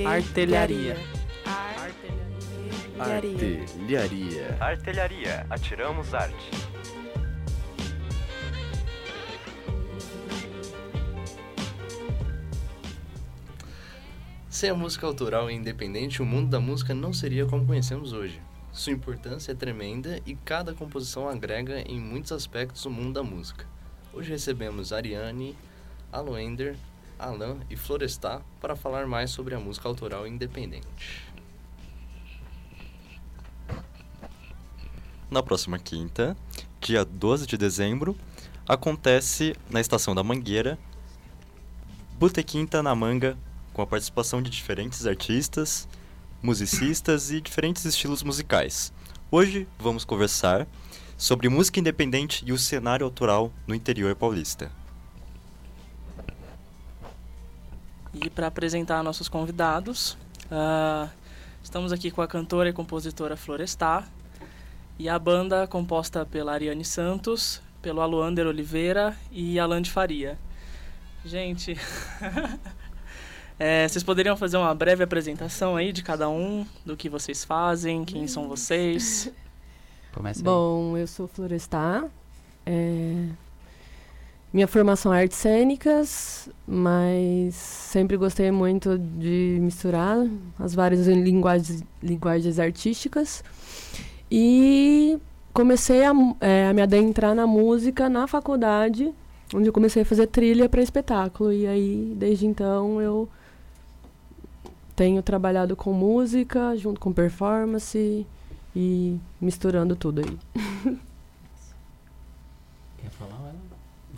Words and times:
Artelharia. 0.00 0.96
Artelharia. 2.98 3.66
Artelharia. 3.78 4.56
Artelharia. 4.58 5.46
Atiramos 5.50 6.14
arte. 6.14 6.50
Sem 14.48 14.70
a 14.70 14.74
música 14.74 15.06
autoral 15.06 15.50
e 15.50 15.54
independente, 15.54 16.22
o 16.22 16.24
mundo 16.24 16.48
da 16.48 16.58
música 16.58 16.94
não 16.94 17.12
seria 17.12 17.44
como 17.44 17.66
conhecemos 17.66 18.14
hoje. 18.14 18.40
Sua 18.72 18.94
importância 18.94 19.52
é 19.52 19.54
tremenda 19.54 20.22
e 20.24 20.34
cada 20.34 20.72
composição 20.72 21.28
agrega 21.28 21.82
em 21.82 22.00
muitos 22.00 22.32
aspectos 22.32 22.86
o 22.86 22.90
mundo 22.90 23.12
da 23.12 23.22
música. 23.22 23.66
Hoje 24.10 24.30
recebemos 24.30 24.90
Ariane, 24.90 25.54
Aloender, 26.10 26.76
Alan 27.22 27.58
e 27.70 27.76
Florestar 27.76 28.42
para 28.60 28.74
falar 28.74 29.06
mais 29.06 29.30
sobre 29.30 29.54
a 29.54 29.60
música 29.60 29.88
autoral 29.88 30.26
independente. 30.26 31.32
Na 35.30 35.42
próxima 35.42 35.78
quinta, 35.78 36.36
dia 36.80 37.04
12 37.04 37.46
de 37.46 37.56
dezembro, 37.56 38.16
acontece 38.68 39.54
na 39.70 39.80
Estação 39.80 40.14
da 40.14 40.22
Mangueira, 40.22 40.78
Botequinta 42.18 42.82
na 42.82 42.94
Manga, 42.94 43.38
com 43.72 43.80
a 43.80 43.86
participação 43.86 44.42
de 44.42 44.50
diferentes 44.50 45.06
artistas, 45.06 45.88
musicistas 46.42 47.30
e 47.30 47.40
diferentes 47.40 47.84
estilos 47.84 48.22
musicais. 48.22 48.92
Hoje 49.30 49.66
vamos 49.78 50.04
conversar 50.04 50.66
sobre 51.16 51.48
música 51.48 51.80
independente 51.80 52.44
e 52.46 52.52
o 52.52 52.58
cenário 52.58 53.06
autoral 53.06 53.50
no 53.66 53.74
interior 53.74 54.14
paulista. 54.14 54.70
E 58.14 58.28
para 58.28 58.46
apresentar 58.46 59.02
nossos 59.02 59.28
convidados, 59.28 60.18
uh, 60.50 61.08
estamos 61.62 61.92
aqui 61.92 62.10
com 62.10 62.20
a 62.20 62.28
cantora 62.28 62.68
e 62.68 62.72
compositora 62.72 63.36
Florestar 63.36 64.06
e 64.98 65.08
a 65.08 65.18
banda 65.18 65.66
composta 65.66 66.26
pela 66.26 66.52
Ariane 66.52 66.84
Santos, 66.84 67.62
pelo 67.80 68.00
Aluander 68.02 68.46
Oliveira 68.46 69.16
e 69.30 69.58
Alan 69.58 69.80
de 69.80 69.90
Faria. 69.90 70.38
Gente, 71.24 71.76
é, 73.58 73.88
vocês 73.88 74.04
poderiam 74.04 74.36
fazer 74.36 74.58
uma 74.58 74.74
breve 74.74 75.02
apresentação 75.02 75.76
aí 75.76 75.90
de 75.90 76.02
cada 76.02 76.28
um, 76.28 76.66
do 76.84 76.96
que 76.96 77.08
vocês 77.08 77.44
fazem, 77.44 78.04
quem 78.04 78.26
são 78.26 78.46
vocês? 78.46 79.32
Começa 80.12 80.42
Bom, 80.42 80.98
eu 80.98 81.06
sou 81.06 81.26
Florestar. 81.26 82.04
É... 82.66 83.28
Minha 84.52 84.68
formação 84.68 85.14
é 85.14 85.22
artes 85.22 85.38
cênicas, 85.38 86.50
mas 86.68 87.54
sempre 87.54 88.18
gostei 88.18 88.50
muito 88.50 88.98
de 88.98 89.56
misturar 89.62 90.18
as 90.58 90.74
várias 90.74 91.06
linguagens, 91.06 91.82
linguagens 92.02 92.58
artísticas. 92.58 93.42
E 94.30 95.18
comecei 95.54 96.04
a, 96.04 96.12
é, 96.38 96.68
a 96.68 96.74
me 96.74 96.82
adentrar 96.82 97.34
na 97.34 97.46
música 97.46 98.10
na 98.10 98.26
faculdade, 98.26 99.10
onde 99.54 99.68
eu 99.68 99.72
comecei 99.72 100.02
a 100.02 100.04
fazer 100.04 100.26
trilha 100.26 100.68
para 100.68 100.82
espetáculo. 100.82 101.50
E 101.50 101.66
aí, 101.66 102.12
desde 102.14 102.44
então, 102.46 103.00
eu 103.00 103.26
tenho 104.94 105.22
trabalhado 105.22 105.74
com 105.74 105.94
música, 105.94 106.76
junto 106.76 107.00
com 107.00 107.10
performance 107.10 108.26
e 108.76 109.16
misturando 109.40 109.96
tudo 109.96 110.20
aí. 110.20 110.98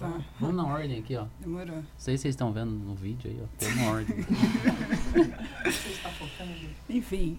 Tá. 0.04 0.24
Vamos 0.38 0.56
na 0.56 0.66
ordem 0.66 0.98
aqui, 0.98 1.16
ó. 1.16 1.26
Demorou. 1.40 1.76
Não 1.76 1.84
sei 1.96 2.16
se 2.16 2.22
vocês 2.22 2.34
estão 2.34 2.52
vendo 2.52 2.70
no 2.70 2.94
vídeo 2.94 3.30
aí, 3.30 3.40
ó. 3.42 3.46
Tem 3.58 3.72
uma 3.72 3.92
ordem. 3.92 4.16
Enfim, 6.88 7.38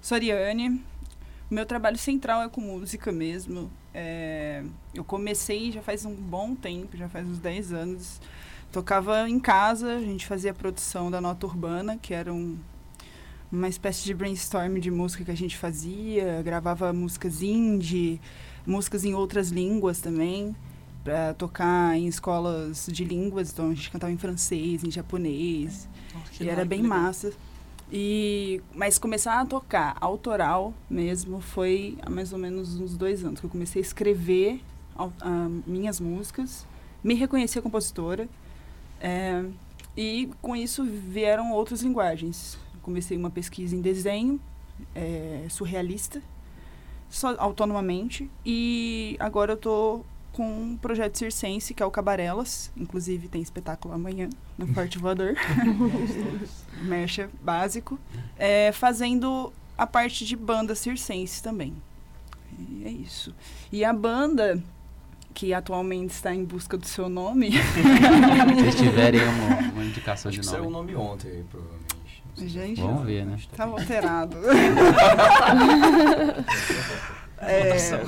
sou 0.00 0.16
Ariane. 0.16 0.82
Meu 1.50 1.64
trabalho 1.64 1.96
central 1.96 2.42
é 2.42 2.48
com 2.48 2.60
música 2.60 3.10
mesmo. 3.10 3.70
É, 3.94 4.62
eu 4.94 5.02
comecei 5.02 5.72
já 5.72 5.80
faz 5.80 6.04
um 6.04 6.14
bom 6.14 6.54
tempo, 6.54 6.96
já 6.96 7.08
faz 7.08 7.26
uns 7.26 7.38
10 7.38 7.72
anos. 7.72 8.20
Tocava 8.70 9.28
em 9.28 9.40
casa, 9.40 9.94
a 9.96 10.00
gente 10.00 10.26
fazia 10.26 10.50
a 10.50 10.54
produção 10.54 11.10
da 11.10 11.22
Nota 11.22 11.46
Urbana, 11.46 11.96
que 11.96 12.12
era 12.12 12.32
um, 12.32 12.58
uma 13.50 13.66
espécie 13.66 14.04
de 14.04 14.12
brainstorm 14.12 14.78
de 14.78 14.90
música 14.90 15.24
que 15.24 15.30
a 15.30 15.36
gente 15.36 15.56
fazia, 15.56 16.42
gravava 16.42 16.92
músicas 16.92 17.40
indie, 17.40 18.20
músicas 18.66 19.04
em 19.04 19.14
outras 19.14 19.48
línguas 19.48 20.02
também, 20.02 20.54
para 21.04 21.34
tocar 21.34 21.96
em 21.96 22.06
escolas 22.06 22.86
de 22.90 23.04
línguas, 23.04 23.50
então 23.50 23.70
a 23.70 23.74
gente 23.74 23.90
cantava 23.90 24.12
em 24.12 24.18
francês, 24.18 24.84
em 24.84 24.90
japonês, 24.90 25.88
oh, 26.14 26.42
e 26.42 26.48
era 26.48 26.64
bem 26.64 26.82
massa. 26.82 27.32
E, 27.90 28.60
mas 28.74 28.98
começar 28.98 29.40
a 29.40 29.46
tocar 29.46 29.96
autoral 30.00 30.74
mesmo 30.90 31.40
foi 31.40 31.96
há 32.02 32.10
mais 32.10 32.32
ou 32.34 32.38
menos 32.38 32.78
uns 32.78 32.96
dois 32.96 33.24
anos 33.24 33.40
que 33.40 33.46
eu 33.46 33.50
comecei 33.50 33.80
a 33.80 33.84
escrever 33.84 34.60
uh, 34.98 35.62
minhas 35.66 35.98
músicas, 35.98 36.66
me 37.02 37.14
reconhecer 37.14 37.62
compositora 37.62 38.28
é, 39.00 39.44
e 39.96 40.30
com 40.42 40.54
isso 40.54 40.84
vieram 40.84 41.52
outras 41.52 41.82
linguagens. 41.82 42.58
Comecei 42.82 43.16
uma 43.16 43.30
pesquisa 43.30 43.74
em 43.74 43.80
desenho 43.80 44.40
é, 44.94 45.46
surrealista, 45.48 46.22
só 47.08 47.34
autonomamente, 47.38 48.30
e 48.44 49.16
agora 49.18 49.52
eu 49.52 49.56
estou 49.56 50.04
com 50.38 50.46
um 50.48 50.76
projeto 50.76 51.18
circense, 51.18 51.74
que 51.74 51.82
é 51.82 51.86
o 51.86 51.90
Cabarelas. 51.90 52.70
Inclusive 52.76 53.26
tem 53.26 53.42
espetáculo 53.42 53.92
amanhã 53.92 54.30
no 54.56 54.68
Forte 54.72 54.96
Voador. 54.96 55.34
Mercha 56.80 57.28
básico. 57.42 57.98
É, 58.38 58.70
fazendo 58.70 59.52
a 59.76 59.84
parte 59.84 60.24
de 60.24 60.36
banda 60.36 60.76
circense 60.76 61.42
também. 61.42 61.74
E 62.56 62.84
é 62.86 62.88
isso. 62.88 63.34
E 63.72 63.84
a 63.84 63.92
banda 63.92 64.62
que 65.34 65.52
atualmente 65.52 66.10
está 66.10 66.32
em 66.32 66.44
busca 66.44 66.78
do 66.78 66.86
seu 66.86 67.08
nome. 67.08 67.50
Se 67.58 68.54
vocês 68.54 68.76
tiverem 68.76 69.20
uma, 69.20 69.72
uma 69.72 69.84
indicação 69.84 70.28
Acho 70.28 70.40
de 70.40 70.46
nome. 70.46 70.66
o 70.66 70.70
nome 70.70 70.94
ontem, 70.94 71.44
provavelmente. 71.50 71.88
Gente, 72.36 72.80
Vamos 72.80 73.04
ver, 73.04 73.26
né? 73.26 73.36
Tá 73.56 73.64
alterado. 73.64 74.36
é, 77.38 78.04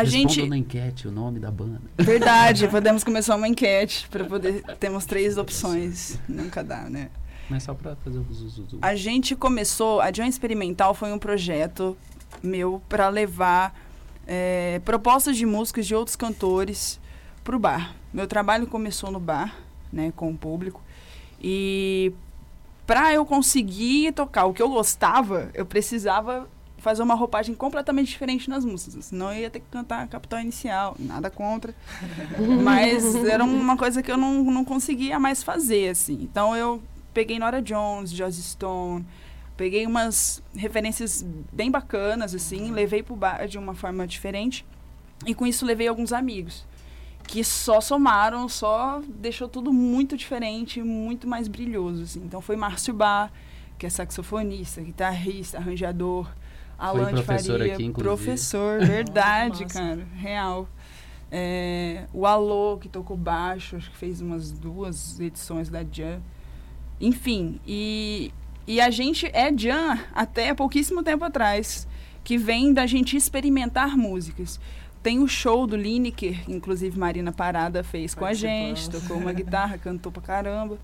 a 0.00 0.04
gente 0.04 0.46
na 0.46 0.56
enquete 0.56 1.08
o 1.08 1.10
nome 1.10 1.40
da 1.40 1.50
banda. 1.50 1.80
Verdade, 1.96 2.68
podemos 2.68 3.02
começar 3.02 3.34
uma 3.36 3.48
enquete 3.48 4.06
para 4.08 4.24
poder 4.24 4.62
temos 4.78 5.06
três 5.06 5.38
opções, 5.38 6.18
nunca 6.28 6.62
dá, 6.62 6.82
né? 6.90 7.10
Mas 7.48 7.62
só 7.62 7.74
para 7.74 7.96
fazer 7.96 8.18
o 8.18 8.32
zuzu. 8.32 8.78
A 8.82 8.94
gente 8.94 9.34
começou, 9.34 10.00
a 10.00 10.10
John 10.10 10.24
Experimental 10.24 10.94
foi 10.94 11.12
um 11.12 11.18
projeto 11.18 11.96
meu 12.42 12.82
para 12.88 13.08
levar 13.08 13.74
é, 14.26 14.80
propostas 14.84 15.36
de 15.36 15.46
músicas 15.46 15.86
de 15.86 15.94
outros 15.94 16.16
cantores 16.16 17.00
para 17.42 17.56
o 17.56 17.58
bar. 17.58 17.94
Meu 18.12 18.26
trabalho 18.26 18.66
começou 18.66 19.10
no 19.10 19.20
bar, 19.20 19.56
né, 19.92 20.12
com 20.16 20.30
o 20.30 20.36
público. 20.36 20.82
E 21.40 22.12
para 22.86 23.14
eu 23.14 23.24
conseguir 23.24 24.12
tocar 24.12 24.46
o 24.46 24.52
que 24.52 24.62
eu 24.62 24.68
gostava, 24.68 25.50
eu 25.54 25.64
precisava 25.64 26.48
fazer 26.86 27.02
uma 27.02 27.14
roupagem 27.14 27.54
completamente 27.54 28.08
diferente 28.08 28.48
nas 28.48 28.64
músicas. 28.64 29.06
Senão 29.06 29.32
eu 29.32 29.40
ia 29.40 29.50
ter 29.50 29.58
que 29.58 29.66
cantar 29.70 30.04
a 30.04 30.06
capital 30.06 30.40
inicial, 30.40 30.96
nada 30.98 31.28
contra. 31.28 31.74
Mas 32.62 33.14
era 33.24 33.42
uma 33.42 33.76
coisa 33.76 34.02
que 34.02 34.10
eu 34.10 34.16
não, 34.16 34.44
não 34.44 34.64
conseguia 34.64 35.18
mais 35.18 35.42
fazer, 35.42 35.88
assim. 35.88 36.18
Então 36.22 36.54
eu 36.54 36.80
peguei 37.12 37.38
Nora 37.38 37.60
Jones, 37.60 38.10
Joss 38.10 38.40
Stone, 38.40 39.04
Peguei 39.56 39.86
umas 39.86 40.42
referências 40.54 41.24
bem 41.50 41.70
bacanas, 41.70 42.34
assim, 42.34 42.70
levei 42.70 43.02
pro 43.02 43.16
bar 43.16 43.48
de 43.48 43.56
uma 43.56 43.74
forma 43.74 44.06
diferente. 44.06 44.66
E 45.24 45.34
com 45.34 45.46
isso 45.46 45.64
levei 45.64 45.88
alguns 45.88 46.12
amigos. 46.12 46.66
Que 47.26 47.42
só 47.42 47.80
somaram, 47.80 48.48
só 48.50 49.00
deixou 49.08 49.48
tudo 49.48 49.72
muito 49.72 50.14
diferente, 50.14 50.82
muito 50.82 51.26
mais 51.26 51.48
brilhoso, 51.48 52.02
assim. 52.02 52.20
Então 52.20 52.42
foi 52.42 52.54
Márcio 52.54 52.92
Bar, 52.92 53.32
que 53.78 53.86
é 53.86 53.90
saxofonista, 53.90 54.82
guitarrista, 54.82 55.56
arranjador. 55.56 56.28
Alan 56.78 57.12
de 57.12 57.22
Faria, 57.22 57.74
aqui, 57.74 57.90
professor, 57.90 58.84
verdade, 58.84 59.64
cara, 59.66 60.06
real. 60.14 60.68
É, 61.30 62.04
o 62.12 62.26
Alô, 62.26 62.78
que 62.78 62.88
tocou 62.88 63.16
baixo, 63.16 63.76
acho 63.76 63.90
que 63.90 63.96
fez 63.96 64.20
umas 64.20 64.52
duas 64.52 65.18
edições 65.18 65.68
da 65.68 65.82
Jam. 65.82 66.20
Enfim, 67.00 67.60
e 67.66 68.32
e 68.66 68.80
a 68.80 68.90
gente 68.90 69.30
é 69.32 69.56
Jan 69.56 69.96
até 70.12 70.52
pouquíssimo 70.52 71.00
tempo 71.00 71.24
atrás, 71.24 71.86
que 72.24 72.36
vem 72.36 72.72
da 72.72 72.84
gente 72.84 73.16
experimentar 73.16 73.96
músicas. 73.96 74.58
Tem 75.04 75.20
o 75.20 75.28
show 75.28 75.68
do 75.68 75.76
Lineker, 75.76 76.42
inclusive 76.50 76.98
Marina 76.98 77.30
Parada 77.30 77.84
fez 77.84 78.12
com 78.12 78.24
a 78.24 78.34
gente, 78.34 78.90
tocou 78.90 79.18
uma 79.18 79.32
guitarra, 79.32 79.78
cantou 79.78 80.10
pra 80.10 80.20
caramba. 80.20 80.78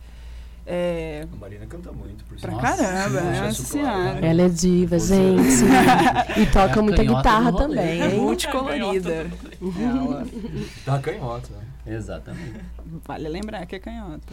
É... 0.65 1.27
A 1.33 1.37
Marina 1.37 1.67
canta 1.67 1.93
muito, 1.93 2.25
por 2.25 2.39
Pra 2.39 2.53
nossa, 2.53 2.77
caramba, 2.77 3.21
nossa 3.21 3.63
senhora. 3.63 4.25
Ela 4.25 4.43
é 4.43 4.49
diva, 4.49 4.99
gente. 4.99 5.65
e 6.41 6.47
toca 6.47 6.79
é 6.79 6.83
muita 6.83 7.03
guitarra 7.03 7.53
também, 7.53 8.01
hein? 8.01 8.21
Multicolorida. 8.21 9.31
Ela... 9.61 10.27
Tá 10.85 10.99
canhota. 11.01 11.51
Exatamente. 11.87 12.61
Vale 13.05 13.29
lembrar 13.29 13.67
que 13.67 13.75
é 13.75 13.79
canhota. 13.79 14.33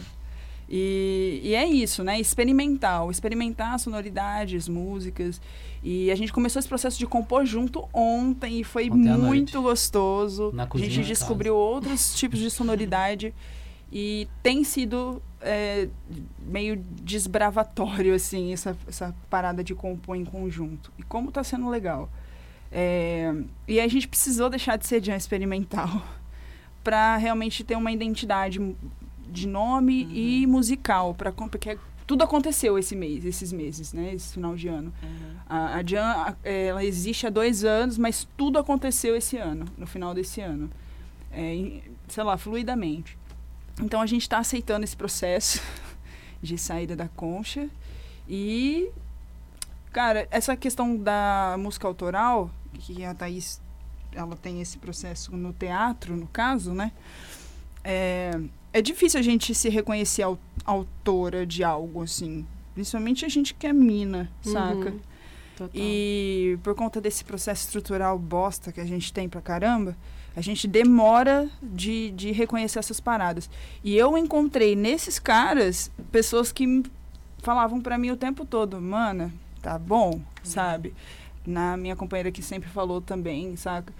E, 0.68 1.40
e 1.42 1.54
é 1.56 1.66
isso, 1.66 2.04
né? 2.04 2.20
Experimental, 2.20 3.10
experimentar 3.10 3.76
sonoridades, 3.80 4.68
músicas. 4.68 5.40
E 5.82 6.12
a 6.12 6.14
gente 6.14 6.32
começou 6.32 6.60
esse 6.60 6.68
processo 6.68 6.96
de 6.96 7.06
compor 7.06 7.44
junto 7.44 7.88
ontem 7.92 8.60
e 8.60 8.64
foi 8.64 8.88
Ontem 8.88 9.16
muito 9.16 9.60
gostoso. 9.60 10.52
Na 10.54 10.62
a 10.62 10.66
cozinha 10.66 10.88
gente 10.88 11.02
da 11.02 11.08
descobriu 11.08 11.56
outros 11.56 12.14
tipos 12.14 12.38
de 12.38 12.48
sonoridade 12.50 13.34
e 13.92 14.28
tem 14.42 14.62
sido 14.64 15.20
é, 15.40 15.88
meio 16.46 16.76
desbravatório, 17.02 18.14
assim, 18.14 18.52
essa, 18.52 18.76
essa 18.88 19.14
parada 19.28 19.64
de 19.64 19.74
compor 19.74 20.16
em 20.16 20.24
conjunto. 20.24 20.92
E 20.98 21.02
como 21.02 21.30
tá 21.32 21.42
sendo 21.42 21.68
legal. 21.68 22.08
É, 22.72 23.34
e 23.66 23.80
a 23.80 23.88
gente 23.88 24.06
precisou 24.06 24.48
deixar 24.48 24.76
de 24.76 24.86
ser 24.86 25.02
jam 25.02 25.16
experimental 25.16 26.02
para 26.84 27.16
realmente 27.16 27.64
ter 27.64 27.76
uma 27.76 27.90
identidade 27.90 28.60
de 29.28 29.46
nome 29.48 30.04
e 30.12 30.46
musical, 30.46 31.16
com- 31.36 31.48
porque 31.48 31.76
tudo 32.06 32.22
aconteceu 32.24 32.76
esse 32.78 32.94
mês, 32.96 33.24
esses 33.24 33.52
meses, 33.52 33.92
né? 33.92 34.14
Esse 34.14 34.34
final 34.34 34.56
de 34.56 34.66
ano. 34.68 34.92
A, 35.48 35.76
a 35.76 35.82
Jan, 35.84 36.04
a- 36.04 36.36
ela 36.44 36.84
existe 36.84 37.26
há 37.26 37.30
dois 37.30 37.64
anos, 37.64 37.96
mas 37.98 38.26
tudo 38.36 38.58
aconteceu 38.58 39.14
esse 39.16 39.36
ano, 39.36 39.64
no 39.78 39.86
final 39.86 40.12
desse 40.14 40.40
ano. 40.40 40.68
É, 41.32 41.80
sei 42.08 42.24
lá, 42.24 42.36
fluidamente. 42.36 43.16
Então 43.82 44.00
a 44.00 44.06
gente 44.06 44.22
está 44.22 44.38
aceitando 44.38 44.84
esse 44.84 44.96
processo 44.96 45.62
de 46.42 46.56
saída 46.58 46.94
da 46.96 47.08
concha. 47.08 47.68
E, 48.28 48.88
cara, 49.92 50.28
essa 50.30 50.56
questão 50.56 50.96
da 50.96 51.56
música 51.58 51.86
autoral, 51.86 52.50
que 52.78 53.04
a 53.04 53.14
Thaís 53.14 53.60
ela 54.12 54.36
tem 54.36 54.60
esse 54.60 54.78
processo 54.78 55.36
no 55.36 55.52
teatro, 55.52 56.16
no 56.16 56.26
caso, 56.28 56.72
né? 56.72 56.92
É, 57.82 58.32
é 58.72 58.82
difícil 58.82 59.18
a 59.18 59.22
gente 59.22 59.54
se 59.54 59.68
reconhecer 59.68 60.22
au- 60.22 60.38
autora 60.64 61.46
de 61.46 61.62
algo, 61.64 62.02
assim. 62.02 62.46
Principalmente 62.74 63.24
a 63.24 63.28
gente 63.28 63.54
que 63.54 63.66
é 63.66 63.72
mina, 63.72 64.30
saca? 64.42 64.90
Uhum. 64.90 65.00
Total. 65.56 65.70
E 65.74 66.58
por 66.62 66.74
conta 66.74 67.00
desse 67.00 67.24
processo 67.24 67.64
estrutural 67.66 68.18
bosta 68.18 68.72
que 68.72 68.80
a 68.80 68.84
gente 68.84 69.12
tem 69.12 69.28
pra 69.28 69.40
caramba, 69.40 69.96
a 70.34 70.40
gente 70.40 70.68
demora 70.68 71.48
de, 71.62 72.10
de 72.12 72.32
reconhecer 72.32 72.78
essas 72.78 73.00
paradas. 73.00 73.50
E 73.82 73.96
eu 73.96 74.16
encontrei 74.16 74.76
nesses 74.76 75.18
caras 75.18 75.90
pessoas 76.10 76.52
que 76.52 76.82
falavam 77.38 77.80
pra 77.80 77.98
mim 77.98 78.10
o 78.10 78.16
tempo 78.16 78.44
todo, 78.44 78.80
mana, 78.80 79.32
tá 79.62 79.78
bom, 79.78 80.20
sabe? 80.42 80.94
Na 81.46 81.76
minha 81.76 81.96
companheira 81.96 82.30
que 82.30 82.42
sempre 82.42 82.68
falou 82.68 83.00
também, 83.00 83.56
saca? 83.56 83.92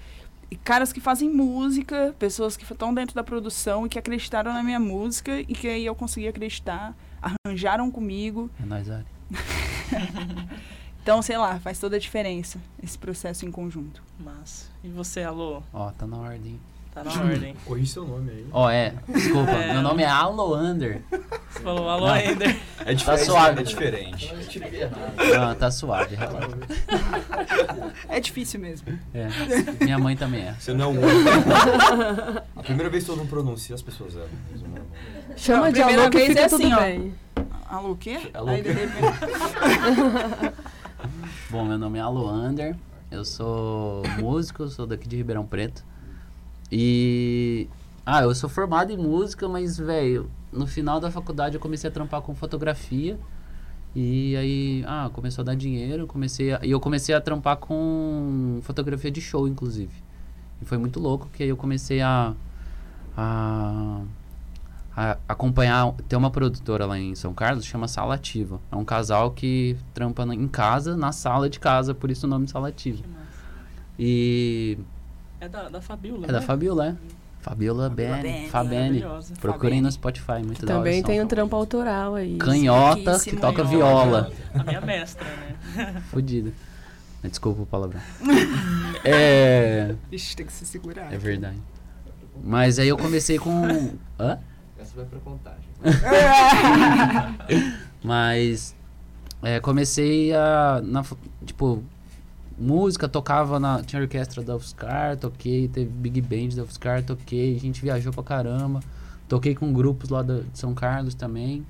E 0.51 0.57
caras 0.57 0.93
que 0.93 1.01
fazem 1.01 1.31
música, 1.31 2.15
pessoas 2.19 2.57
que 2.57 2.65
estão 2.65 2.93
dentro 2.93 3.15
da 3.15 3.23
produção 3.23 3.87
e 3.87 3.89
que 3.89 3.99
acreditaram 3.99 4.53
na 4.53 4.63
minha 4.63 4.81
música 4.81 5.41
e 5.41 5.47
que 5.47 5.69
aí 5.69 5.87
eu 5.87 5.95
consegui 5.95 6.27
acreditar, 6.27 6.95
arranjaram 7.23 7.91
comigo. 7.91 8.51
É 8.61 8.67
nóis, 8.67 8.91
Ari. 8.91 9.07
Então, 11.11 11.21
sei 11.23 11.37
lá, 11.37 11.59
faz 11.59 11.77
toda 11.81 11.97
a 11.97 11.99
diferença 11.99 12.61
esse 12.81 12.97
processo 12.97 13.45
em 13.45 13.51
conjunto. 13.51 14.01
Massa. 14.17 14.67
E 14.85 14.89
você, 14.89 15.25
Alô? 15.25 15.61
Ó, 15.75 15.91
tá 15.91 16.07
na 16.07 16.17
ordem. 16.17 16.57
Tá 16.95 17.03
na 17.03 17.11
ordem. 17.11 17.57
Corri 17.65 17.85
seu 17.85 18.07
nome 18.07 18.31
aí. 18.31 18.47
Ó, 18.53 18.71
é. 18.71 18.95
Desculpa, 19.09 19.51
É. 19.51 19.73
meu 19.73 19.83
nome 19.83 20.05
é 20.05 20.07
Aloander. 20.07 21.03
Você 21.51 21.61
falou 21.65 21.89
Alô 21.91 22.07
Não. 22.07 22.17
Ender. 22.17 22.57
É 22.87 22.95
Tá 22.95 23.19
suave. 23.19 23.61
É 23.61 23.65
diferente. 23.65 24.33
Não, 25.37 25.53
tá 25.57 25.69
suave, 25.73 26.15
relaxa. 26.15 26.57
É 28.09 28.21
difícil 28.21 28.61
mesmo. 28.61 28.97
É. 29.13 29.27
Minha 29.85 29.99
mãe 29.99 30.17
também 30.17 30.43
é. 30.47 30.53
Você 30.61 30.73
não 30.73 30.85
é 30.85 30.87
o 30.87 30.91
único. 30.93 32.41
A 32.55 32.63
primeira 32.63 32.89
vez 32.89 33.03
que 33.03 33.11
todo 33.11 33.19
mundo 33.19 33.31
pronuncia, 33.31 33.75
as 33.75 33.83
pessoas 33.83 34.15
erram. 34.15 34.29
Não 34.63 34.77
é 34.77 35.37
Chama 35.37 35.67
Não, 35.67 35.73
de 35.73 35.83
alô 35.83 36.09
que 36.09 36.21
fica 36.27 36.41
é 36.43 36.49
tudo 36.49 36.63
assim, 36.63 36.73
ó. 36.73 36.81
bem. 36.81 37.15
Alô, 37.69 37.91
o 37.93 37.97
quê? 37.97 38.31
Alô, 38.33 38.49
Aí, 38.51 38.61
o 38.61 38.65
quê? 38.65 38.73
de 38.75 38.81
repente- 38.81 40.53
Bom, 41.51 41.65
meu 41.65 41.77
nome 41.77 41.99
é 41.99 42.01
Aloander. 42.01 42.77
Eu 43.11 43.25
sou 43.25 44.05
músico, 44.21 44.69
sou 44.69 44.87
daqui 44.87 45.09
de 45.09 45.17
Ribeirão 45.17 45.45
Preto. 45.45 45.85
E. 46.71 47.67
Ah, 48.07 48.23
eu 48.23 48.33
sou 48.37 48.49
formado 48.49 48.93
em 48.93 48.97
música, 48.97 49.49
mas, 49.49 49.77
velho, 49.77 50.31
no 50.53 50.65
final 50.65 51.01
da 51.01 51.11
faculdade 51.11 51.57
eu 51.57 51.61
comecei 51.61 51.91
a 51.91 51.93
trampar 51.93 52.23
com 52.23 52.33
fotografia. 52.37 53.19
E 53.97 54.37
aí, 54.37 54.85
ah, 54.87 55.11
começou 55.13 55.43
a 55.43 55.47
dar 55.47 55.57
dinheiro, 55.57 56.07
comecei 56.07 56.55
a, 56.55 56.61
e 56.63 56.71
eu 56.71 56.79
comecei 56.79 57.13
a 57.17 57.21
trampar 57.21 57.57
com 57.57 58.61
fotografia 58.63 59.11
de 59.11 59.21
show, 59.21 59.49
inclusive. 59.49 60.05
E 60.63 60.65
foi 60.65 60.79
muito 60.79 61.01
louco, 61.01 61.29
que 61.33 61.43
aí 61.43 61.49
eu 61.49 61.57
comecei 61.57 62.01
a, 62.01 62.33
a, 63.17 64.03
a 64.97 65.17
acompanhar, 65.29 65.93
tem 66.09 66.19
uma 66.19 66.31
produtora 66.31 66.85
lá 66.87 66.99
em 66.99 67.15
São 67.15 67.33
Carlos, 67.33 67.65
chama 67.65 67.87
Sala 67.89 68.15
Ativa. 68.17 68.61
É 68.73 68.77
um 68.77 68.85
casal 68.85 69.31
que 69.31 69.77
trampa 69.95 70.27
na- 70.27 70.35
em 70.35 70.49
casa, 70.49 70.97
na 70.97 71.13
sala 71.13 71.49
de 71.49 71.59
casa, 71.61 71.95
por 71.95 72.11
isso 72.11 72.27
o 72.27 72.29
nome 72.31 72.49
Sala 72.49 72.69
Ativa. 72.69 73.03
Que 73.03 73.09
massa. 73.09 73.21
E 73.99 74.79
É 75.41 75.49
da, 75.49 75.69
da 75.69 75.81
Fabiola, 75.81 76.25
é 76.27 76.33
da 76.33 76.41
né? 76.41 76.47
Fabiola, 76.47 76.87
é. 76.89 76.95
Fabiola 77.41 77.85
Fabiola 77.85 77.89
Bene, 77.89 78.23
Bene. 78.23 78.49
Fabene. 78.49 79.01
Procurem 79.41 79.59
Fabene. 79.79 79.81
no 79.81 79.93
Spotify, 79.93 80.33
muito 80.45 80.67
da 80.67 80.75
hora. 80.75 80.83
Também 80.85 81.03
tem 81.03 81.23
um 81.23 81.27
trampo 81.27 81.57
autoral 81.57 82.15
aí. 82.17 82.37
Canhota 82.37 83.19
que 83.21 83.35
toca 83.37 83.65
viola. 83.65 84.31
A 84.53 84.63
minha 84.63 84.81
mestra, 84.83 85.25
né? 85.75 86.03
Fodida. 86.11 86.53
Desculpa 87.23 87.63
o 87.63 87.67
palavrão. 87.67 88.01
é. 89.05 89.95
Ixi, 90.13 90.37
tem 90.37 90.47
que 90.47 90.53
se 90.53 90.65
segurar. 90.67 91.13
É 91.13 91.17
verdade. 91.19 91.57
Mas 92.43 92.79
aí 92.79 92.89
eu 92.89 92.97
comecei 92.99 93.39
com. 93.39 93.65
Hã? 94.19 94.39
Vai 95.01 95.09
pra 95.09 95.21
contagem. 95.21 95.61
Mas 98.03 98.75
é, 99.43 99.61
comecei 99.61 100.35
a. 100.35 100.81
Na, 100.85 101.05
tipo, 101.45 101.83
música, 102.59 103.09
tocava 103.09 103.59
na. 103.61 103.83
Tinha 103.83 104.03
orquestra 104.03 104.43
da 104.43 104.57
UFSCar, 104.57 105.17
toquei, 105.17 105.69
teve 105.69 105.91
Big 105.91 106.21
Band 106.21 106.57
da 106.57 106.63
UFSCar, 106.63 107.03
toquei, 107.03 107.57
a 107.57 107.61
gente 107.61 107.81
viajou 107.83 108.13
pra 108.13 108.23
caramba. 108.23 108.81
Toquei 109.29 109.55
com 109.55 109.73
grupos 109.73 110.11
lá 110.11 110.23
da- 110.23 110.41
de 110.41 110.59
São 110.59 110.75
Carlos 110.75 111.15
também. 111.15 111.65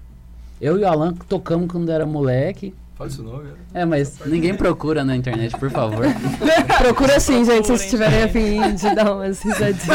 Eu 0.61 0.79
e 0.79 0.83
o 0.83 0.89
Alan 0.89 1.13
tocamos 1.15 1.71
quando 1.71 1.91
era 1.91 2.07
moleque. 2.07 2.75
Fala 3.01 3.09
seu 3.09 3.25
nome, 3.25 3.45
velho. 3.45 3.57
É, 3.73 3.87
mas 3.87 4.19
ninguém 4.27 4.55
procura 4.55 5.03
na 5.03 5.17
internet, 5.17 5.57
por 5.57 5.71
favor. 5.71 6.05
Procura 6.77 7.19
sim, 7.19 7.47
gente, 7.47 7.67
se 7.67 7.73
vocês 7.73 7.91
Procurem, 7.91 8.09
estiverem 8.19 8.23
afim 8.25 8.75
de 8.75 8.95
dar 8.95 9.15
umas 9.15 9.41
risadinhas. 9.41 9.87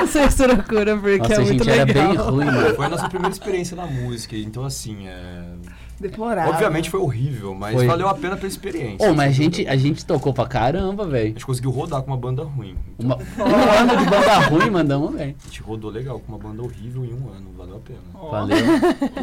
vocês 0.10 0.34
procuram, 0.34 1.00
porque 1.00 1.18
Nossa, 1.18 1.34
é 1.34 1.36
a 1.36 1.40
muito 1.40 1.64
gente 1.64 1.70
era 1.70 1.84
legal. 1.84 2.08
bem 2.08 2.16
ruim, 2.16 2.44
mano. 2.46 2.74
Foi 2.76 2.86
a 2.86 2.88
nossa 2.88 3.08
primeira 3.10 3.30
experiência 3.30 3.76
na 3.76 3.86
música, 3.86 4.34
então 4.38 4.64
assim, 4.64 5.06
é... 5.06 5.42
Deplorável. 6.08 6.52
obviamente 6.52 6.90
foi 6.90 7.00
horrível, 7.00 7.54
mas 7.54 7.74
Foi. 7.74 7.86
valeu 7.86 8.06
a 8.08 8.14
pena 8.14 8.36
pela 8.36 8.46
experiência. 8.48 9.10
Ô, 9.10 9.14
mas 9.14 9.30
a 9.30 9.32
gente, 9.32 9.66
a 9.66 9.74
gente 9.76 10.04
tocou 10.04 10.34
pra 10.34 10.46
caramba, 10.46 11.04
A 11.04 11.06
velho. 11.06 11.28
gente 11.28 11.46
conseguiu 11.46 11.70
rodar 11.70 12.02
com 12.02 12.10
uma 12.10 12.16
banda 12.16 12.42
ruim. 12.44 12.76
Uma- 12.98 13.16
Um 13.16 13.80
ano 13.80 13.96
de 13.96 14.04
banda 14.10 14.38
ruim, 14.50 14.70
mandamos, 14.70 15.14
velho. 15.14 15.34
A 15.42 15.46
gente 15.46 15.62
rodou 15.62 15.90
legal 15.90 16.20
com 16.20 16.32
uma 16.32 16.38
banda 16.38 16.62
horrível 16.62 17.04
em 17.04 17.12
um 17.14 17.28
ano, 17.32 17.46
valeu 17.56 17.76
a 17.76 17.80
pena. 17.80 17.98
Ó. 18.14 18.30
Valeu. 18.30 18.56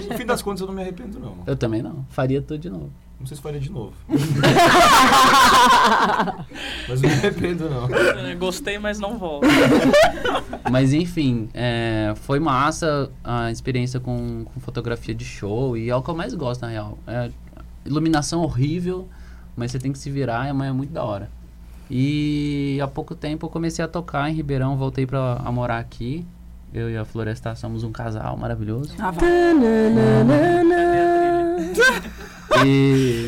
No 0.09 0.17
fim 0.17 0.25
das 0.25 0.41
contas 0.41 0.61
eu 0.61 0.67
não 0.67 0.73
me 0.73 0.81
arrependo 0.81 1.19
não. 1.19 1.35
Eu 1.45 1.55
também 1.55 1.81
não. 1.83 2.05
Faria 2.09 2.41
tudo 2.41 2.57
de 2.59 2.69
novo. 2.69 2.89
Não 3.21 3.27
sei 3.27 3.37
se 3.37 3.43
faria 3.43 3.59
de 3.59 3.71
novo. 3.71 3.93
mas 6.89 6.99
não 7.03 7.07
me 7.07 7.15
arrependo 7.15 7.69
não. 7.69 7.87
É, 7.95 8.33
Gostei, 8.33 8.79
mas 8.79 8.97
não 8.97 9.19
volto. 9.19 9.47
Mas 10.71 10.91
enfim, 10.93 11.49
é, 11.53 12.13
foi 12.15 12.39
massa 12.39 13.11
a 13.23 13.51
experiência 13.51 13.99
com, 13.99 14.45
com 14.45 14.59
fotografia 14.59 15.13
de 15.13 15.25
show 15.25 15.75
e 15.75 15.89
é 15.89 15.95
o 15.95 16.01
que 16.01 16.09
eu 16.09 16.15
mais 16.15 16.33
gosto, 16.33 16.61
na 16.61 16.69
real. 16.69 16.97
É, 17.05 17.29
iluminação 17.85 18.41
horrível, 18.41 19.07
mas 19.55 19.71
você 19.71 19.79
tem 19.79 19.91
que 19.91 19.99
se 19.99 20.09
virar 20.09 20.47
e 20.47 20.49
amanhã 20.49 20.69
é 20.69 20.73
muito 20.73 20.93
da 20.93 21.03
hora. 21.03 21.29
E 21.89 22.79
há 22.81 22.87
pouco 22.87 23.13
tempo 23.13 23.45
eu 23.45 23.49
comecei 23.49 23.83
a 23.83 23.87
tocar 23.87 24.29
em 24.29 24.33
Ribeirão, 24.33 24.77
voltei 24.77 25.05
pra 25.05 25.41
a 25.43 25.51
morar 25.51 25.77
aqui. 25.77 26.25
Eu 26.73 26.89
e 26.89 26.95
a 26.95 27.03
Floresta 27.03 27.53
somos 27.53 27.83
um 27.83 27.91
casal 27.91 28.37
maravilhoso. 28.37 28.95
Ah. 28.97 29.11
E, 32.65 33.27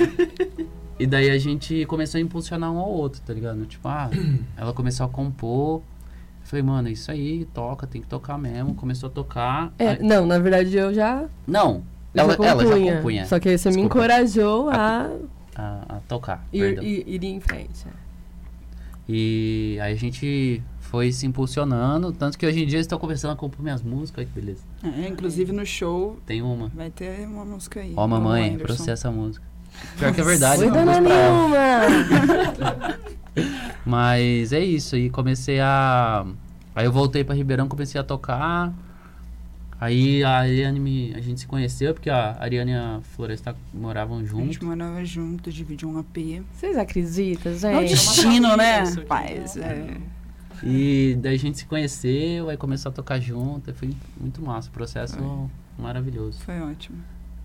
e 0.99 1.05
daí 1.07 1.29
a 1.29 1.37
gente 1.37 1.85
começou 1.85 2.17
a 2.17 2.21
impulsionar 2.21 2.71
um 2.71 2.77
ao 2.77 2.89
outro, 2.91 3.21
tá 3.21 3.33
ligado? 3.33 3.65
Tipo, 3.65 3.87
ah, 3.87 4.09
ela 4.57 4.73
começou 4.73 5.05
a 5.05 5.09
compor. 5.09 5.81
Falei, 6.43 6.61
mano, 6.63 6.89
é 6.89 6.91
isso 6.91 7.09
aí, 7.09 7.45
toca, 7.53 7.87
tem 7.87 8.01
que 8.01 8.07
tocar 8.07 8.37
mesmo. 8.37 8.75
Começou 8.75 9.07
a 9.07 9.11
tocar. 9.11 9.73
É, 9.79 9.89
aí- 9.91 9.99
não, 10.03 10.25
na 10.25 10.37
verdade 10.39 10.75
eu 10.75 10.93
já, 10.93 11.25
não, 11.47 11.83
eu 12.13 12.21
ela, 12.23 12.37
já 12.37 12.45
ela 12.45 12.65
já 12.67 12.95
compunha. 12.95 13.25
Só 13.25 13.39
que 13.39 13.49
aí 13.49 13.57
você 13.57 13.69
me 13.69 13.75
Desculpa. 13.75 13.97
encorajou 13.99 14.69
a 14.69 15.09
a, 15.55 15.85
a 15.87 15.99
tocar. 16.07 16.45
ir, 16.51 16.83
ir, 16.83 17.07
ir 17.07 17.25
em 17.25 17.39
frente. 17.39 17.87
é. 17.87 18.03
E 19.07 19.77
aí 19.81 19.93
a 19.93 19.95
gente 19.95 20.61
foi 20.93 21.11
se 21.11 21.25
impulsionando, 21.25 22.11
tanto 22.11 22.37
que 22.37 22.45
hoje 22.45 22.61
em 22.61 22.67
dia 22.67 22.75
eles 22.77 22.85
estão 22.85 22.99
começando 22.99 23.31
a 23.31 23.35
compor 23.35 23.63
minhas 23.63 23.81
músicas, 23.81 24.19
olha 24.19 24.27
que 24.31 24.39
beleza. 24.39 24.61
É, 24.83 25.07
inclusive 25.07 25.51
no 25.51 25.65
show 25.65 26.19
Tem 26.23 26.39
uma. 26.43 26.67
vai 26.67 26.91
ter 26.91 27.27
uma 27.27 27.43
música 27.43 27.79
aí. 27.79 27.93
Ó, 27.97 28.03
do 28.03 28.09
mamãe, 28.09 28.55
processa 28.59 29.07
a 29.07 29.11
música. 29.11 29.43
Pior 29.97 30.13
que 30.13 30.21
é 30.21 30.23
verdade, 30.23 30.61
Oi, 30.61 30.67
eu 30.67 30.71
dona 30.71 30.93
compus 30.93 31.07
pra 31.07 31.15
ela. 31.17 31.89
Nilma! 31.89 32.99
Mas 33.83 34.53
é 34.53 34.59
isso, 34.59 34.95
e 34.95 35.09
comecei 35.09 35.59
a. 35.59 36.27
Aí 36.75 36.85
eu 36.85 36.91
voltei 36.91 37.23
pra 37.23 37.33
Ribeirão, 37.33 37.67
comecei 37.67 37.99
a 37.99 38.03
tocar. 38.03 38.71
Aí 39.81 40.23
a 40.23 40.29
Ariane 40.37 40.79
me, 40.79 41.11
a 41.15 41.21
gente 41.21 41.39
se 41.39 41.47
conheceu 41.47 41.95
porque 41.95 42.11
a 42.11 42.37
Ariane 42.39 42.69
e 42.71 42.75
a 42.75 42.99
Floresta 43.15 43.55
moravam 43.73 44.17
A 44.17 44.19
gente 44.21 44.29
juntos. 44.29 44.57
morava 44.59 45.03
junto, 45.03 45.51
dividia 45.51 45.87
um 45.87 45.97
AP. 45.97 46.43
Vocês 46.53 46.77
acreditam, 46.77 47.51
É 47.51 47.55
o 47.55 47.81
gente? 47.81 47.89
destino, 47.89 48.55
né? 48.55 48.83
Isso 48.83 48.99
aqui, 48.99 49.07
Paz, 49.07 49.55
né? 49.55 49.97
é. 49.99 50.22
E 50.65 51.17
daí 51.21 51.35
a 51.35 51.39
gente 51.39 51.57
se 51.59 51.65
conheceu, 51.65 52.49
aí 52.49 52.57
começou 52.57 52.89
a 52.89 52.93
tocar 52.93 53.19
junto, 53.19 53.69
e 53.69 53.73
foi 53.73 53.93
muito 54.19 54.41
massa, 54.41 54.69
o 54.69 54.71
processo 54.71 55.17
maravilhoso. 55.77 56.39
Foi 56.41 56.59
ótimo. 56.61 56.97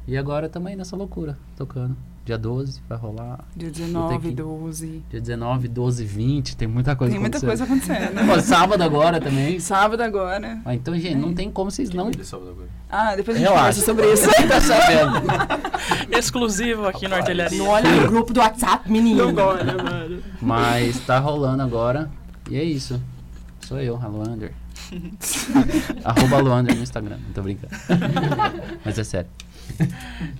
E 0.06 0.16
agora 0.16 0.48
também 0.48 0.74
nessa 0.76 0.96
loucura, 0.96 1.36
tocando. 1.56 1.96
Dia 2.24 2.36
12 2.36 2.82
vai 2.86 2.98
rolar, 2.98 3.42
Dia 3.56 3.70
que- 3.70 3.80
19, 3.80 4.30
12. 4.32 5.02
dia 5.08 5.18
19, 5.18 5.66
12, 5.66 6.04
20, 6.04 6.56
tem 6.58 6.68
muita 6.68 6.94
coisa 6.94 7.12
Tem 7.12 7.20
muita 7.20 7.38
acontecendo. 7.38 7.68
coisa 7.68 7.96
acontecendo. 8.04 8.28
Pô, 8.34 8.40
sábado 8.42 8.82
agora 8.82 9.18
também. 9.18 9.58
Sábado 9.58 10.02
agora. 10.02 10.60
Ah, 10.62 10.74
então, 10.74 10.94
gente, 10.98 11.14
não 11.16 11.32
tem 11.32 11.50
como 11.50 11.70
vocês 11.70 11.88
não... 11.88 12.08
Ele 12.10 12.22
sábado 12.22 12.50
agora. 12.50 12.68
Ah, 12.90 13.16
depois 13.16 13.34
a 13.34 13.40
gente 13.40 13.48
Relaxa. 13.48 13.80
conversa 13.80 13.86
sobre 13.86 14.12
isso. 14.12 14.28
tá 14.46 14.60
sabendo. 14.60 16.12
Exclusivo 16.18 16.86
aqui 16.86 17.08
no 17.08 17.14
Artilharia. 17.14 17.56
Não 17.58 17.66
olha 17.68 17.90
no 18.02 18.08
grupo 18.08 18.32
do 18.34 18.40
WhatsApp, 18.40 18.90
menino. 18.92 19.32
Não 19.32 19.44
olha, 19.46 19.82
mano. 19.82 20.22
Mas 20.40 21.00
tá 21.00 21.18
rolando 21.18 21.62
agora. 21.62 22.10
E 22.48 22.56
é 22.56 22.64
isso. 22.64 23.00
Sou 23.60 23.78
eu, 23.80 23.96
Aluander. 23.96 24.54
Arroba 26.04 26.36
Aluander 26.36 26.74
no 26.74 26.82
Instagram. 26.82 27.18
Não 27.18 27.32
tô 27.32 27.42
brincando. 27.42 27.74
Mas 28.84 28.98
é 28.98 29.04
sério. 29.04 29.30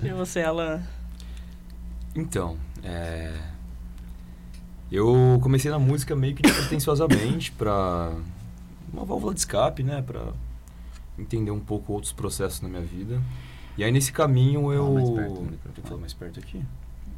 E 0.03 0.09
você, 0.11 0.43
Alan? 0.43 0.81
Então, 2.15 2.57
é... 2.83 3.35
Eu 4.91 5.39
comecei 5.43 5.71
na 5.71 5.79
música 5.79 6.17
meio 6.17 6.35
que 6.35 6.43
despretensiosamente 6.43 7.53
pra... 7.53 8.13
Uma 8.91 9.05
válvula 9.05 9.35
de 9.35 9.41
escape, 9.41 9.83
né? 9.83 10.01
Pra 10.01 10.33
entender 11.19 11.51
um 11.51 11.61
pouco 11.61 11.93
outros 11.93 12.13
processos 12.13 12.63
na 12.63 12.71
minha 12.71 12.81
vida. 12.81 13.21
E 13.77 13.85
aí, 13.85 13.93
nesse 13.93 14.11
caminho, 14.11 14.73
eu... 14.73 14.87
Fala 14.87 14.95
mais 14.95 15.11
perto 15.11 15.35
do 15.35 15.43
microfone. 15.43 15.73
Tem 15.75 15.85
que 15.85 15.89
falar 15.89 16.01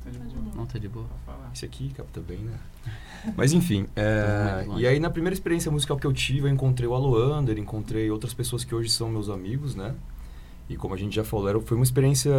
mais 0.04 0.16
perto 0.16 0.38
aqui? 0.38 0.57
Não 0.57 0.66
tá 0.66 0.78
de 0.78 0.88
boa. 0.88 1.07
Esse 1.54 1.64
aqui 1.64 1.90
capta 1.90 2.21
bem, 2.21 2.38
né? 2.38 2.59
Mas 3.37 3.52
enfim, 3.52 3.87
é, 3.95 4.64
longe. 4.66 4.83
e 4.83 4.87
aí 4.87 4.99
na 4.99 5.11
primeira 5.11 5.35
experiência 5.35 5.71
musical 5.71 5.97
que 5.97 6.07
eu 6.07 6.12
tive, 6.12 6.47
eu 6.47 6.49
encontrei 6.49 6.88
o 6.88 6.95
Aloander, 6.95 7.59
encontrei 7.59 8.11
outras 8.11 8.33
pessoas 8.33 8.64
que 8.64 8.75
hoje 8.75 8.88
são 8.90 9.09
meus 9.11 9.28
amigos, 9.28 9.75
né? 9.75 9.95
E 10.69 10.76
como 10.76 10.95
a 10.95 10.97
gente 10.97 11.14
já 11.14 11.25
falou, 11.25 11.49
era, 11.49 11.61
foi 11.61 11.76
uma 11.76 11.85
experiência 11.85 12.33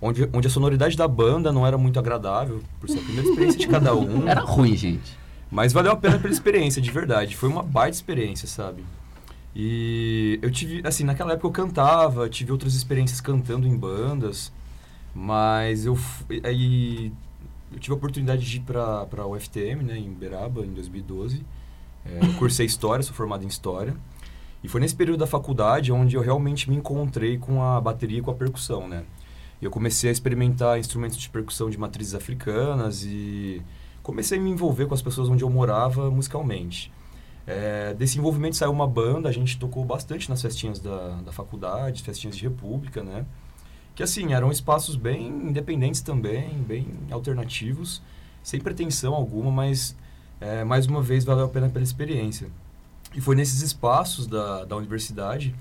onde, 0.00 0.28
onde 0.32 0.46
a 0.46 0.50
sonoridade 0.50 0.96
da 0.96 1.08
banda 1.08 1.52
não 1.52 1.66
era 1.66 1.76
muito 1.78 1.98
agradável, 1.98 2.62
por 2.78 2.88
ser 2.88 2.98
a 2.98 3.02
primeira 3.02 3.28
experiência 3.28 3.58
de 3.58 3.68
cada 3.68 3.94
um. 3.94 4.26
Era 4.28 4.42
ruim, 4.42 4.76
gente. 4.76 5.18
Mas 5.50 5.72
valeu 5.72 5.92
a 5.92 5.96
pena 5.96 6.18
pela 6.18 6.32
experiência, 6.32 6.80
de 6.80 6.90
verdade. 6.90 7.34
Foi 7.34 7.48
uma 7.48 7.62
baita 7.62 7.96
experiência, 7.96 8.46
sabe? 8.46 8.84
E 9.56 10.38
eu 10.42 10.50
tive, 10.50 10.82
assim, 10.86 11.04
naquela 11.04 11.32
época 11.32 11.48
eu 11.48 11.52
cantava, 11.52 12.28
tive 12.28 12.52
outras 12.52 12.74
experiências 12.74 13.20
cantando 13.20 13.66
em 13.66 13.76
bandas, 13.76 14.52
mas 15.18 15.84
eu 15.84 15.98
aí 16.44 17.12
eu 17.72 17.78
tive 17.80 17.92
a 17.92 17.96
oportunidade 17.96 18.48
de 18.48 18.58
ir 18.58 18.60
para 18.60 19.26
o 19.26 19.34
UFTM, 19.34 19.82
né, 19.82 19.98
em 19.98 20.08
Uberaba, 20.08 20.64
em 20.64 20.72
2012. 20.72 21.44
É, 22.06 22.24
eu 22.24 22.34
cursei 22.38 22.64
História, 22.64 23.02
sou 23.02 23.14
formado 23.14 23.44
em 23.44 23.48
História. 23.48 23.96
E 24.62 24.68
foi 24.68 24.80
nesse 24.80 24.94
período 24.94 25.18
da 25.18 25.26
faculdade 25.26 25.90
onde 25.90 26.14
eu 26.16 26.22
realmente 26.22 26.70
me 26.70 26.76
encontrei 26.76 27.36
com 27.36 27.60
a 27.62 27.80
bateria 27.80 28.20
e 28.20 28.22
com 28.22 28.30
a 28.30 28.34
percussão, 28.34 28.86
né? 28.86 29.04
Eu 29.60 29.72
comecei 29.72 30.08
a 30.08 30.12
experimentar 30.12 30.78
instrumentos 30.78 31.18
de 31.18 31.28
percussão 31.28 31.68
de 31.68 31.76
matrizes 31.76 32.14
africanas 32.14 33.02
e 33.04 33.60
comecei 34.04 34.38
a 34.38 34.40
me 34.40 34.50
envolver 34.50 34.86
com 34.86 34.94
as 34.94 35.02
pessoas 35.02 35.28
onde 35.28 35.42
eu 35.42 35.50
morava 35.50 36.10
musicalmente. 36.12 36.92
É, 37.44 37.92
desse 37.92 38.18
envolvimento 38.18 38.56
saiu 38.56 38.70
uma 38.70 38.86
banda, 38.86 39.28
a 39.28 39.32
gente 39.32 39.58
tocou 39.58 39.84
bastante 39.84 40.30
nas 40.30 40.40
festinhas 40.40 40.78
da, 40.78 41.20
da 41.22 41.32
faculdade, 41.32 42.04
festinhas 42.04 42.36
de 42.36 42.44
república, 42.44 43.02
né? 43.02 43.26
Que 43.98 44.04
assim, 44.04 44.32
eram 44.32 44.48
espaços 44.52 44.94
bem 44.94 45.26
independentes 45.26 46.00
também, 46.02 46.50
bem 46.62 46.86
alternativos, 47.10 48.00
sem 48.44 48.60
pretensão 48.60 49.12
alguma, 49.12 49.50
mas 49.50 49.96
é, 50.40 50.62
mais 50.62 50.86
uma 50.86 51.02
vez 51.02 51.24
valeu 51.24 51.46
a 51.46 51.48
pena 51.48 51.68
pela 51.68 51.82
experiência. 51.82 52.46
E 53.12 53.20
foi 53.20 53.34
nesses 53.34 53.60
espaços 53.60 54.28
da, 54.28 54.64
da 54.64 54.76
universidade 54.76 55.52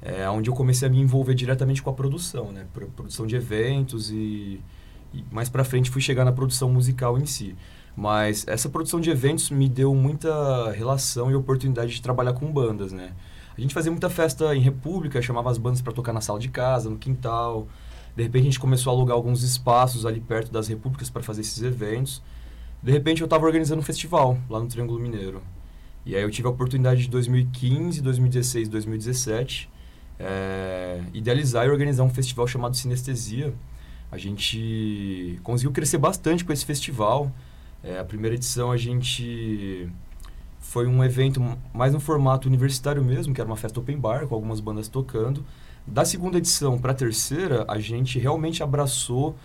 é, 0.00 0.30
onde 0.30 0.48
eu 0.48 0.54
comecei 0.54 0.86
a 0.86 0.90
me 0.92 1.00
envolver 1.00 1.34
diretamente 1.34 1.82
com 1.82 1.90
a 1.90 1.92
produção, 1.92 2.52
né? 2.52 2.66
Pro- 2.72 2.86
Produção 2.86 3.26
de 3.26 3.34
eventos 3.34 4.12
e, 4.12 4.60
e 5.12 5.24
mais 5.32 5.48
pra 5.48 5.64
frente 5.64 5.90
fui 5.90 6.00
chegar 6.00 6.24
na 6.24 6.30
produção 6.30 6.70
musical 6.72 7.18
em 7.18 7.26
si. 7.26 7.56
Mas 7.96 8.46
essa 8.46 8.68
produção 8.68 9.00
de 9.00 9.10
eventos 9.10 9.50
me 9.50 9.68
deu 9.68 9.92
muita 9.92 10.70
relação 10.70 11.32
e 11.32 11.34
oportunidade 11.34 11.92
de 11.92 12.00
trabalhar 12.00 12.34
com 12.34 12.46
bandas, 12.46 12.92
né? 12.92 13.10
A 13.56 13.60
gente 13.60 13.74
fazia 13.74 13.90
muita 13.90 14.08
festa 14.10 14.54
em 14.54 14.60
república, 14.60 15.20
chamava 15.20 15.50
as 15.50 15.58
bandas 15.58 15.80
para 15.80 15.92
tocar 15.92 16.12
na 16.12 16.20
sala 16.20 16.38
de 16.38 16.48
casa, 16.48 16.88
no 16.88 16.96
quintal. 16.96 17.68
De 18.16 18.22
repente 18.22 18.42
a 18.42 18.44
gente 18.44 18.60
começou 18.60 18.92
a 18.92 18.96
alugar 18.96 19.16
alguns 19.16 19.42
espaços 19.42 20.06
ali 20.06 20.20
perto 20.20 20.50
das 20.52 20.68
repúblicas 20.68 21.10
para 21.10 21.22
fazer 21.22 21.42
esses 21.42 21.62
eventos. 21.62 22.22
De 22.82 22.90
repente 22.90 23.20
eu 23.20 23.26
estava 23.26 23.44
organizando 23.44 23.80
um 23.80 23.84
festival 23.84 24.38
lá 24.48 24.58
no 24.58 24.66
Triângulo 24.66 24.98
Mineiro. 24.98 25.42
E 26.04 26.16
aí 26.16 26.22
eu 26.22 26.30
tive 26.30 26.48
a 26.48 26.50
oportunidade 26.50 27.02
de 27.02 27.08
2015, 27.08 28.00
2016, 28.00 28.68
2017 28.68 29.70
é, 30.22 31.00
idealizar 31.12 31.66
e 31.66 31.70
organizar 31.70 32.04
um 32.04 32.10
festival 32.10 32.46
chamado 32.46 32.76
Sinestesia. 32.76 33.52
A 34.10 34.16
gente 34.16 35.40
conseguiu 35.42 35.72
crescer 35.72 35.98
bastante 35.98 36.44
com 36.44 36.52
esse 36.52 36.64
festival. 36.64 37.32
É, 37.82 37.98
a 37.98 38.04
primeira 38.04 38.36
edição 38.36 38.70
a 38.70 38.76
gente 38.76 39.88
foi 40.62 40.86
um 40.86 41.04
evento 41.04 41.42
mais 41.74 41.92
no 41.92 42.00
formato 42.00 42.48
universitário 42.48 43.04
mesmo, 43.04 43.34
que 43.34 43.40
era 43.40 43.50
uma 43.50 43.56
festa 43.56 43.78
open 43.80 43.98
bar 43.98 44.26
com 44.26 44.34
algumas 44.34 44.60
bandas 44.60 44.88
tocando. 44.88 45.44
Da 45.86 46.04
segunda 46.04 46.38
edição 46.38 46.78
para 46.78 46.92
a 46.92 46.94
terceira, 46.94 47.64
a 47.68 47.78
gente 47.78 48.18
realmente 48.18 48.62
abraçou 48.62 49.36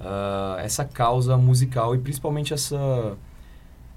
ah, 0.00 0.56
essa 0.58 0.84
causa 0.84 1.36
musical 1.38 1.94
e 1.94 1.98
principalmente 1.98 2.52
essa 2.52 3.16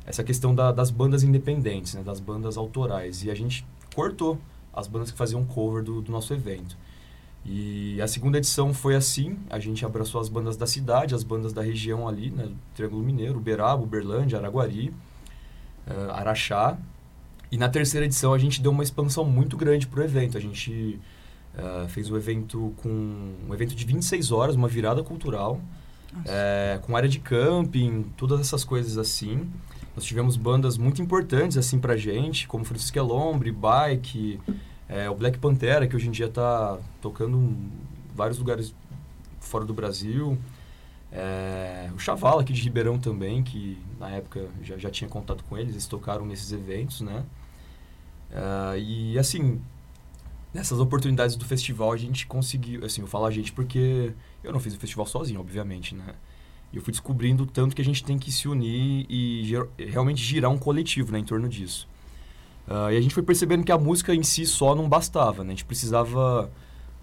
essa 0.05 0.23
questão 0.23 0.55
da- 0.55 0.71
das 0.71 0.89
bandas 0.89 1.21
independentes, 1.21 1.93
né, 1.95 2.01
das 2.01 2.21
bandas 2.21 2.55
autorais. 2.55 3.25
E 3.25 3.29
a 3.29 3.35
gente 3.35 3.65
cortou 3.93 4.37
as 4.73 4.87
bandas 4.87 5.11
que 5.11 5.17
faziam 5.17 5.43
cover 5.43 5.83
do, 5.83 6.01
do 6.01 6.11
nosso 6.13 6.33
evento. 6.33 6.77
E 7.45 8.01
a 8.01 8.07
segunda 8.07 8.37
edição 8.37 8.73
foi 8.73 8.95
assim, 8.95 9.37
a 9.49 9.59
gente 9.59 9.85
abraçou 9.85 10.21
as 10.21 10.29
bandas 10.29 10.55
da 10.55 10.65
cidade, 10.67 11.13
as 11.15 11.23
bandas 11.23 11.51
da 11.51 11.61
região 11.61 12.07
ali, 12.07 12.29
né, 12.29 12.49
Triângulo 12.73 13.03
Mineiro, 13.03 13.37
Uberaba, 13.37 13.83
Uberlândia, 13.83 14.37
Araguari, 14.37 14.93
eh, 15.87 16.11
Araxá. 16.11 16.77
E 17.51 17.57
na 17.57 17.69
terceira 17.69 18.05
edição 18.05 18.33
a 18.33 18.37
gente 18.37 18.61
deu 18.61 18.71
uma 18.71 18.83
expansão 18.83 19.25
muito 19.25 19.55
grande 19.55 19.87
pro 19.87 20.03
evento. 20.03 20.37
A 20.37 20.41
gente 20.41 20.99
eh, 21.57 21.85
fez 21.89 22.09
um 22.09 22.17
evento 22.17 22.73
com 22.77 22.89
um 23.47 23.53
evento 23.53 23.73
de 23.73 23.85
26 23.85 24.31
horas, 24.31 24.55
uma 24.55 24.67
virada 24.67 25.01
cultural, 25.03 25.61
eh, 26.25 26.79
com 26.83 26.95
área 26.95 27.09
de 27.09 27.19
camping, 27.19 28.05
todas 28.17 28.39
essas 28.39 28.63
coisas 28.63 28.97
assim. 28.97 29.49
Nós 29.95 30.05
tivemos 30.05 30.37
bandas 30.37 30.77
muito 30.77 31.01
importantes 31.01 31.57
assim 31.57 31.79
pra 31.79 31.97
gente, 31.97 32.47
como 32.47 32.63
Francisco 32.63 32.99
Elombre, 32.99 33.51
Bike, 33.51 34.39
é, 34.87 35.09
o 35.09 35.15
Black 35.15 35.39
Pantera, 35.39 35.87
que 35.87 35.95
hoje 35.95 36.07
em 36.07 36.11
dia 36.11 36.27
está 36.27 36.77
tocando 37.01 37.35
em 37.35 37.71
vários 38.15 38.37
lugares 38.37 38.75
fora 39.39 39.65
do 39.65 39.73
Brasil. 39.73 40.37
É, 41.11 41.89
o 41.95 41.99
Chavala 41.99 42.41
aqui 42.41 42.51
de 42.53 42.61
Ribeirão 42.61 42.99
também, 42.99 43.41
que 43.43 43.77
na 43.99 44.09
época 44.09 44.49
já, 44.61 44.77
já 44.77 44.89
tinha 44.89 45.09
contato 45.09 45.43
com 45.45 45.57
eles, 45.57 45.73
eles 45.73 45.87
tocaram 45.87 46.25
nesses 46.25 46.51
eventos, 46.51 47.01
né? 47.01 47.25
É, 48.31 48.79
e 48.79 49.17
assim, 49.17 49.61
nessas 50.53 50.79
oportunidades 50.79 51.35
do 51.35 51.45
festival 51.45 51.91
a 51.91 51.97
gente 51.97 52.27
conseguiu, 52.27 52.85
assim, 52.85 53.01
eu 53.01 53.07
falo 53.07 53.25
a 53.25 53.31
gente 53.31 53.51
porque 53.53 54.13
eu 54.43 54.51
não 54.51 54.59
fiz 54.59 54.75
o 54.75 54.79
festival 54.79 55.05
sozinho, 55.05 55.39
obviamente, 55.39 55.95
né? 55.95 56.15
E 56.73 56.77
eu 56.77 56.81
fui 56.81 56.91
descobrindo 56.91 57.45
tanto 57.45 57.75
que 57.75 57.81
a 57.81 57.85
gente 57.85 58.03
tem 58.03 58.19
que 58.19 58.31
se 58.31 58.47
unir 58.47 59.05
e 59.09 59.43
ger- 59.45 59.67
realmente 59.77 60.21
girar 60.21 60.51
um 60.51 60.57
coletivo 60.57 61.11
né, 61.13 61.19
em 61.19 61.23
torno 61.23 61.47
disso. 61.47 61.87
Ah, 62.67 62.91
e 62.91 62.97
a 62.97 63.01
gente 63.01 63.13
foi 63.13 63.23
percebendo 63.23 63.63
que 63.63 63.71
a 63.71 63.77
música 63.77 64.13
em 64.13 64.23
si 64.23 64.45
só 64.45 64.75
não 64.75 64.89
bastava, 64.89 65.43
né? 65.43 65.49
A 65.49 65.55
gente 65.55 65.65
precisava 65.65 66.51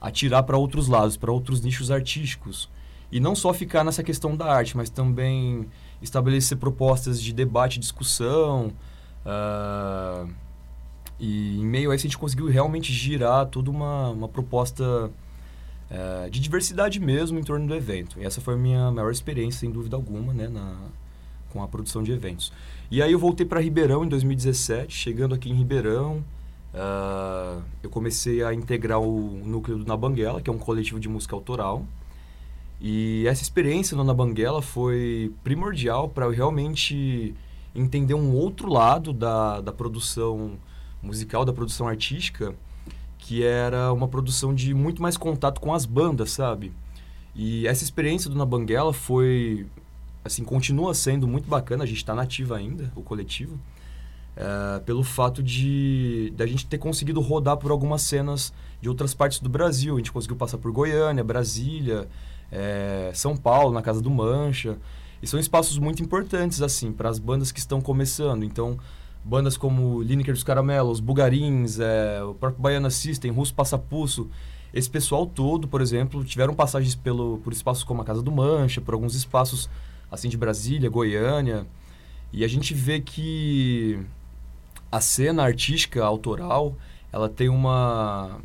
atirar 0.00 0.42
para 0.42 0.56
outros 0.58 0.88
lados, 0.88 1.16
para 1.16 1.32
outros 1.32 1.62
nichos 1.62 1.90
artísticos. 1.90 2.68
E 3.14 3.20
não 3.20 3.34
só 3.34 3.54
ficar 3.54 3.84
nessa 3.84 4.02
questão 4.02 4.36
da 4.36 4.46
arte, 4.52 4.76
mas 4.76 4.90
também 4.90 5.66
estabelecer 6.02 6.58
propostas 6.58 7.22
de 7.22 7.32
debate 7.32 7.78
discussão. 7.78 8.72
ah, 9.24 10.26
e 11.18 11.60
em 11.60 11.64
meio 11.64 11.92
a 11.92 11.94
isso 11.94 12.06
a 12.06 12.08
gente 12.08 12.18
conseguiu 12.18 12.48
realmente 12.48 12.92
girar 12.92 13.46
toda 13.46 13.70
uma, 13.70 14.10
uma 14.10 14.28
proposta 14.28 15.10
eh, 15.88 16.28
de 16.28 16.40
diversidade 16.40 16.98
mesmo 16.98 17.38
em 17.38 17.42
torno 17.42 17.68
do 17.68 17.74
evento. 17.74 18.18
E 18.18 18.24
essa 18.24 18.40
foi 18.40 18.54
a 18.54 18.56
minha 18.56 18.90
maior 18.90 19.12
experiência, 19.12 19.60
sem 19.60 19.70
dúvida 19.70 19.94
alguma, 19.94 20.32
né, 20.32 20.48
na, 20.48 20.74
com 21.50 21.62
a 21.62 21.68
produção 21.68 22.02
de 22.02 22.10
eventos. 22.10 22.52
E 22.90 23.00
aí 23.00 23.12
eu 23.12 23.18
voltei 23.18 23.46
para 23.46 23.60
Ribeirão 23.60 24.04
em 24.04 24.08
2017, 24.08 24.92
chegando 24.92 25.36
aqui 25.36 25.48
em 25.48 25.54
Ribeirão, 25.54 26.24
ah, 26.74 27.60
eu 27.80 27.88
comecei 27.90 28.42
a 28.42 28.52
integrar 28.52 29.00
o 29.00 29.40
núcleo 29.44 29.78
do 29.78 29.86
Na 29.86 29.96
Banguela, 29.96 30.42
que 30.42 30.50
é 30.50 30.52
um 30.52 30.58
coletivo 30.58 30.98
de 30.98 31.08
música 31.08 31.36
autoral. 31.36 31.86
E 32.86 33.26
essa 33.26 33.42
experiência 33.42 33.96
Na 33.96 34.12
Banguela 34.12 34.60
foi 34.60 35.32
primordial 35.42 36.06
para 36.06 36.26
eu 36.26 36.30
realmente 36.30 37.34
entender 37.74 38.12
um 38.12 38.34
outro 38.34 38.70
lado 38.70 39.10
da, 39.10 39.62
da 39.62 39.72
produção 39.72 40.58
musical, 41.02 41.46
da 41.46 41.52
produção 41.54 41.88
artística, 41.88 42.54
que 43.16 43.42
era 43.42 43.90
uma 43.90 44.06
produção 44.06 44.54
de 44.54 44.74
muito 44.74 45.00
mais 45.00 45.16
contato 45.16 45.62
com 45.62 45.72
as 45.72 45.86
bandas, 45.86 46.32
sabe? 46.32 46.74
E 47.34 47.66
essa 47.66 47.82
experiência 47.82 48.28
do 48.28 48.36
Na 48.36 48.44
Banguela 48.44 48.92
foi, 48.92 49.66
assim, 50.22 50.44
continua 50.44 50.92
sendo 50.92 51.26
muito 51.26 51.48
bacana, 51.48 51.84
a 51.84 51.86
gente 51.86 51.96
está 51.96 52.14
nativa 52.14 52.54
ainda, 52.58 52.92
o 52.94 53.00
coletivo, 53.00 53.58
é, 54.36 54.80
pelo 54.80 55.02
fato 55.02 55.42
de, 55.42 56.34
de 56.36 56.42
a 56.42 56.46
gente 56.46 56.66
ter 56.66 56.76
conseguido 56.76 57.22
rodar 57.22 57.56
por 57.56 57.70
algumas 57.70 58.02
cenas 58.02 58.52
de 58.78 58.90
outras 58.90 59.14
partes 59.14 59.40
do 59.40 59.48
Brasil. 59.48 59.94
A 59.94 59.96
gente 59.96 60.12
conseguiu 60.12 60.36
passar 60.36 60.58
por 60.58 60.70
Goiânia, 60.70 61.24
Brasília, 61.24 62.06
é, 62.50 63.10
São 63.14 63.36
Paulo, 63.36 63.72
na 63.72 63.82
Casa 63.82 64.00
do 64.00 64.10
Mancha. 64.10 64.78
E 65.22 65.26
são 65.26 65.40
espaços 65.40 65.78
muito 65.78 66.02
importantes, 66.02 66.60
assim, 66.62 66.92
para 66.92 67.08
as 67.08 67.18
bandas 67.18 67.50
que 67.50 67.58
estão 67.58 67.80
começando. 67.80 68.44
Então, 68.44 68.78
bandas 69.24 69.56
como 69.56 70.02
Lineker 70.02 70.34
dos 70.34 70.44
Caramelos, 70.44 71.00
Bugarins, 71.00 71.78
é, 71.80 72.22
o 72.22 72.34
próprio 72.34 72.62
Baiana 72.62 72.90
System, 72.90 73.30
Russo 73.30 73.54
Passapulso, 73.54 74.28
esse 74.72 74.90
pessoal 74.90 75.26
todo, 75.26 75.66
por 75.66 75.80
exemplo, 75.80 76.24
tiveram 76.24 76.54
passagens 76.54 76.94
pelo, 76.94 77.38
por 77.38 77.52
espaços 77.52 77.84
como 77.84 78.02
a 78.02 78.04
Casa 78.04 78.20
do 78.20 78.30
Mancha, 78.30 78.80
por 78.80 78.92
alguns 78.94 79.14
espaços 79.14 79.70
assim 80.10 80.28
de 80.28 80.36
Brasília, 80.36 80.90
Goiânia. 80.90 81.66
E 82.32 82.44
a 82.44 82.48
gente 82.48 82.74
vê 82.74 83.00
que 83.00 84.04
a 84.90 85.00
cena 85.00 85.44
artística 85.44 86.04
autoral, 86.04 86.76
ela 87.12 87.28
tem 87.28 87.48
uma 87.48 88.40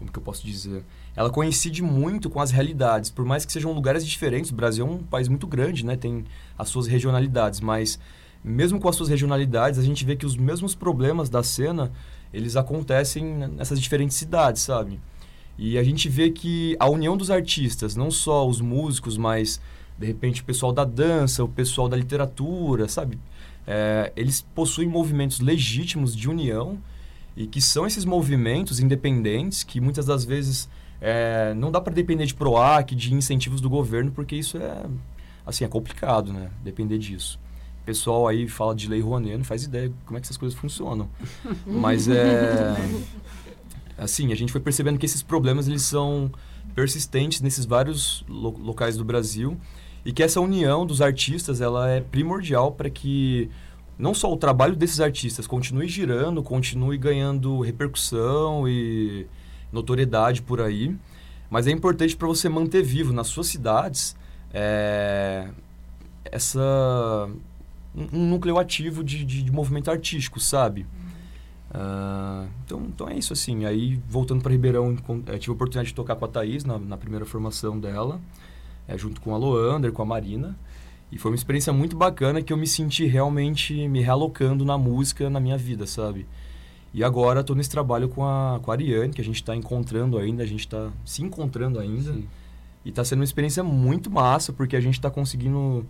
como 0.00 0.10
que 0.10 0.18
eu 0.18 0.22
posso 0.22 0.44
dizer? 0.46 0.82
Ela 1.16 1.30
coincide 1.30 1.82
muito 1.82 2.30
com 2.30 2.40
as 2.40 2.50
realidades, 2.50 3.10
por 3.10 3.24
mais 3.24 3.44
que 3.44 3.52
sejam 3.52 3.72
lugares 3.72 4.06
diferentes. 4.06 4.50
O 4.50 4.54
Brasil 4.54 4.86
é 4.86 4.90
um 4.90 4.98
país 4.98 5.28
muito 5.28 5.46
grande, 5.46 5.84
né? 5.84 5.96
Tem 5.96 6.24
as 6.56 6.68
suas 6.68 6.86
regionalidades, 6.86 7.60
mas 7.60 7.98
mesmo 8.42 8.80
com 8.80 8.88
as 8.88 8.96
suas 8.96 9.08
regionalidades, 9.08 9.78
a 9.78 9.82
gente 9.82 10.04
vê 10.04 10.16
que 10.16 10.24
os 10.24 10.36
mesmos 10.36 10.74
problemas 10.74 11.28
da 11.28 11.42
cena, 11.42 11.92
eles 12.32 12.56
acontecem 12.56 13.24
nessas 13.48 13.80
diferentes 13.80 14.16
cidades, 14.16 14.62
sabe? 14.62 15.00
E 15.58 15.76
a 15.76 15.84
gente 15.84 16.08
vê 16.08 16.30
que 16.30 16.74
a 16.80 16.88
união 16.88 17.16
dos 17.16 17.30
artistas, 17.30 17.94
não 17.94 18.10
só 18.10 18.48
os 18.48 18.60
músicos, 18.60 19.18
mas 19.18 19.60
de 19.98 20.06
repente 20.06 20.40
o 20.40 20.44
pessoal 20.44 20.72
da 20.72 20.84
dança, 20.84 21.44
o 21.44 21.48
pessoal 21.48 21.86
da 21.86 21.96
literatura, 21.96 22.88
sabe? 22.88 23.18
É, 23.66 24.10
eles 24.16 24.40
possuem 24.54 24.88
movimentos 24.88 25.40
legítimos 25.40 26.16
de 26.16 26.30
união 26.30 26.78
e 27.36 27.46
que 27.46 27.60
são 27.60 27.86
esses 27.86 28.06
movimentos 28.06 28.80
independentes 28.80 29.62
que 29.62 29.80
muitas 29.80 30.06
das 30.06 30.24
vezes 30.24 30.66
é, 31.00 31.54
não 31.54 31.70
dá 31.70 31.80
para 31.80 31.92
depender 31.92 32.26
de 32.26 32.34
PROAC, 32.34 32.94
de 32.94 33.14
incentivos 33.14 33.60
do 33.60 33.70
governo, 33.70 34.10
porque 34.10 34.36
isso 34.36 34.58
é 34.58 34.84
assim 35.46 35.64
é 35.64 35.68
complicado, 35.68 36.32
né? 36.32 36.50
Depender 36.62 36.98
disso 36.98 37.38
pessoal 37.84 38.28
aí 38.28 38.46
fala 38.46 38.74
de 38.74 38.88
lei 38.88 39.00
Rouanet, 39.00 39.36
não 39.36 39.44
faz 39.44 39.64
ideia 39.64 39.92
como 40.06 40.16
é 40.16 40.20
que 40.20 40.26
essas 40.26 40.36
coisas 40.36 40.56
funcionam. 40.56 41.08
Mas 41.66 42.08
é 42.08 42.76
assim, 43.98 44.32
a 44.32 44.36
gente 44.36 44.52
foi 44.52 44.60
percebendo 44.60 44.98
que 44.98 45.06
esses 45.06 45.22
problemas 45.22 45.66
eles 45.66 45.82
são 45.82 46.30
persistentes 46.74 47.40
nesses 47.40 47.64
vários 47.64 48.24
lo 48.28 48.50
locais 48.50 48.96
do 48.96 49.04
Brasil 49.04 49.58
e 50.04 50.12
que 50.12 50.22
essa 50.22 50.40
união 50.40 50.86
dos 50.86 51.02
artistas 51.02 51.60
ela 51.60 51.90
é 51.90 52.00
primordial 52.00 52.72
para 52.72 52.88
que 52.88 53.50
não 53.98 54.14
só 54.14 54.32
o 54.32 54.36
trabalho 54.36 54.74
desses 54.76 55.00
artistas 55.00 55.46
continue 55.46 55.88
girando, 55.88 56.42
continue 56.42 56.96
ganhando 56.96 57.60
repercussão 57.60 58.66
e 58.66 59.26
notoriedade 59.72 60.42
por 60.42 60.60
aí, 60.60 60.96
mas 61.48 61.66
é 61.66 61.70
importante 61.70 62.16
para 62.16 62.28
você 62.28 62.48
manter 62.48 62.82
vivo 62.82 63.12
nas 63.12 63.26
suas 63.26 63.48
cidades 63.48 64.16
é, 64.52 65.48
essa 66.24 67.28
um, 67.94 68.28
núcleo 68.28 68.58
ativo 68.58 69.02
de, 69.02 69.24
de, 69.24 69.42
de, 69.42 69.52
movimento 69.52 69.90
artístico, 69.90 70.38
sabe? 70.38 70.86
Uh, 71.70 72.48
então, 72.64 72.82
então 72.82 73.08
é 73.08 73.16
isso, 73.16 73.32
assim. 73.32 73.64
Aí, 73.64 74.00
voltando 74.08 74.42
para 74.42 74.52
Ribeirão, 74.52 74.96
é, 75.26 75.38
tive 75.38 75.52
a 75.52 75.54
oportunidade 75.54 75.88
de 75.88 75.94
tocar 75.94 76.16
com 76.16 76.24
a 76.24 76.28
Thaís 76.28 76.64
na, 76.64 76.78
na 76.78 76.96
primeira 76.96 77.24
formação 77.24 77.78
dela, 77.78 78.20
é, 78.88 78.98
junto 78.98 79.20
com 79.20 79.34
a 79.34 79.38
Loander, 79.38 79.92
com 79.92 80.02
a 80.02 80.06
Marina. 80.06 80.56
E 81.12 81.18
foi 81.18 81.30
uma 81.30 81.36
experiência 81.36 81.72
muito 81.72 81.96
bacana 81.96 82.42
que 82.42 82.52
eu 82.52 82.56
me 82.56 82.66
senti 82.66 83.04
realmente 83.04 83.88
me 83.88 84.00
realocando 84.00 84.64
na 84.64 84.78
música 84.78 85.28
na 85.28 85.40
minha 85.40 85.56
vida, 85.56 85.86
sabe? 85.86 86.26
E 86.92 87.04
agora 87.04 87.40
estou 87.40 87.54
nesse 87.54 87.70
trabalho 87.70 88.08
com 88.08 88.24
a, 88.24 88.58
com 88.62 88.70
a 88.70 88.74
Ariane, 88.74 89.12
que 89.12 89.20
a 89.20 89.24
gente 89.24 89.36
está 89.36 89.54
encontrando 89.54 90.18
ainda, 90.18 90.42
a 90.42 90.46
gente 90.46 90.60
está 90.60 90.90
se 91.04 91.22
encontrando 91.22 91.78
ainda. 91.78 92.12
Sim. 92.12 92.24
E 92.84 92.88
está 92.88 93.04
sendo 93.04 93.20
uma 93.20 93.24
experiência 93.24 93.62
muito 93.62 94.10
massa, 94.10 94.52
porque 94.52 94.74
a 94.74 94.80
gente 94.80 94.94
está 94.94 95.10
conseguindo 95.10 95.86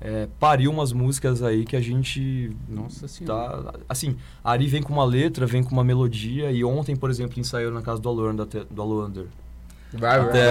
é, 0.00 0.28
pariu 0.38 0.70
umas 0.70 0.92
músicas 0.92 1.42
aí 1.42 1.64
que 1.64 1.76
a 1.76 1.80
gente 1.80 2.54
Nossa 2.68 3.08
senhora. 3.08 3.62
tá 3.62 3.74
assim 3.88 4.16
a 4.42 4.50
Ari 4.50 4.66
vem 4.66 4.82
com 4.82 4.92
uma 4.92 5.04
letra 5.04 5.46
vem 5.46 5.62
com 5.62 5.70
uma 5.70 5.84
melodia 5.84 6.50
e 6.50 6.64
ontem 6.64 6.96
por 6.96 7.10
exemplo 7.10 7.38
ensaiou 7.38 7.72
na 7.72 7.80
casa 7.80 8.00
do 8.00 8.08
Aloander 8.08 8.46
do 8.70 8.82
Aloander 8.82 9.26
até, 9.96 10.50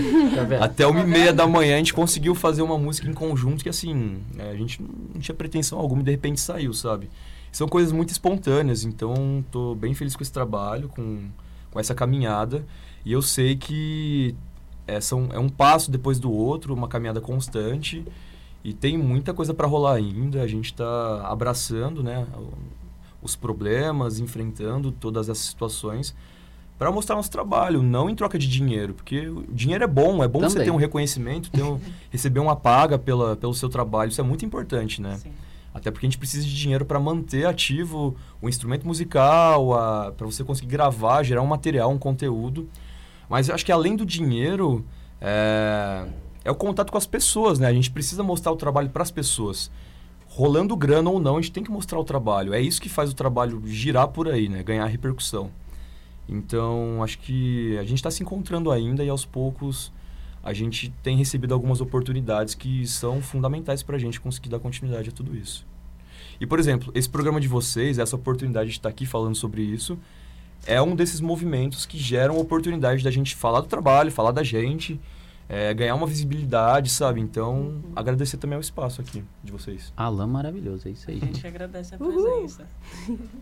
até 0.58 0.86
uma 0.86 1.00
e 1.00 1.06
meia 1.06 1.32
da 1.32 1.46
manhã 1.46 1.74
a 1.74 1.78
gente 1.78 1.92
conseguiu 1.92 2.34
fazer 2.34 2.62
uma 2.62 2.78
música 2.78 3.08
em 3.08 3.12
conjunto 3.12 3.62
que 3.62 3.68
assim 3.68 4.18
é, 4.38 4.50
a 4.50 4.56
gente 4.56 4.82
não 4.82 5.20
tinha 5.20 5.34
pretensão 5.34 5.78
alguma 5.78 6.00
e 6.00 6.04
de 6.04 6.10
repente 6.10 6.40
saiu 6.40 6.72
sabe 6.72 7.10
são 7.56 7.68
coisas 7.68 7.92
muito 7.92 8.10
espontâneas 8.10 8.84
então 8.84 9.44
tô 9.50 9.74
bem 9.74 9.94
feliz 9.94 10.14
com 10.14 10.22
esse 10.22 10.32
trabalho 10.32 10.88
com, 10.88 11.28
com 11.70 11.80
essa 11.80 11.94
caminhada 11.94 12.64
e 13.04 13.12
eu 13.12 13.22
sei 13.22 13.56
que 13.56 14.34
é, 14.86 15.00
são, 15.00 15.28
é 15.32 15.38
um 15.38 15.48
passo 15.48 15.90
depois 15.90 16.18
do 16.18 16.30
outro 16.32 16.74
uma 16.74 16.88
caminhada 16.88 17.20
constante 17.20 18.04
e 18.64 18.72
tem 18.72 18.96
muita 18.96 19.34
coisa 19.34 19.52
para 19.52 19.66
rolar 19.66 19.94
ainda. 19.94 20.42
A 20.42 20.46
gente 20.46 20.66
está 20.66 21.28
abraçando 21.28 22.02
né, 22.02 22.26
os 23.22 23.36
problemas, 23.36 24.18
enfrentando 24.18 24.90
todas 24.90 25.28
essas 25.28 25.44
situações 25.44 26.14
para 26.78 26.90
mostrar 26.90 27.14
nosso 27.14 27.30
trabalho, 27.30 27.82
não 27.82 28.10
em 28.10 28.16
troca 28.16 28.36
de 28.36 28.48
dinheiro, 28.48 28.94
porque 28.94 29.28
o 29.28 29.44
dinheiro 29.48 29.84
é 29.84 29.86
bom, 29.86 30.24
é 30.24 30.26
bom 30.26 30.40
Também. 30.40 30.50
você 30.50 30.64
ter 30.64 30.70
um 30.72 30.76
reconhecimento, 30.76 31.50
ter 31.50 31.62
um, 31.62 31.78
receber 32.10 32.40
uma 32.40 32.56
paga 32.56 32.98
pela, 32.98 33.36
pelo 33.36 33.54
seu 33.54 33.68
trabalho, 33.68 34.08
isso 34.08 34.20
é 34.20 34.24
muito 34.24 34.44
importante, 34.44 35.00
né? 35.00 35.18
Sim. 35.18 35.30
Até 35.74 35.90
porque 35.90 36.06
a 36.06 36.08
gente 36.08 36.18
precisa 36.18 36.46
de 36.46 36.54
dinheiro 36.54 36.86
para 36.86 37.00
manter 37.00 37.46
ativo 37.46 38.16
o 38.40 38.48
instrumento 38.48 38.86
musical, 38.86 39.70
para 40.16 40.24
você 40.24 40.44
conseguir 40.44 40.68
gravar, 40.68 41.24
gerar 41.24 41.42
um 41.42 41.46
material, 41.46 41.90
um 41.90 41.98
conteúdo. 41.98 42.68
Mas 43.28 43.48
eu 43.48 43.54
acho 43.56 43.66
que 43.66 43.72
além 43.72 43.96
do 43.96 44.06
dinheiro, 44.06 44.84
é, 45.20 46.06
é 46.44 46.50
o 46.50 46.54
contato 46.54 46.92
com 46.92 46.98
as 46.98 47.06
pessoas, 47.06 47.58
né? 47.58 47.66
A 47.66 47.72
gente 47.72 47.90
precisa 47.90 48.22
mostrar 48.22 48.52
o 48.52 48.56
trabalho 48.56 48.88
para 48.90 49.02
as 49.02 49.10
pessoas. 49.10 49.68
Rolando 50.28 50.76
grana 50.76 51.10
ou 51.10 51.18
não, 51.18 51.38
a 51.38 51.40
gente 51.40 51.52
tem 51.52 51.64
que 51.64 51.70
mostrar 51.70 51.98
o 51.98 52.04
trabalho. 52.04 52.54
É 52.54 52.60
isso 52.60 52.80
que 52.80 52.88
faz 52.88 53.10
o 53.10 53.14
trabalho 53.14 53.60
girar 53.66 54.08
por 54.08 54.28
aí, 54.28 54.48
né? 54.48 54.62
Ganhar 54.62 54.86
repercussão. 54.86 55.50
Então, 56.28 57.02
acho 57.02 57.18
que 57.18 57.76
a 57.78 57.82
gente 57.82 57.98
está 57.98 58.10
se 58.10 58.22
encontrando 58.22 58.70
ainda 58.70 59.04
e 59.04 59.08
aos 59.08 59.24
poucos 59.24 59.92
a 60.44 60.52
gente 60.52 60.92
tem 61.02 61.16
recebido 61.16 61.54
algumas 61.54 61.80
oportunidades 61.80 62.54
que 62.54 62.86
são 62.86 63.22
fundamentais 63.22 63.82
para 63.82 63.96
a 63.96 63.98
gente 63.98 64.20
conseguir 64.20 64.50
dar 64.50 64.58
continuidade 64.58 65.08
a 65.08 65.12
tudo 65.12 65.34
isso. 65.34 65.66
E, 66.38 66.46
por 66.46 66.58
exemplo, 66.58 66.92
esse 66.94 67.08
programa 67.08 67.40
de 67.40 67.48
vocês, 67.48 67.98
essa 67.98 68.14
oportunidade 68.14 68.70
de 68.70 68.76
estar 68.76 68.90
aqui 68.90 69.06
falando 69.06 69.34
sobre 69.34 69.62
isso, 69.62 69.98
é 70.66 70.80
um 70.82 70.94
desses 70.94 71.20
movimentos 71.20 71.86
que 71.86 71.98
geram 71.98 72.38
oportunidade 72.38 73.02
da 73.02 73.10
gente 73.10 73.34
falar 73.34 73.62
do 73.62 73.66
trabalho, 73.66 74.12
falar 74.12 74.32
da 74.32 74.42
gente 74.42 75.00
é, 75.48 75.72
ganhar 75.74 75.94
uma 75.94 76.06
visibilidade, 76.06 76.90
sabe? 76.90 77.20
Então, 77.20 77.54
uhum. 77.54 77.92
agradecer 77.94 78.36
também 78.36 78.58
o 78.58 78.60
espaço 78.60 79.00
aqui 79.00 79.22
de 79.42 79.52
vocês. 79.52 79.92
Alan 79.96 80.26
maravilhoso, 80.26 80.88
é 80.88 80.90
isso 80.90 81.10
aí, 81.10 81.16
gente. 81.16 81.24
A 81.24 81.26
gente 81.26 81.46
agradece 81.46 81.94
a 81.94 81.98
presença. 81.98 82.66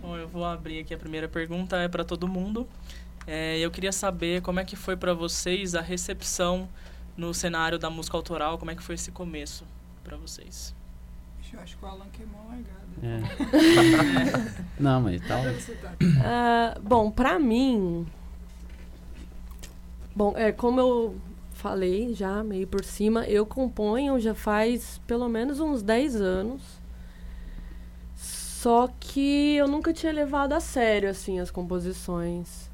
Bom, 0.00 0.16
eu 0.16 0.28
vou 0.28 0.44
abrir 0.44 0.80
aqui 0.80 0.94
a 0.94 0.98
primeira 0.98 1.28
pergunta, 1.28 1.76
é 1.76 1.88
para 1.88 2.04
todo 2.04 2.26
mundo. 2.26 2.66
É, 3.26 3.58
eu 3.58 3.70
queria 3.70 3.92
saber 3.92 4.42
como 4.42 4.58
é 4.58 4.64
que 4.64 4.74
foi 4.74 4.96
para 4.96 5.14
vocês 5.14 5.74
a 5.74 5.80
recepção 5.80 6.68
no 7.16 7.32
cenário 7.34 7.78
da 7.78 7.90
música 7.90 8.16
autoral, 8.16 8.58
como 8.58 8.70
é 8.70 8.74
que 8.74 8.82
foi 8.82 8.94
esse 8.94 9.10
começo 9.10 9.64
para 10.02 10.16
vocês? 10.16 10.74
Eu 11.52 11.60
acho 11.60 11.76
que 11.76 11.84
o 11.84 11.88
Alan 11.88 12.06
queimou 12.10 12.40
a 12.40 12.54
largada. 12.54 12.82
É. 13.02 14.62
Não, 14.80 15.02
mas 15.02 15.20
tal. 15.26 15.42
Uh, 15.42 16.80
bom, 16.80 17.10
para 17.10 17.38
mim, 17.38 18.06
bom, 20.16 20.32
é 20.34 20.50
como 20.50 20.80
eu 20.80 21.20
falei 21.52 22.14
já 22.14 22.42
meio 22.42 22.66
por 22.66 22.82
cima, 22.82 23.26
eu 23.26 23.44
componho 23.44 24.18
já 24.18 24.34
faz 24.34 24.98
pelo 25.06 25.28
menos 25.28 25.60
uns 25.60 25.82
10 25.82 26.16
anos. 26.16 26.62
Só 28.16 28.88
que 28.98 29.56
eu 29.56 29.68
nunca 29.68 29.92
tinha 29.92 30.12
levado 30.12 30.54
a 30.54 30.60
sério 30.60 31.10
assim 31.10 31.38
as 31.38 31.50
composições. 31.50 32.71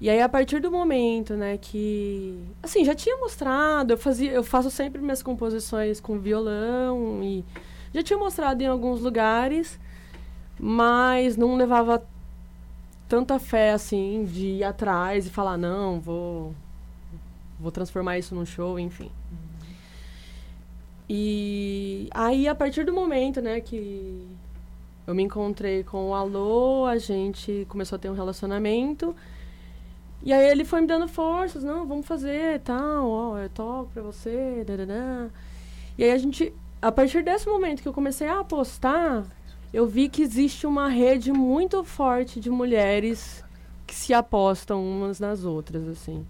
E 0.00 0.10
aí 0.10 0.20
a 0.20 0.28
partir 0.28 0.60
do 0.60 0.70
momento, 0.70 1.34
né, 1.34 1.56
que 1.56 2.38
assim, 2.62 2.84
já 2.84 2.94
tinha 2.94 3.16
mostrado, 3.16 3.94
eu 3.94 3.98
fazia, 3.98 4.30
eu 4.30 4.44
faço 4.44 4.70
sempre 4.70 5.00
minhas 5.00 5.22
composições 5.22 6.00
com 6.00 6.18
violão 6.18 7.22
e 7.22 7.44
já 7.94 8.02
tinha 8.02 8.18
mostrado 8.18 8.62
em 8.62 8.66
alguns 8.66 9.00
lugares, 9.00 9.80
mas 10.60 11.36
não 11.36 11.56
levava 11.56 12.06
tanta 13.08 13.38
fé 13.38 13.72
assim 13.72 14.24
de 14.24 14.46
ir 14.46 14.64
atrás 14.64 15.26
e 15.26 15.30
falar 15.30 15.56
não, 15.56 16.00
vou 16.00 16.54
vou 17.58 17.70
transformar 17.70 18.18
isso 18.18 18.34
num 18.34 18.44
show, 18.44 18.78
enfim. 18.78 19.10
E 21.08 22.08
aí, 22.12 22.48
a 22.48 22.54
partir 22.54 22.84
do 22.84 22.92
momento, 22.92 23.40
né, 23.40 23.60
que, 23.60 24.26
eu 25.06 25.14
me 25.14 25.22
encontrei 25.22 25.84
com 25.84 26.10
o 26.10 26.14
Alô, 26.14 26.84
a 26.84 26.98
gente 26.98 27.64
começou 27.68 27.94
a 27.96 27.98
ter 27.98 28.10
um 28.10 28.14
relacionamento. 28.14 29.14
E 30.26 30.32
aí 30.32 30.50
ele 30.50 30.64
foi 30.64 30.80
me 30.80 30.88
dando 30.88 31.06
forças, 31.06 31.62
não, 31.62 31.86
vamos 31.86 32.04
fazer, 32.04 32.58
tal, 32.62 33.08
ó, 33.08 33.38
eu 33.38 33.48
toco 33.48 33.90
pra 33.94 34.02
você, 34.02 34.64
dadadã. 34.66 35.28
E 35.96 36.02
aí 36.02 36.10
a 36.10 36.18
gente, 36.18 36.52
a 36.82 36.90
partir 36.90 37.22
desse 37.22 37.48
momento 37.48 37.80
que 37.80 37.86
eu 37.86 37.92
comecei 37.92 38.26
a 38.26 38.40
apostar, 38.40 39.24
eu 39.72 39.86
vi 39.86 40.08
que 40.08 40.22
existe 40.22 40.66
uma 40.66 40.88
rede 40.88 41.32
muito 41.32 41.84
forte 41.84 42.40
de 42.40 42.50
mulheres 42.50 43.44
que 43.86 43.94
se 43.94 44.12
apostam 44.12 44.84
umas 44.84 45.20
nas 45.20 45.44
outras, 45.44 45.86
assim. 45.86 46.26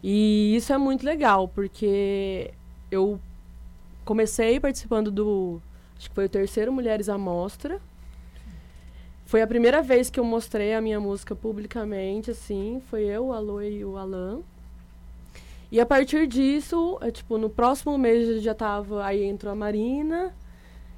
E 0.00 0.54
isso 0.54 0.72
é 0.72 0.78
muito 0.78 1.04
legal, 1.04 1.48
porque 1.48 2.54
eu 2.88 3.18
comecei 4.04 4.60
participando 4.60 5.10
do. 5.10 5.60
Acho 5.98 6.08
que 6.08 6.14
foi 6.14 6.26
o 6.26 6.28
terceiro 6.28 6.72
Mulheres 6.72 7.08
à 7.08 7.18
Mostra. 7.18 7.80
Foi 9.28 9.42
a 9.42 9.46
primeira 9.46 9.82
vez 9.82 10.08
que 10.08 10.18
eu 10.18 10.24
mostrei 10.24 10.72
a 10.72 10.80
minha 10.80 10.98
música 10.98 11.36
publicamente, 11.36 12.30
assim. 12.30 12.80
Foi 12.88 13.04
eu, 13.04 13.26
o 13.26 13.32
Alô 13.34 13.60
e 13.60 13.84
o 13.84 13.98
Alan. 13.98 14.40
E 15.70 15.78
a 15.78 15.84
partir 15.84 16.26
disso, 16.26 16.96
é, 17.02 17.10
tipo, 17.10 17.36
no 17.36 17.50
próximo 17.50 17.98
mês 17.98 18.26
eu 18.26 18.40
já 18.40 18.54
tava. 18.54 19.04
Aí 19.04 19.22
entrou 19.24 19.52
a 19.52 19.54
Marina. 19.54 20.34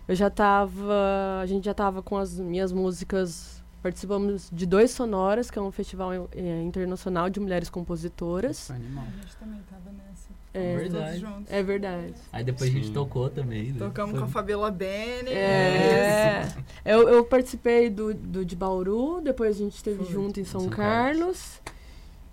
Eu 0.06 0.14
já 0.14 0.30
tava. 0.30 1.40
A 1.42 1.46
gente 1.46 1.64
já 1.64 1.74
tava 1.74 2.04
com 2.04 2.16
as 2.16 2.38
minhas 2.38 2.72
músicas 2.72 3.59
Participamos 3.82 4.50
de 4.52 4.66
dois 4.66 4.90
Sonoras, 4.90 5.50
que 5.50 5.58
é 5.58 5.62
um 5.62 5.72
festival 5.72 6.12
é, 6.12 6.62
internacional 6.62 7.30
de 7.30 7.40
mulheres 7.40 7.70
compositoras. 7.70 8.70
Animal. 8.70 9.04
A 9.06 9.20
gente 9.22 9.36
também 9.36 9.60
tava 9.70 9.90
nessa. 9.90 10.28
É 10.52 10.76
verdade. 10.76 11.26
É 11.48 11.62
verdade. 11.62 12.14
Aí 12.32 12.44
depois 12.44 12.70
Sim. 12.70 12.78
a 12.78 12.82
gente 12.82 12.92
tocou 12.92 13.30
também. 13.30 13.72
Né? 13.72 13.78
Tocamos 13.78 14.10
Foi. 14.10 14.20
com 14.20 14.26
a 14.26 14.28
Fabiola 14.28 14.70
Bene. 14.70 15.30
É. 15.30 16.46
eu, 16.84 17.08
eu 17.08 17.24
participei 17.24 17.88
do, 17.88 18.12
do 18.12 18.44
de 18.44 18.54
Bauru, 18.56 19.20
depois 19.22 19.56
a 19.56 19.58
gente 19.58 19.76
esteve 19.76 20.04
Foi. 20.04 20.12
junto 20.12 20.40
em 20.40 20.44
São, 20.44 20.62
São 20.62 20.70
Carlos. 20.70 21.60
Carlos. 21.60 21.60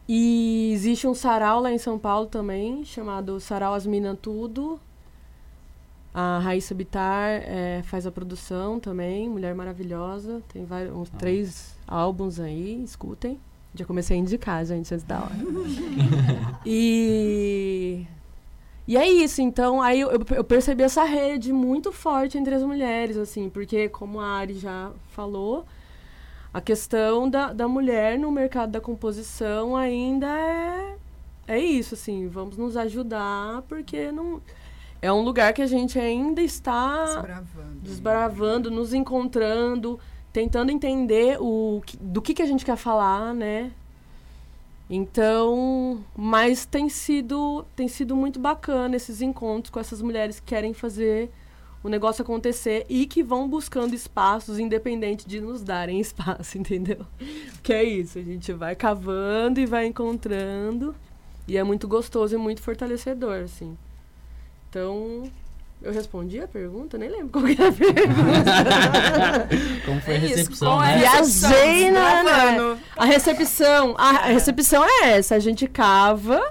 E 0.08 0.72
existe 0.74 1.06
um 1.06 1.14
sarau 1.14 1.60
lá 1.60 1.72
em 1.72 1.78
São 1.78 2.00
Paulo 2.00 2.28
também, 2.28 2.86
chamado 2.86 3.40
Sarau 3.42 3.74
As 3.74 3.86
Minas 3.86 4.18
Tudo, 4.22 4.80
a 6.20 6.40
Raíssa 6.40 6.74
Bitar 6.74 7.30
é, 7.46 7.84
faz 7.84 8.08
a 8.08 8.12
produção 8.12 8.80
também, 8.80 9.30
Mulher 9.30 9.54
Maravilhosa. 9.54 10.42
Tem 10.52 10.66
vários, 10.66 10.92
uns 10.96 11.12
ah. 11.14 11.18
três 11.20 11.78
álbuns 11.88 12.40
aí, 12.40 12.82
escutem. 12.84 13.40
Já 13.76 13.86
comecei 13.86 14.18
a 14.18 14.20
indicar, 14.20 14.66
gente, 14.66 14.92
antes 14.92 15.06
da 15.06 15.20
hora. 15.20 15.36
e. 16.66 18.04
E 18.88 18.98
é 18.98 19.08
isso, 19.08 19.44
então, 19.44 19.80
aí 19.80 20.00
eu, 20.00 20.10
eu, 20.10 20.44
percebi 20.44 20.82
essa 20.82 21.04
rede 21.04 21.54
muito 21.54 21.92
forte 21.92 22.36
entre 22.36 22.56
as 22.56 22.64
mulheres, 22.64 23.16
assim, 23.16 23.48
porque, 23.48 23.88
como 23.88 24.20
a 24.20 24.26
Ari 24.38 24.58
já 24.58 24.92
falou, 25.10 25.68
a 26.52 26.62
questão 26.62 27.30
da, 27.30 27.54
da 27.54 27.68
mulher 27.68 28.18
no 28.18 28.32
mercado 28.32 28.72
da 28.72 28.82
composição 28.82 29.76
ainda 29.76 30.26
é, 30.26 30.96
é 31.48 31.60
isso, 31.60 31.94
assim, 31.94 32.28
vamos 32.28 32.58
nos 32.58 32.76
ajudar, 32.78 33.62
porque 33.68 34.10
não 34.12 34.42
é 35.02 35.12
um 35.12 35.22
lugar 35.22 35.54
que 35.54 35.62
a 35.62 35.68
gente 35.68 36.00
ainda 36.00 36.42
está 36.42 37.06
desbravando, 37.06 37.80
desbravando 37.82 38.72
nos 38.72 38.94
encontrando, 38.94 40.00
tentando 40.34 40.72
entender 40.72 41.38
o 41.40 41.82
do 42.00 42.22
que, 42.22 42.34
que 42.34 42.42
a 42.42 42.46
gente 42.46 42.66
quer 42.66 42.78
falar, 42.78 43.34
né? 43.34 43.72
Então, 44.90 46.04
mas 46.16 46.66
tem 46.66 46.88
sido, 46.88 47.66
tem 47.76 47.88
sido 47.88 48.16
muito 48.16 48.40
bacana 48.40 48.96
esses 48.96 49.22
encontros 49.22 49.70
com 49.70 49.80
essas 49.80 50.02
mulheres 50.02 50.40
que 50.40 50.46
querem 50.46 50.74
fazer 50.74 51.30
o 51.84 51.90
negócio 51.90 52.22
acontecer 52.22 52.86
e 52.90 53.06
que 53.06 53.22
vão 53.22 53.48
buscando 53.48 53.94
espaços 53.94 54.58
independente 54.60 55.28
de 55.28 55.42
nos 55.42 55.62
darem 55.62 56.00
espaço, 56.02 56.58
entendeu? 56.58 57.06
Que 57.62 57.74
é 57.74 57.84
isso, 57.84 58.18
a 58.18 58.22
gente 58.22 58.52
vai 58.54 58.76
cavando 58.76 59.60
e 59.60 59.66
vai 59.66 59.86
encontrando 59.86 60.96
e 61.48 61.58
é 61.58 61.64
muito 61.64 61.88
gostoso 61.88 62.36
e 62.36 62.38
muito 62.38 62.62
fortalecedor, 62.62 63.44
assim. 63.44 63.78
Então, 64.70 65.32
eu 65.82 65.94
respondi 65.94 66.40
a 66.40 66.48
pergunta? 66.48 66.98
Nem 66.98 67.10
lembro 67.10 67.30
qual 67.30 67.48
era 67.48 67.70
a 67.70 67.72
pergunta. 67.72 69.48
Como 69.86 70.02
foi 70.02 70.14
a 70.14 70.18
é 70.18 70.20
recepção, 70.20 70.80
né? 70.80 70.98
Viajei 70.98 71.92
na, 71.92 72.24
na, 72.24 72.78
A 72.96 73.06
recepção. 73.06 73.96
A, 73.98 74.10
a 74.10 74.26
recepção 74.28 74.84
é 74.84 75.12
essa. 75.18 75.36
A 75.36 75.40
gente 75.40 75.68
cava 75.68 76.42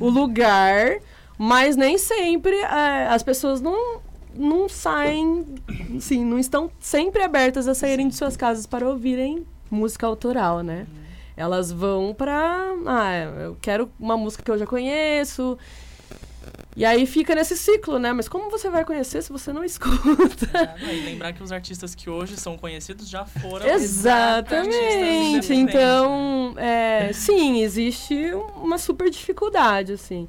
o 0.00 0.08
lugar, 0.08 0.96
mas 1.38 1.76
nem 1.76 1.98
sempre 1.98 2.56
é, 2.56 3.06
as 3.08 3.22
pessoas 3.22 3.60
não, 3.60 4.00
não 4.34 4.68
saem, 4.68 5.44
assim, 5.96 6.24
não 6.24 6.38
estão 6.38 6.70
sempre 6.80 7.22
abertas 7.22 7.68
a 7.68 7.74
saírem 7.74 8.08
de 8.08 8.16
suas 8.16 8.36
casas 8.36 8.66
para 8.66 8.88
ouvirem 8.88 9.46
música 9.70 10.06
autoral, 10.06 10.62
né? 10.62 10.86
Elas 11.36 11.70
vão 11.70 12.14
para, 12.14 12.72
ah, 12.86 13.14
eu 13.42 13.56
quero 13.60 13.90
uma 13.98 14.16
música 14.16 14.42
que 14.42 14.50
eu 14.50 14.58
já 14.58 14.66
conheço, 14.66 15.58
e 16.76 16.84
aí 16.84 17.06
fica 17.06 17.34
nesse 17.34 17.56
ciclo, 17.56 17.98
né? 17.98 18.12
Mas 18.12 18.28
como 18.28 18.50
você 18.50 18.68
vai 18.68 18.84
conhecer 18.84 19.22
se 19.22 19.30
você 19.30 19.52
não 19.52 19.64
escuta? 19.64 20.76
É, 20.82 20.94
e 20.94 21.04
lembrar 21.04 21.32
que 21.32 21.42
os 21.42 21.52
artistas 21.52 21.94
que 21.94 22.10
hoje 22.10 22.36
são 22.36 22.58
conhecidos 22.58 23.08
já 23.08 23.24
foram 23.24 23.66
Exatamente. 23.66 25.54
Então, 25.54 26.54
é, 26.56 27.12
sim, 27.12 27.62
existe 27.62 28.32
uma 28.56 28.78
super 28.78 29.08
dificuldade, 29.08 29.92
assim. 29.92 30.28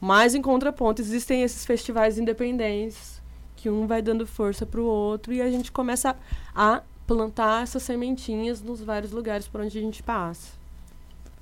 Mas 0.00 0.34
em 0.34 0.42
contraponto, 0.42 1.00
existem 1.00 1.42
esses 1.42 1.64
festivais 1.64 2.18
independentes 2.18 3.22
que 3.56 3.70
um 3.70 3.86
vai 3.86 4.02
dando 4.02 4.26
força 4.26 4.66
para 4.66 4.80
o 4.80 4.84
outro 4.84 5.32
e 5.32 5.40
a 5.40 5.50
gente 5.50 5.72
começa 5.72 6.14
a 6.54 6.82
plantar 7.06 7.62
essas 7.62 7.82
sementinhas 7.82 8.60
nos 8.60 8.82
vários 8.82 9.12
lugares 9.12 9.48
por 9.48 9.60
onde 9.60 9.78
a 9.78 9.80
gente 9.80 10.02
passa. 10.02 10.52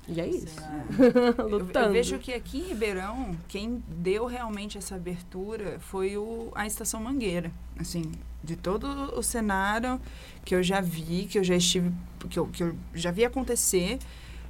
E 0.07 0.21
é 0.21 0.27
isso. 0.27 0.55
Lutando. 1.49 1.79
Eu, 1.79 1.85
eu, 1.85 1.91
vejo 1.91 2.19
que 2.19 2.33
aqui 2.33 2.59
em 2.59 2.67
Ribeirão, 2.67 3.35
quem 3.47 3.83
deu 3.87 4.25
realmente 4.25 4.77
essa 4.77 4.95
abertura 4.95 5.79
foi 5.79 6.17
o, 6.17 6.51
a 6.53 6.67
Estação 6.67 7.01
Mangueira. 7.01 7.51
Assim, 7.79 8.11
de 8.43 8.55
todo 8.55 8.87
o 9.17 9.23
cenário 9.23 9.99
que 10.43 10.53
eu 10.53 10.61
já 10.61 10.79
vi, 10.79 11.25
que 11.25 11.39
eu 11.39 11.43
já 11.43 11.55
estive, 11.55 11.91
que 12.29 12.37
eu, 12.37 12.47
que 12.47 12.63
eu 12.63 12.75
já 12.93 13.11
vi 13.11 13.25
acontecer. 13.25 13.99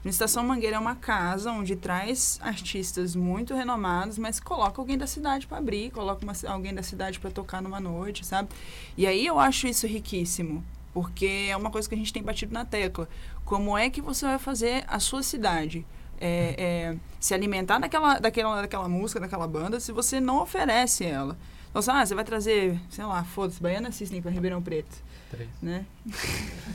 A 0.03 0.09
Estação 0.09 0.43
Mangueira 0.43 0.75
é 0.75 0.79
uma 0.79 0.95
casa 0.95 1.51
onde 1.51 1.75
traz 1.75 2.37
artistas 2.41 3.15
muito 3.15 3.55
renomados, 3.55 4.19
mas 4.19 4.39
coloca 4.39 4.79
alguém 4.79 4.97
da 4.97 5.07
cidade 5.07 5.47
para 5.47 5.57
abrir, 5.57 5.89
coloca 5.89 6.23
uma, 6.23 6.33
alguém 6.53 6.75
da 6.75 6.83
cidade 6.83 7.19
para 7.19 7.31
tocar 7.31 7.59
numa 7.59 7.79
noite, 7.79 8.23
sabe? 8.23 8.49
E 8.95 9.07
aí 9.07 9.25
eu 9.25 9.39
acho 9.39 9.65
isso 9.65 9.87
riquíssimo, 9.87 10.63
porque 10.95 11.47
é 11.49 11.57
uma 11.57 11.69
coisa 11.69 11.89
que 11.89 11.93
a 11.93 11.97
gente 11.97 12.13
tem 12.13 12.23
batido 12.23 12.53
na 12.53 12.63
tecla. 12.63 13.09
Como 13.43 13.77
é 13.77 13.89
que 13.89 13.99
você 13.99 14.25
vai 14.25 14.39
fazer 14.39 14.85
a 14.87 14.97
sua 14.97 15.21
cidade 15.21 15.85
é, 16.21 16.55
é, 16.57 16.97
se 17.19 17.33
alimentar 17.33 17.79
daquela, 17.79 18.17
daquela, 18.17 18.61
daquela 18.61 18.87
música, 18.87 19.19
daquela 19.19 19.45
banda, 19.45 19.77
se 19.81 19.91
você 19.91 20.21
não 20.21 20.41
oferece 20.41 21.03
ela? 21.03 21.37
Então, 21.69 21.83
ah, 21.93 22.05
você 22.05 22.15
vai 22.15 22.23
trazer, 22.23 22.79
sei 22.89 23.03
lá, 23.03 23.25
foda-se, 23.25 23.61
Baiana 23.61 23.91
Cisne 23.91 24.21
para 24.21 24.31
Ribeirão 24.31 24.61
Preto. 24.61 25.03
Três. 25.29 25.49
Né? 25.61 25.85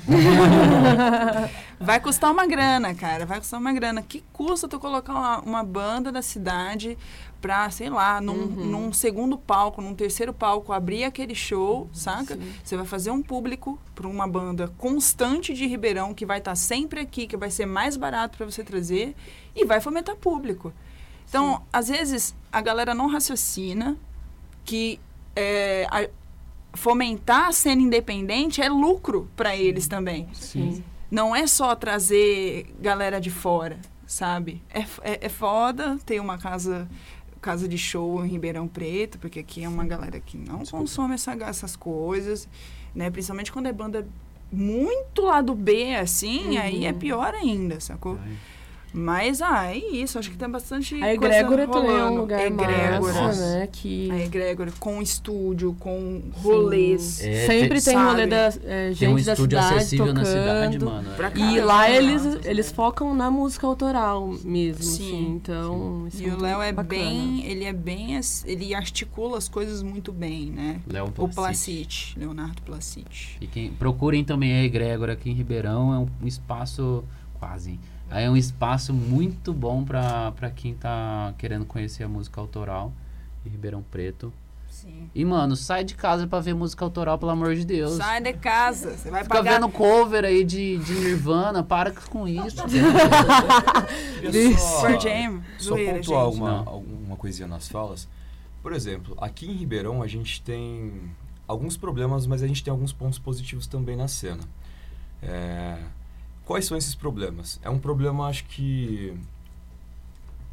vai 1.80 1.98
custar 1.98 2.30
uma 2.30 2.46
grana, 2.46 2.94
cara. 2.94 3.24
Vai 3.24 3.38
custar 3.38 3.58
uma 3.58 3.72
grana. 3.72 4.02
Que 4.02 4.22
custa 4.34 4.68
tu 4.68 4.78
colocar 4.78 5.14
uma, 5.14 5.40
uma 5.40 5.64
banda 5.64 6.12
da 6.12 6.20
cidade 6.20 6.98
pra, 7.40 7.70
sei 7.70 7.88
lá, 7.88 8.20
num, 8.20 8.32
uhum. 8.32 8.66
num, 8.66 8.92
segundo 8.92 9.38
palco, 9.38 9.80
num 9.80 9.94
terceiro 9.94 10.32
palco, 10.32 10.72
abrir 10.72 11.04
aquele 11.04 11.34
show, 11.34 11.88
saca? 11.92 12.36
Sim. 12.36 12.52
Você 12.62 12.76
vai 12.76 12.86
fazer 12.86 13.10
um 13.10 13.22
público 13.22 13.78
para 13.94 14.06
uma 14.06 14.28
banda 14.28 14.68
constante 14.76 15.54
de 15.54 15.66
Ribeirão, 15.66 16.12
que 16.12 16.26
vai 16.26 16.38
estar 16.38 16.52
tá 16.52 16.56
sempre 16.56 17.00
aqui, 17.00 17.26
que 17.26 17.36
vai 17.36 17.50
ser 17.50 17.66
mais 17.66 17.96
barato 17.96 18.36
para 18.36 18.46
você 18.46 18.62
trazer, 18.62 19.14
e 19.54 19.64
vai 19.64 19.80
fomentar 19.80 20.16
público. 20.16 20.72
Então, 21.28 21.56
Sim. 21.56 21.62
às 21.72 21.88
vezes, 21.88 22.34
a 22.52 22.60
galera 22.60 22.94
não 22.94 23.06
raciocina 23.06 23.96
que 24.64 25.00
é, 25.34 25.86
a, 25.90 26.08
fomentar 26.74 27.48
a 27.48 27.52
cena 27.52 27.82
independente 27.82 28.60
é 28.60 28.68
lucro 28.68 29.28
para 29.36 29.56
eles 29.56 29.88
também. 29.88 30.28
Sim. 30.32 30.84
Não 31.10 31.34
é 31.34 31.46
só 31.46 31.74
trazer 31.74 32.72
galera 32.80 33.20
de 33.20 33.30
fora, 33.30 33.80
sabe? 34.06 34.62
É, 34.72 34.80
é, 35.02 35.26
é 35.26 35.28
foda 35.28 35.98
ter 36.06 36.20
uma 36.20 36.38
casa 36.38 36.88
casa 37.40 37.66
de 37.68 37.78
show 37.78 38.24
em 38.24 38.28
Ribeirão 38.28 38.68
Preto, 38.68 39.18
porque 39.18 39.40
aqui 39.40 39.64
é 39.64 39.68
uma 39.68 39.84
galera 39.84 40.20
que 40.20 40.36
não 40.36 40.58
Desculpa. 40.58 40.84
consome 40.84 41.14
essa, 41.14 41.32
essas 41.32 41.76
coisas, 41.76 42.48
né? 42.94 43.10
Principalmente 43.10 43.50
quando 43.50 43.66
é 43.66 43.72
banda 43.72 44.06
muito 44.52 45.22
lá 45.22 45.40
do 45.40 45.54
B, 45.54 45.94
assim, 45.94 46.56
uhum. 46.56 46.60
aí 46.60 46.84
é 46.84 46.92
pior 46.92 47.34
ainda, 47.34 47.80
sacou? 47.80 48.18
Ai. 48.22 48.36
Mas, 48.92 49.40
ah, 49.40 49.66
é 49.74 49.78
isso. 49.78 50.18
Acho 50.18 50.30
que 50.30 50.36
tem 50.36 50.48
bastante 50.50 50.94
A 51.02 51.14
Egrégora 51.14 51.66
também 51.68 51.96
é 51.96 52.04
um 52.04 52.16
lugar 52.16 52.44
Egrégora. 52.46 53.12
massa, 53.12 53.58
né? 53.58 53.68
Que... 53.70 54.10
A 54.10 54.18
Egrégora 54.24 54.72
com 54.80 55.00
estúdio, 55.00 55.76
com 55.78 56.22
rolês. 56.42 57.20
É, 57.22 57.46
Sempre 57.46 57.80
tem 57.80 57.94
sabe? 57.94 58.10
rolê 58.10 58.26
da 58.26 58.36
é, 58.64 58.92
Tem 58.92 59.08
um 59.08 59.16
gente 59.18 59.26
da 59.26 59.36
cidade 59.36 59.74
acessível 59.76 60.06
tocando. 60.06 60.18
na 60.18 60.24
cidade, 60.24 60.84
mano. 60.84 61.10
Pra 61.16 61.32
E 61.36 61.60
lá 61.60 61.90
eles, 61.90 62.22
eles 62.44 62.72
focam 62.72 63.14
na 63.14 63.30
música 63.30 63.66
autoral 63.66 64.34
mesmo, 64.44 64.82
Sim. 64.82 65.04
assim, 65.06 65.28
então... 65.36 66.06
isso 66.08 66.22
E 66.22 66.26
o 66.26 66.28
muito 66.30 66.42
Léo 66.42 66.60
é 66.62 66.72
bacana. 66.72 66.88
bem, 66.88 67.44
ele 67.46 67.64
é 67.64 67.72
bem, 67.72 68.18
ele 68.44 68.74
articula 68.74 69.38
as 69.38 69.48
coisas 69.48 69.82
muito 69.82 70.12
bem, 70.12 70.50
né? 70.50 70.80
Léo 70.86 71.06
O 71.06 71.10
Placite. 71.12 71.34
Placite, 71.34 72.18
Leonardo 72.18 72.60
Placite. 72.62 73.36
Fiquem, 73.38 73.70
procurem 73.72 74.24
também 74.24 74.52
a 74.52 74.64
Egrégora 74.64 75.12
aqui 75.12 75.30
em 75.30 75.34
Ribeirão. 75.34 75.94
É 75.94 75.98
um, 75.98 76.08
um 76.22 76.26
espaço 76.26 77.04
quase. 77.38 77.78
É 78.10 78.28
um 78.28 78.36
espaço 78.36 78.92
muito 78.92 79.52
bom 79.52 79.84
para 79.84 80.50
quem 80.54 80.74
tá 80.74 81.32
querendo 81.38 81.64
conhecer 81.64 82.02
a 82.02 82.08
música 82.08 82.40
autoral 82.40 82.92
em 83.46 83.48
Ribeirão 83.48 83.82
Preto. 83.82 84.32
Sim. 84.68 85.10
E, 85.14 85.24
mano, 85.24 85.56
sai 85.56 85.84
de 85.84 85.94
casa 85.94 86.26
pra 86.26 86.40
ver 86.40 86.54
música 86.54 86.84
autoral, 86.84 87.18
pelo 87.18 87.30
amor 87.32 87.54
de 87.54 87.64
Deus. 87.64 87.92
Sai 87.92 88.22
de 88.22 88.32
casa, 88.32 88.96
você 88.96 89.10
vai 89.10 89.22
Fica 89.24 89.34
pagar 89.34 89.54
vendo 89.54 89.68
cover 89.68 90.24
aí 90.24 90.44
de, 90.44 90.78
de 90.78 90.94
Nirvana, 90.94 91.62
para 91.62 91.90
com 91.90 92.26
isso. 92.26 92.56
Só, 95.58 95.76
só 95.76 95.76
pontuar 95.76 96.20
alguma, 96.22 96.58
alguma 96.64 97.16
coisinha 97.16 97.48
nas 97.48 97.68
falas. 97.68 98.08
Por 98.62 98.72
exemplo, 98.72 99.16
aqui 99.20 99.46
em 99.46 99.54
Ribeirão 99.54 100.02
a 100.02 100.06
gente 100.06 100.40
tem 100.42 101.10
alguns 101.46 101.76
problemas, 101.76 102.26
mas 102.26 102.42
a 102.42 102.46
gente 102.46 102.62
tem 102.62 102.70
alguns 102.70 102.92
pontos 102.92 103.18
positivos 103.18 103.66
também 103.66 103.96
na 103.96 104.08
cena. 104.08 104.42
É, 105.22 105.78
quais 106.50 106.64
são 106.64 106.76
esses 106.76 106.96
problemas? 106.96 107.60
É 107.62 107.70
um 107.70 107.78
problema, 107.78 108.26
acho 108.26 108.44
que 108.46 109.16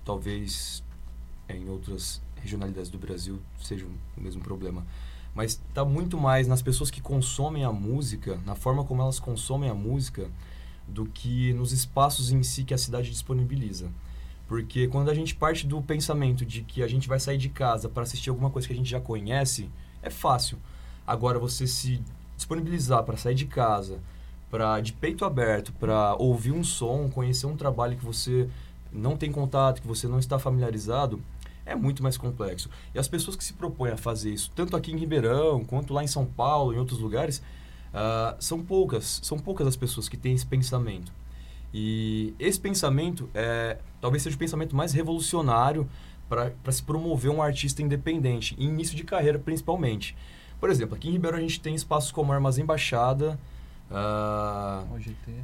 talvez 0.06 0.84
em 1.50 1.68
outras 1.68 2.22
regionalidades 2.36 2.92
do 2.92 3.00
Brasil 3.00 3.40
seja 3.60 3.84
o 3.84 4.22
mesmo 4.22 4.44
problema. 4.44 4.86
Mas 5.34 5.54
está 5.54 5.84
muito 5.84 6.16
mais 6.16 6.48
nas 6.48 6.62
pessoas 6.62 6.92
que 6.92 7.02
consomem 7.02 7.64
a 7.64 7.72
música, 7.72 8.40
na 8.46 8.54
forma 8.54 8.84
como 8.84 9.02
elas 9.02 9.20
consomem 9.20 9.72
a 9.72 9.74
música, 9.74 10.30
do 10.88 11.08
que 11.08 11.52
nos 11.54 11.72
espaços 11.72 12.32
em 12.32 12.44
si 12.44 12.64
que 12.64 12.76
a 12.76 12.78
cidade 12.78 13.10
disponibiliza. 13.10 13.90
Porque 14.48 14.88
quando 14.88 15.10
a 15.10 15.16
gente 15.16 15.34
parte 15.34 15.66
do 15.66 15.82
pensamento 15.82 16.46
de 16.46 16.62
que 16.62 16.84
a 16.84 16.88
gente 16.88 17.08
vai 17.08 17.20
sair 17.20 17.40
de 17.40 17.50
casa 17.50 17.90
para 17.90 18.04
assistir 18.04 18.30
alguma 18.30 18.52
coisa 18.52 18.68
que 18.68 18.74
a 18.76 18.78
gente 18.78 18.92
já 18.92 19.02
conhece, 19.02 19.68
é 20.04 20.12
fácil. 20.12 20.60
Agora 21.08 21.40
você 21.40 21.66
se 21.66 22.04
disponibilizar 22.36 23.02
para 23.02 23.18
sair 23.18 23.34
de 23.34 23.48
casa, 23.48 24.00
para 24.50 24.80
de 24.80 24.94
peito 24.94 25.26
aberto, 25.26 25.74
para 25.74 26.16
ouvir 26.16 26.52
um 26.52 26.64
som, 26.64 27.10
conhecer 27.10 27.46
um 27.46 27.58
trabalho 27.58 27.98
que 27.98 28.06
você 28.06 28.50
não 28.92 29.18
tem 29.18 29.32
contato, 29.32 29.82
que 29.82 29.88
você 29.88 30.08
não 30.08 30.20
está 30.20 30.40
familiarizado, 30.40 31.22
é 31.66 31.76
muito 31.76 32.02
mais 32.02 32.18
complexo. 32.18 32.70
E 32.96 33.00
as 33.00 33.08
pessoas 33.08 33.36
que 33.36 33.44
se 33.44 33.54
propõem 33.54 33.92
a 33.92 33.98
fazer 33.98 34.32
isso, 34.32 34.52
tanto 34.56 34.76
aqui 34.76 34.92
em 34.92 34.98
Ribeirão, 34.98 35.64
quanto 35.66 35.94
lá 35.94 36.04
em 36.04 36.08
São 36.08 36.26
Paulo, 36.26 36.74
em 36.74 36.78
outros 36.78 37.00
lugares, 37.00 37.42
ah, 37.94 38.36
são 38.40 38.64
poucas. 38.64 39.20
São 39.24 39.38
poucas 39.38 39.68
as 39.68 39.76
pessoas 39.76 40.08
que 40.08 40.16
têm 40.16 40.34
esse 40.34 40.46
pensamento. 40.46 41.12
E 41.74 42.34
esse 42.40 42.60
pensamento 42.60 43.30
é, 43.34 43.78
talvez 44.00 44.24
seja 44.24 44.36
o 44.36 44.40
pensamento 44.40 44.76
mais 44.76 44.94
revolucionário 44.94 45.88
para 46.30 46.72
se 46.72 46.84
promover 46.84 47.32
um 47.32 47.42
artista 47.42 47.82
independente, 47.82 48.56
em 48.60 48.68
início 48.68 48.96
de 48.96 49.04
carreira 49.04 49.40
principalmente. 49.40 50.16
Por 50.60 50.70
exemplo, 50.70 50.96
aqui 50.96 51.10
em 51.10 51.12
Ribeirão 51.12 51.38
a 51.38 51.42
gente 51.42 51.60
tem 51.60 51.76
espaços 51.76 52.12
como 52.12 52.32
Armazém 52.32 52.66
Baixada. 52.66 53.40
Ah, 53.90 54.84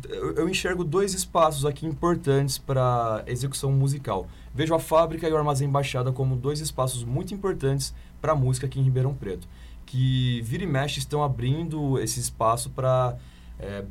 eu, 0.09 0.35
eu 0.35 0.49
enxergo 0.49 0.83
dois 0.83 1.13
espaços 1.13 1.65
aqui 1.65 1.85
importantes 1.85 2.57
para 2.57 3.23
execução 3.27 3.71
musical. 3.71 4.27
Vejo 4.53 4.75
a 4.75 4.79
fábrica 4.79 5.27
e 5.27 5.31
o 5.31 5.37
Armazém 5.37 5.69
Baixada 5.69 6.11
como 6.11 6.35
dois 6.35 6.59
espaços 6.59 7.03
muito 7.03 7.33
importantes 7.33 7.93
para 8.21 8.35
música 8.35 8.67
aqui 8.67 8.79
em 8.79 8.83
Ribeirão 8.83 9.13
Preto, 9.13 9.47
que 9.85 10.41
vira 10.43 10.63
e 10.63 10.67
mexe 10.67 10.99
estão 10.99 11.23
abrindo 11.23 11.99
esse 11.99 12.19
espaço 12.19 12.69
para 12.69 13.17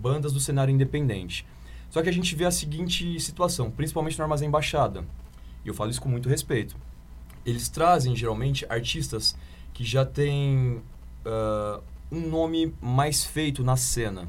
bandas 0.00 0.32
do 0.32 0.40
cenário 0.40 0.72
independente. 0.72 1.46
Só 1.88 2.02
que 2.02 2.08
a 2.08 2.12
gente 2.12 2.34
vê 2.34 2.44
a 2.44 2.50
seguinte 2.50 3.18
situação, 3.20 3.70
principalmente 3.70 4.18
no 4.18 4.24
Armazém 4.24 4.50
Baixada, 4.50 5.04
e 5.64 5.68
eu 5.68 5.74
falo 5.74 5.90
isso 5.90 6.00
com 6.00 6.08
muito 6.08 6.28
respeito. 6.28 6.76
Eles 7.44 7.68
trazem 7.68 8.14
geralmente 8.14 8.66
artistas 8.68 9.36
que 9.72 9.84
já 9.84 10.04
têm 10.04 10.82
ah, 11.24 11.80
um 12.10 12.28
nome 12.28 12.74
mais 12.80 13.24
feito 13.24 13.64
na 13.64 13.76
cena. 13.76 14.28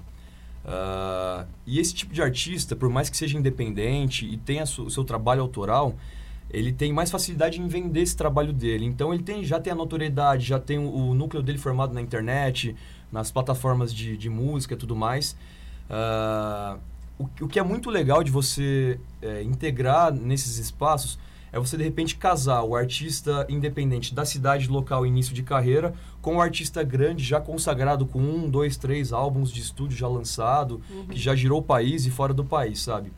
Ah, 0.65 1.45
e 1.65 1.79
esse 1.79 1.93
tipo 1.93 2.13
de 2.13 2.21
artista, 2.21 2.75
por 2.75 2.89
mais 2.89 3.09
que 3.09 3.17
seja 3.17 3.37
independente 3.37 4.25
e 4.25 4.37
tenha 4.37 4.63
o 4.63 4.89
seu 4.89 5.03
trabalho 5.03 5.41
autoral, 5.41 5.95
ele 6.49 6.71
tem 6.71 6.93
mais 6.93 7.09
facilidade 7.09 7.59
em 7.59 7.67
vender 7.67 8.01
esse 8.01 8.15
trabalho 8.15 8.53
dele. 8.53 8.85
Então 8.85 9.13
ele 9.13 9.23
tem, 9.23 9.43
já 9.43 9.59
tem 9.59 9.73
a 9.73 9.75
notoriedade, 9.75 10.45
já 10.45 10.59
tem 10.59 10.77
o, 10.77 11.09
o 11.09 11.13
núcleo 11.13 11.41
dele 11.43 11.57
formado 11.57 11.93
na 11.93 12.01
internet, 12.01 12.75
nas 13.11 13.31
plataformas 13.31 13.93
de, 13.93 14.17
de 14.17 14.29
música 14.29 14.73
e 14.73 14.77
tudo 14.77 14.95
mais. 14.95 15.35
Ah, 15.89 16.77
o, 17.17 17.27
o 17.41 17.47
que 17.47 17.59
é 17.59 17.63
muito 17.63 17.89
legal 17.89 18.23
de 18.23 18.31
você 18.31 18.99
eh, 19.21 19.43
integrar 19.43 20.11
nesses 20.11 20.57
espaços 20.57 21.19
é 21.53 21.59
você 21.59 21.77
de 21.77 21.83
repente 21.83 22.15
casar 22.15 22.63
o 22.63 22.75
artista 22.75 23.45
independente 23.47 24.13
da 24.13 24.25
cidade 24.25 24.67
local 24.67 25.05
início 25.05 25.33
de 25.33 25.43
carreira 25.43 25.93
com 26.19 26.37
o 26.37 26.41
artista 26.41 26.83
grande 26.83 27.23
já 27.23 27.39
consagrado 27.39 28.05
com 28.05 28.19
um, 28.19 28.49
dois, 28.49 28.75
três 28.75 29.13
álbuns 29.13 29.51
de 29.51 29.61
estúdio 29.61 29.95
já 29.95 30.07
lançado, 30.07 30.81
que 31.09 31.19
já 31.19 31.35
girou 31.35 31.59
o 31.59 31.63
país 31.63 32.05
e 32.07 32.09
fora 32.09 32.33
do 32.33 32.43
país, 32.43 32.81
sabe? 32.81 33.13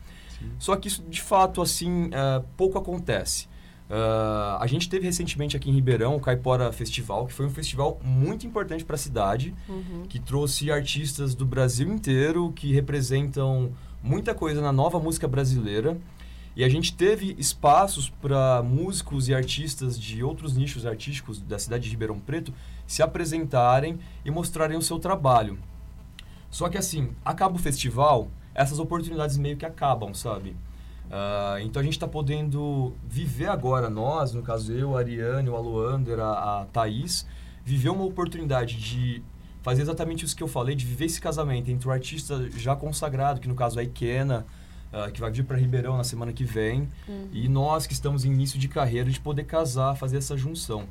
Só 0.58 0.76
que 0.76 0.86
isso 0.86 1.02
de 1.08 1.22
fato 1.22 1.62
assim 1.62 2.10
eh, 2.12 2.42
pouco 2.56 2.78
acontece. 2.78 3.48
Ah, 3.88 4.58
a 4.60 4.66
gente 4.66 4.88
teve 4.88 5.06
recentemente 5.06 5.56
aqui 5.56 5.70
em 5.70 5.72
Ribeirão 5.72 6.16
o 6.16 6.20
Caipora 6.20 6.70
Festival, 6.72 7.26
que 7.26 7.32
foi 7.32 7.46
um 7.46 7.50
festival 7.50 7.98
muito 8.02 8.46
importante 8.46 8.84
para 8.84 8.96
a 8.96 8.98
cidade, 8.98 9.54
que 10.08 10.18
trouxe 10.18 10.70
artistas 10.70 11.34
do 11.34 11.46
Brasil 11.46 11.88
inteiro 11.88 12.52
que 12.52 12.72
representam 12.72 13.70
muita 14.02 14.34
coisa 14.34 14.60
na 14.60 14.72
nova 14.72 14.98
música 14.98 15.26
brasileira. 15.26 15.96
E 16.56 16.64
a 16.64 16.68
gente 16.70 16.96
teve 16.96 17.36
espaços 17.38 18.08
para 18.08 18.62
músicos 18.62 19.28
e 19.28 19.34
artistas 19.34 20.00
de 20.00 20.24
outros 20.24 20.56
nichos 20.56 20.86
artísticos 20.86 21.38
da 21.38 21.58
cidade 21.58 21.84
de 21.84 21.90
Ribeirão 21.90 22.18
Preto 22.18 22.52
se 22.86 23.02
apresentarem 23.02 23.98
e 24.24 24.30
mostrarem 24.30 24.78
o 24.78 24.80
seu 24.80 24.98
trabalho. 24.98 25.58
Só 26.50 26.70
que 26.70 26.78
assim, 26.78 27.10
acaba 27.22 27.56
o 27.56 27.58
festival, 27.58 28.30
essas 28.54 28.78
oportunidades 28.78 29.36
meio 29.36 29.58
que 29.58 29.66
acabam, 29.66 30.14
sabe? 30.14 30.56
Ah, 31.10 31.58
então 31.60 31.78
a 31.78 31.84
gente 31.84 31.92
está 31.92 32.08
podendo 32.08 32.94
viver 33.06 33.48
agora, 33.48 33.90
nós, 33.90 34.32
no 34.32 34.42
caso 34.42 34.72
eu, 34.72 34.96
a 34.96 35.00
Ariane, 35.00 35.50
o 35.50 35.56
Aloander, 35.56 36.18
a, 36.20 36.62
a 36.62 36.64
Thaís, 36.72 37.26
viver 37.62 37.90
uma 37.90 38.04
oportunidade 38.04 38.76
de 38.76 39.22
fazer 39.62 39.82
exatamente 39.82 40.24
isso 40.24 40.34
que 40.34 40.42
eu 40.42 40.48
falei, 40.48 40.74
de 40.74 40.86
viver 40.86 41.04
esse 41.04 41.20
casamento 41.20 41.70
entre 41.70 41.86
o 41.86 41.90
artista 41.90 42.48
já 42.56 42.74
consagrado, 42.74 43.40
que 43.40 43.48
no 43.48 43.54
caso 43.54 43.78
é 43.78 43.82
a 43.82 43.84
Ikena, 43.84 44.46
ah, 44.96 45.10
que 45.10 45.20
vai 45.20 45.30
vir 45.30 45.44
para 45.44 45.58
Ribeirão 45.58 45.94
na 45.98 46.04
semana 46.04 46.32
que 46.32 46.42
vem, 46.42 46.88
e 47.30 47.48
nós 47.48 47.86
que 47.86 47.92
estamos 47.92 48.24
em 48.24 48.32
início 48.32 48.58
de 48.58 48.66
carreira, 48.66 49.10
de 49.10 49.20
poder 49.20 49.44
casar, 49.44 49.94
fazer 49.94 50.16
essa 50.16 50.38
junção. 50.38 50.84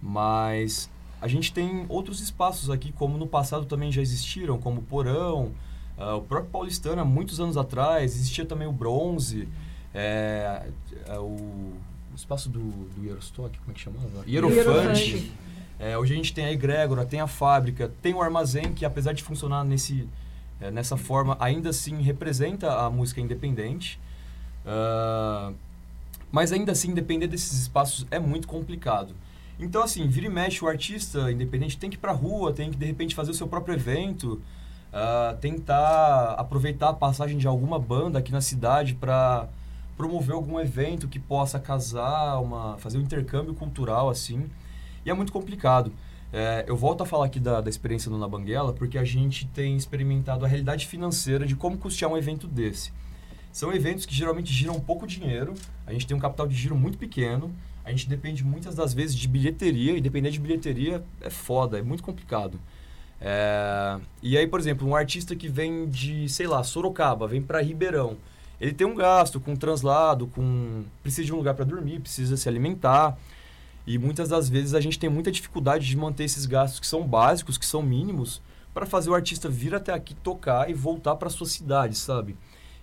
Mas 0.00 0.88
a 1.20 1.26
gente 1.26 1.52
tem 1.52 1.84
outros 1.88 2.20
espaços 2.20 2.70
aqui, 2.70 2.92
como 2.92 3.18
no 3.18 3.26
passado 3.26 3.64
também 3.64 3.90
já 3.90 4.00
existiram, 4.00 4.58
como 4.58 4.78
o 4.78 4.82
Porão, 4.84 5.50
ah, 5.98 6.14
o 6.14 6.22
próprio 6.22 6.52
Paulistano, 6.52 7.02
há 7.02 7.04
muitos 7.04 7.40
anos 7.40 7.56
atrás, 7.56 8.14
existia 8.14 8.46
também 8.46 8.68
o 8.68 8.72
Bronze, 8.72 9.48
é, 9.92 10.68
é, 11.08 11.18
o, 11.18 11.24
o 11.24 12.14
espaço 12.14 12.48
do, 12.48 12.60
do 12.60 13.04
Hierostock, 13.04 13.58
como 13.58 13.72
é 13.72 13.74
que 13.74 13.80
chamava? 13.80 14.24
Hierofante. 14.24 14.60
Hierofante. 14.60 15.32
É, 15.80 15.98
hoje 15.98 16.12
a 16.12 16.16
gente 16.16 16.32
tem 16.32 16.44
a 16.44 16.52
Egrégora, 16.52 17.04
tem 17.04 17.18
a 17.18 17.26
fábrica, 17.26 17.90
tem 18.00 18.14
o 18.14 18.22
armazém, 18.22 18.72
que 18.72 18.84
apesar 18.84 19.12
de 19.12 19.24
funcionar 19.24 19.64
nesse, 19.64 20.08
é, 20.62 20.70
nessa 20.70 20.96
forma, 20.96 21.36
ainda 21.40 21.70
assim 21.70 22.00
representa 22.00 22.72
a 22.72 22.88
música 22.88 23.20
independente. 23.20 23.98
Ah, 24.64 25.52
mas 26.30 26.52
ainda 26.52 26.72
assim, 26.72 26.94
depender 26.94 27.26
desses 27.26 27.60
espaços 27.60 28.06
é 28.10 28.18
muito 28.18 28.48
complicado. 28.48 29.14
Então, 29.58 29.82
assim, 29.82 30.08
vira 30.08 30.26
e 30.26 30.30
mexe, 30.30 30.64
o 30.64 30.68
artista 30.68 31.30
independente 31.30 31.76
tem 31.76 31.90
que 31.90 31.96
ir 31.96 31.98
pra 31.98 32.12
rua, 32.12 32.52
tem 32.52 32.70
que, 32.70 32.76
de 32.76 32.86
repente, 32.86 33.14
fazer 33.14 33.30
o 33.30 33.34
seu 33.34 33.46
próprio 33.46 33.74
evento, 33.74 34.40
ah, 34.92 35.36
tentar 35.40 36.34
aproveitar 36.38 36.90
a 36.90 36.94
passagem 36.94 37.36
de 37.38 37.46
alguma 37.46 37.78
banda 37.78 38.18
aqui 38.18 38.32
na 38.32 38.40
cidade 38.40 38.94
para 38.94 39.48
promover 39.96 40.34
algum 40.34 40.58
evento 40.58 41.06
que 41.06 41.18
possa 41.18 41.58
casar, 41.58 42.40
uma, 42.40 42.78
fazer 42.78 42.98
um 42.98 43.02
intercâmbio 43.02 43.54
cultural, 43.54 44.08
assim. 44.08 44.48
E 45.04 45.10
é 45.10 45.14
muito 45.14 45.32
complicado. 45.32 45.92
É, 46.32 46.64
eu 46.66 46.76
volto 46.76 47.02
a 47.02 47.06
falar 47.06 47.26
aqui 47.26 47.38
da, 47.38 47.60
da 47.60 47.68
experiência 47.68 48.10
no 48.10 48.18
Na 48.18 48.26
Banguela, 48.26 48.72
porque 48.72 48.96
a 48.96 49.04
gente 49.04 49.46
tem 49.48 49.76
experimentado 49.76 50.44
a 50.44 50.48
realidade 50.48 50.86
financeira 50.86 51.46
de 51.46 51.54
como 51.54 51.76
custear 51.76 52.10
um 52.10 52.16
evento 52.16 52.46
desse. 52.46 52.92
São 53.52 53.72
eventos 53.72 54.06
que 54.06 54.14
geralmente 54.14 54.50
giram 54.50 54.80
pouco 54.80 55.06
dinheiro, 55.06 55.52
a 55.86 55.92
gente 55.92 56.06
tem 56.06 56.16
um 56.16 56.20
capital 56.20 56.46
de 56.46 56.54
giro 56.54 56.74
muito 56.74 56.96
pequeno, 56.96 57.54
a 57.84 57.90
gente 57.90 58.08
depende 58.08 58.42
muitas 58.42 58.74
das 58.74 58.94
vezes 58.94 59.14
de 59.14 59.28
bilheteria, 59.28 59.94
e 59.94 60.00
depender 60.00 60.30
de 60.30 60.40
bilheteria 60.40 61.04
é 61.20 61.28
foda, 61.28 61.78
é 61.78 61.82
muito 61.82 62.02
complicado. 62.02 62.58
É, 63.20 64.00
e 64.22 64.38
aí, 64.38 64.46
por 64.46 64.58
exemplo, 64.58 64.88
um 64.88 64.96
artista 64.96 65.36
que 65.36 65.48
vem 65.48 65.86
de, 65.86 66.28
sei 66.30 66.46
lá, 66.46 66.64
Sorocaba, 66.64 67.28
vem 67.28 67.42
para 67.42 67.60
Ribeirão, 67.60 68.16
ele 68.62 68.72
tem 68.72 68.86
um 68.86 68.94
gasto 68.94 69.40
com 69.40 69.56
translado, 69.56 70.28
com 70.28 70.84
precisa 71.02 71.26
de 71.26 71.32
um 71.32 71.36
lugar 71.36 71.52
para 71.52 71.64
dormir, 71.64 71.98
precisa 71.98 72.36
se 72.36 72.48
alimentar. 72.48 73.18
E 73.86 73.98
muitas 73.98 74.28
das 74.28 74.48
vezes 74.48 74.74
a 74.74 74.80
gente 74.80 74.98
tem 74.98 75.10
muita 75.10 75.32
dificuldade 75.32 75.86
de 75.86 75.96
manter 75.96 76.24
esses 76.24 76.46
gastos 76.46 76.80
que 76.80 76.86
são 76.86 77.06
básicos, 77.06 77.58
que 77.58 77.66
são 77.66 77.82
mínimos, 77.82 78.40
para 78.72 78.86
fazer 78.86 79.10
o 79.10 79.14
artista 79.14 79.48
vir 79.48 79.74
até 79.74 79.92
aqui 79.92 80.14
tocar 80.14 80.70
e 80.70 80.74
voltar 80.74 81.16
para 81.16 81.28
sua 81.28 81.46
cidade, 81.46 81.96
sabe? 81.96 82.36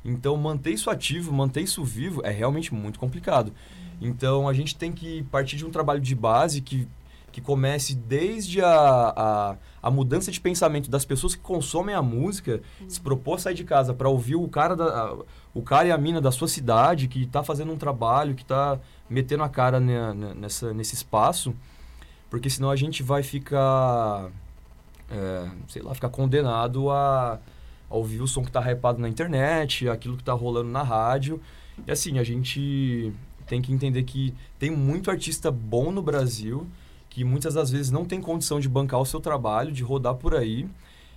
Então, 0.03 0.35
manter 0.37 0.71
isso 0.71 0.89
ativo, 0.89 1.31
manter 1.31 1.61
isso 1.61 1.83
vivo 1.83 2.21
é 2.23 2.31
realmente 2.31 2.73
muito 2.73 2.99
complicado. 2.99 3.53
Então, 4.01 4.47
a 4.47 4.53
gente 4.53 4.75
tem 4.75 4.91
que 4.91 5.23
partir 5.23 5.57
de 5.57 5.65
um 5.65 5.71
trabalho 5.71 5.99
de 5.99 6.15
base 6.15 6.61
que, 6.61 6.87
que 7.31 7.41
comece 7.41 7.95
desde 7.95 8.61
a, 8.61 8.69
a, 8.69 9.57
a 9.81 9.91
mudança 9.91 10.31
de 10.31 10.39
pensamento 10.39 10.89
das 10.89 11.05
pessoas 11.05 11.35
que 11.35 11.41
consomem 11.41 11.95
a 11.95 12.01
música, 12.01 12.61
se 12.87 12.99
propor 12.99 13.35
a 13.35 13.39
sair 13.39 13.53
de 13.53 13.63
casa 13.63 13.93
para 13.93 14.09
ouvir 14.09 14.35
o 14.35 14.47
cara, 14.47 14.75
da, 14.75 15.15
o 15.53 15.61
cara 15.61 15.87
e 15.87 15.91
a 15.91 15.97
mina 15.97 16.19
da 16.19 16.31
sua 16.31 16.47
cidade 16.47 17.07
que 17.07 17.23
está 17.23 17.43
fazendo 17.43 17.71
um 17.71 17.77
trabalho, 17.77 18.35
que 18.35 18.41
está 18.41 18.79
metendo 19.09 19.43
a 19.43 19.49
cara 19.49 19.79
nessa, 19.79 20.73
nesse 20.73 20.95
espaço, 20.95 21.55
porque 22.29 22.49
senão 22.49 22.69
a 22.69 22.75
gente 22.75 23.01
vai 23.01 23.23
ficar, 23.23 24.29
é, 25.09 25.49
sei 25.67 25.81
lá, 25.81 25.93
ficar 25.93 26.09
condenado 26.09 26.89
a, 26.91 27.39
a 27.89 27.95
ouvir 27.95 28.21
o 28.21 28.27
som 28.27 28.41
que 28.41 28.49
está 28.49 28.61
hypado 28.61 28.99
na 28.99 29.09
internet, 29.09 29.89
aquilo 29.89 30.15
que 30.15 30.21
está 30.21 30.33
rolando 30.33 30.69
na 30.69 30.83
rádio. 30.83 31.41
E 31.87 31.91
assim, 31.91 32.19
a 32.19 32.23
gente 32.23 33.11
tem 33.47 33.61
que 33.61 33.73
entender 33.73 34.03
que 34.03 34.33
tem 34.59 34.69
muito 34.69 35.09
artista 35.09 35.49
bom 35.49 35.91
no 35.91 36.03
Brasil 36.03 36.67
que 37.19 37.25
muitas 37.25 37.53
das 37.53 37.69
vezes 37.69 37.91
não 37.91 38.05
tem 38.05 38.21
condição 38.21 38.61
de 38.61 38.69
bancar 38.69 38.97
o 38.97 39.05
seu 39.05 39.19
trabalho, 39.19 39.73
de 39.73 39.83
rodar 39.83 40.15
por 40.15 40.33
aí 40.33 40.65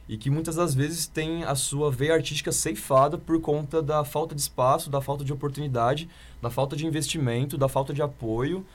e 0.08 0.16
que 0.16 0.28
muitas 0.28 0.56
das 0.56 0.74
vezes 0.74 1.06
tem 1.06 1.44
a 1.44 1.54
sua 1.54 1.92
veia 1.92 2.14
artística 2.14 2.50
ceifada 2.50 3.16
por 3.16 3.40
conta 3.40 3.80
da 3.80 4.02
falta 4.02 4.34
de 4.34 4.40
espaço, 4.40 4.90
da 4.90 5.00
falta 5.00 5.24
de 5.24 5.32
oportunidade, 5.32 6.08
da 6.42 6.50
falta 6.50 6.74
de 6.74 6.84
investimento, 6.84 7.56
da 7.56 7.68
falta 7.68 7.94
de 7.94 8.02
apoio. 8.02 8.66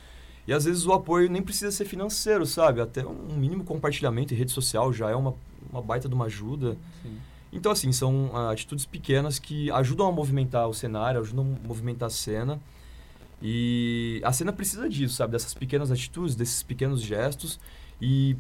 E 0.48 0.54
às 0.54 0.64
vezes 0.64 0.86
o 0.86 0.94
apoio 0.94 1.30
nem 1.30 1.42
precisa 1.42 1.70
ser 1.70 1.84
financeiro, 1.84 2.46
sabe? 2.46 2.80
Até 2.80 3.06
um 3.06 3.36
mínimo 3.36 3.66
compartilhamento 3.66 4.34
em 4.34 4.38
rede 4.38 4.54
social 4.54 4.94
já 4.94 5.10
é 5.10 5.16
uma, 5.16 5.34
uma 5.70 5.82
baita 5.82 6.08
de 6.08 6.16
uma 6.16 6.28
ajuda. 6.28 6.78
Sim. 7.04 7.18
Então, 7.52 7.74
assim, 7.74 7.92
são 7.92 8.28
uh, 8.28 8.50
atitudes 8.52 8.86
pequenas 8.86 9.38
que 9.38 9.70
ajudam 9.72 10.08
a 10.08 10.14
movimentar 10.14 10.66
o 10.70 10.74
cenário, 10.74 11.20
ajudam 11.20 11.58
a 11.62 11.68
movimentar 11.68 12.08
a 12.08 12.10
cena. 12.10 12.58
E 13.42 14.22
a 14.24 14.32
cena 14.34 14.52
precisa 14.52 14.90
disso, 14.90 15.16
sabe? 15.16 15.34
Dessas 15.34 15.54
pequenas 15.54 15.92
atitudes, 15.92 16.36
desses 16.36 16.64
pequenos 16.64 17.02
gestos. 17.02 17.60
E 18.02 18.36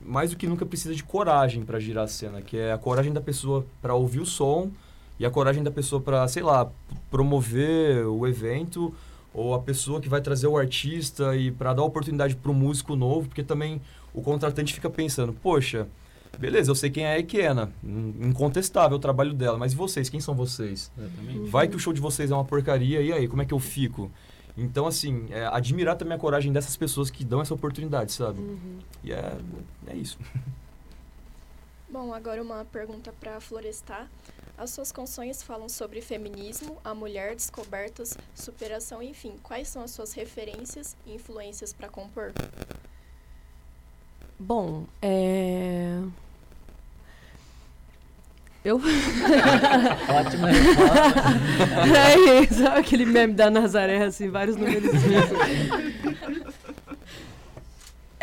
mais 0.00 0.30
do 0.30 0.36
que 0.36 0.46
nunca 0.46 0.64
precisa 0.64 0.94
de 0.94 1.02
coragem 1.02 1.64
para 1.64 1.78
girar 1.78 2.04
a 2.04 2.08
cena, 2.08 2.40
que 2.40 2.56
é 2.56 2.72
a 2.72 2.78
coragem 2.78 3.12
da 3.12 3.20
pessoa 3.20 3.66
para 3.82 3.94
ouvir 3.94 4.20
o 4.20 4.26
som 4.26 4.70
e 5.18 5.26
a 5.26 5.30
coragem 5.30 5.62
da 5.62 5.70
pessoa 5.70 6.00
para, 6.00 6.26
sei 6.28 6.42
lá, 6.42 6.70
promover 7.10 8.06
o 8.06 8.26
evento 8.26 8.94
ou 9.34 9.54
a 9.54 9.58
pessoa 9.58 10.00
que 10.00 10.08
vai 10.08 10.20
trazer 10.20 10.46
o 10.46 10.56
artista 10.56 11.36
e 11.36 11.50
para 11.50 11.74
dar 11.74 11.82
oportunidade 11.82 12.36
para 12.36 12.50
o 12.50 12.54
músico 12.54 12.96
novo, 12.96 13.28
porque 13.28 13.42
também 13.42 13.80
o 14.14 14.22
contratante 14.22 14.72
fica 14.72 14.88
pensando, 14.88 15.32
poxa, 15.32 15.86
beleza, 16.38 16.70
eu 16.70 16.74
sei 16.74 16.90
quem 16.90 17.04
é 17.04 17.14
a 17.14 17.18
Ekena, 17.18 17.72
incontestável 18.20 18.96
o 18.96 19.00
trabalho 19.00 19.34
dela, 19.34 19.58
mas 19.58 19.74
vocês, 19.74 20.08
quem 20.08 20.20
são 20.20 20.34
vocês? 20.34 20.90
Vai 21.46 21.68
que 21.68 21.76
o 21.76 21.78
show 21.78 21.92
de 21.92 22.00
vocês 22.00 22.30
é 22.30 22.34
uma 22.34 22.44
porcaria, 22.44 23.00
e 23.00 23.12
aí, 23.12 23.28
como 23.28 23.42
é 23.42 23.44
que 23.44 23.52
eu 23.52 23.58
fico? 23.58 24.10
Então, 24.56 24.86
assim, 24.86 25.28
é, 25.30 25.46
admirar 25.46 25.96
também 25.96 26.16
a 26.16 26.18
coragem 26.18 26.52
dessas 26.52 26.76
pessoas 26.76 27.10
que 27.10 27.24
dão 27.24 27.40
essa 27.40 27.54
oportunidade, 27.54 28.10
sabe? 28.12 28.40
Uhum. 28.40 28.78
E 29.04 29.12
é, 29.12 29.36
é 29.86 29.94
isso. 29.94 30.18
Bom, 31.88 32.12
agora 32.12 32.42
uma 32.42 32.64
pergunta 32.64 33.12
para 33.18 33.40
Florestar. 33.40 34.10
As 34.58 34.70
suas 34.70 34.90
canções 34.90 35.42
falam 35.42 35.68
sobre 35.68 36.00
feminismo, 36.00 36.76
a 36.84 36.92
mulher, 36.92 37.34
descobertas, 37.36 38.18
superação, 38.34 39.00
enfim. 39.00 39.36
Quais 39.42 39.68
são 39.68 39.82
as 39.82 39.92
suas 39.92 40.12
referências 40.12 40.96
e 41.06 41.14
influências 41.14 41.72
para 41.72 41.88
compor? 41.88 42.32
Bom, 44.38 44.84
é... 45.00 46.02
Eu. 48.64 48.76
Ótima 50.08 50.48
resposta. 50.50 51.98
é 51.98 52.42
isso, 52.42 52.66
aquele 52.66 53.06
meme 53.06 53.34
da 53.34 53.50
Nazaré, 53.50 54.02
assim, 54.04 54.28
vários 54.28 54.56
números. 54.56 54.90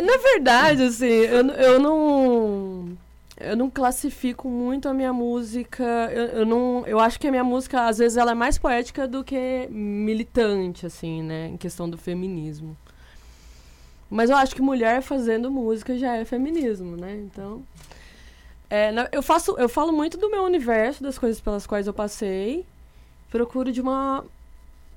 Na 0.01 0.17
verdade, 0.17 0.83
assim, 0.83 1.05
eu, 1.05 1.47
eu 1.47 1.79
não. 1.79 2.97
Eu 3.37 3.55
não 3.57 3.69
classifico 3.69 4.49
muito 4.49 4.87
a 4.87 4.93
minha 4.93 5.11
música. 5.13 5.83
Eu, 6.11 6.25
eu, 6.39 6.45
não. 6.45 6.83
Eu 6.85 6.99
acho 6.99 7.19
que 7.19 7.27
a 7.27 7.31
minha 7.31 7.43
música, 7.43 7.87
às 7.87 7.97
vezes, 7.97 8.17
ela 8.17 8.31
é 8.31 8.35
mais 8.35 8.57
poética 8.57 9.07
do 9.07 9.23
que 9.23 9.67
militante, 9.69 10.85
assim, 10.85 11.23
né? 11.23 11.47
Em 11.47 11.57
questão 11.57 11.89
do 11.89 11.97
feminismo. 11.97 12.77
Mas 14.09 14.29
eu 14.29 14.35
acho 14.35 14.53
que 14.55 14.61
mulher 14.61 15.01
fazendo 15.01 15.49
música 15.49 15.97
já 15.97 16.15
é 16.17 16.25
feminismo, 16.25 16.95
né? 16.97 17.15
Então. 17.15 17.63
É, 18.69 18.91
eu, 19.11 19.21
faço, 19.21 19.55
eu 19.57 19.69
falo 19.69 19.91
muito 19.91 20.17
do 20.17 20.29
meu 20.29 20.43
universo, 20.43 21.03
das 21.03 21.17
coisas 21.17 21.39
pelas 21.39 21.67
quais 21.67 21.87
eu 21.87 21.93
passei. 21.93 22.65
Procuro 23.29 23.71
de 23.71 23.81
uma. 23.81 24.25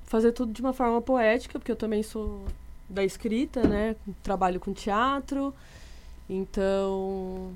fazer 0.07 0.33
tudo 0.33 0.53
de 0.53 0.61
uma 0.61 0.73
forma 0.73 1.01
poética, 1.01 1.59
porque 1.59 1.73
eu 1.73 1.77
também 1.77 2.03
sou 2.03 2.45
da 2.89 3.05
escrita, 3.05 3.63
né? 3.67 3.97
Trabalho 4.23 4.61
com 4.61 4.73
teatro. 4.73 5.55
Então. 6.29 7.53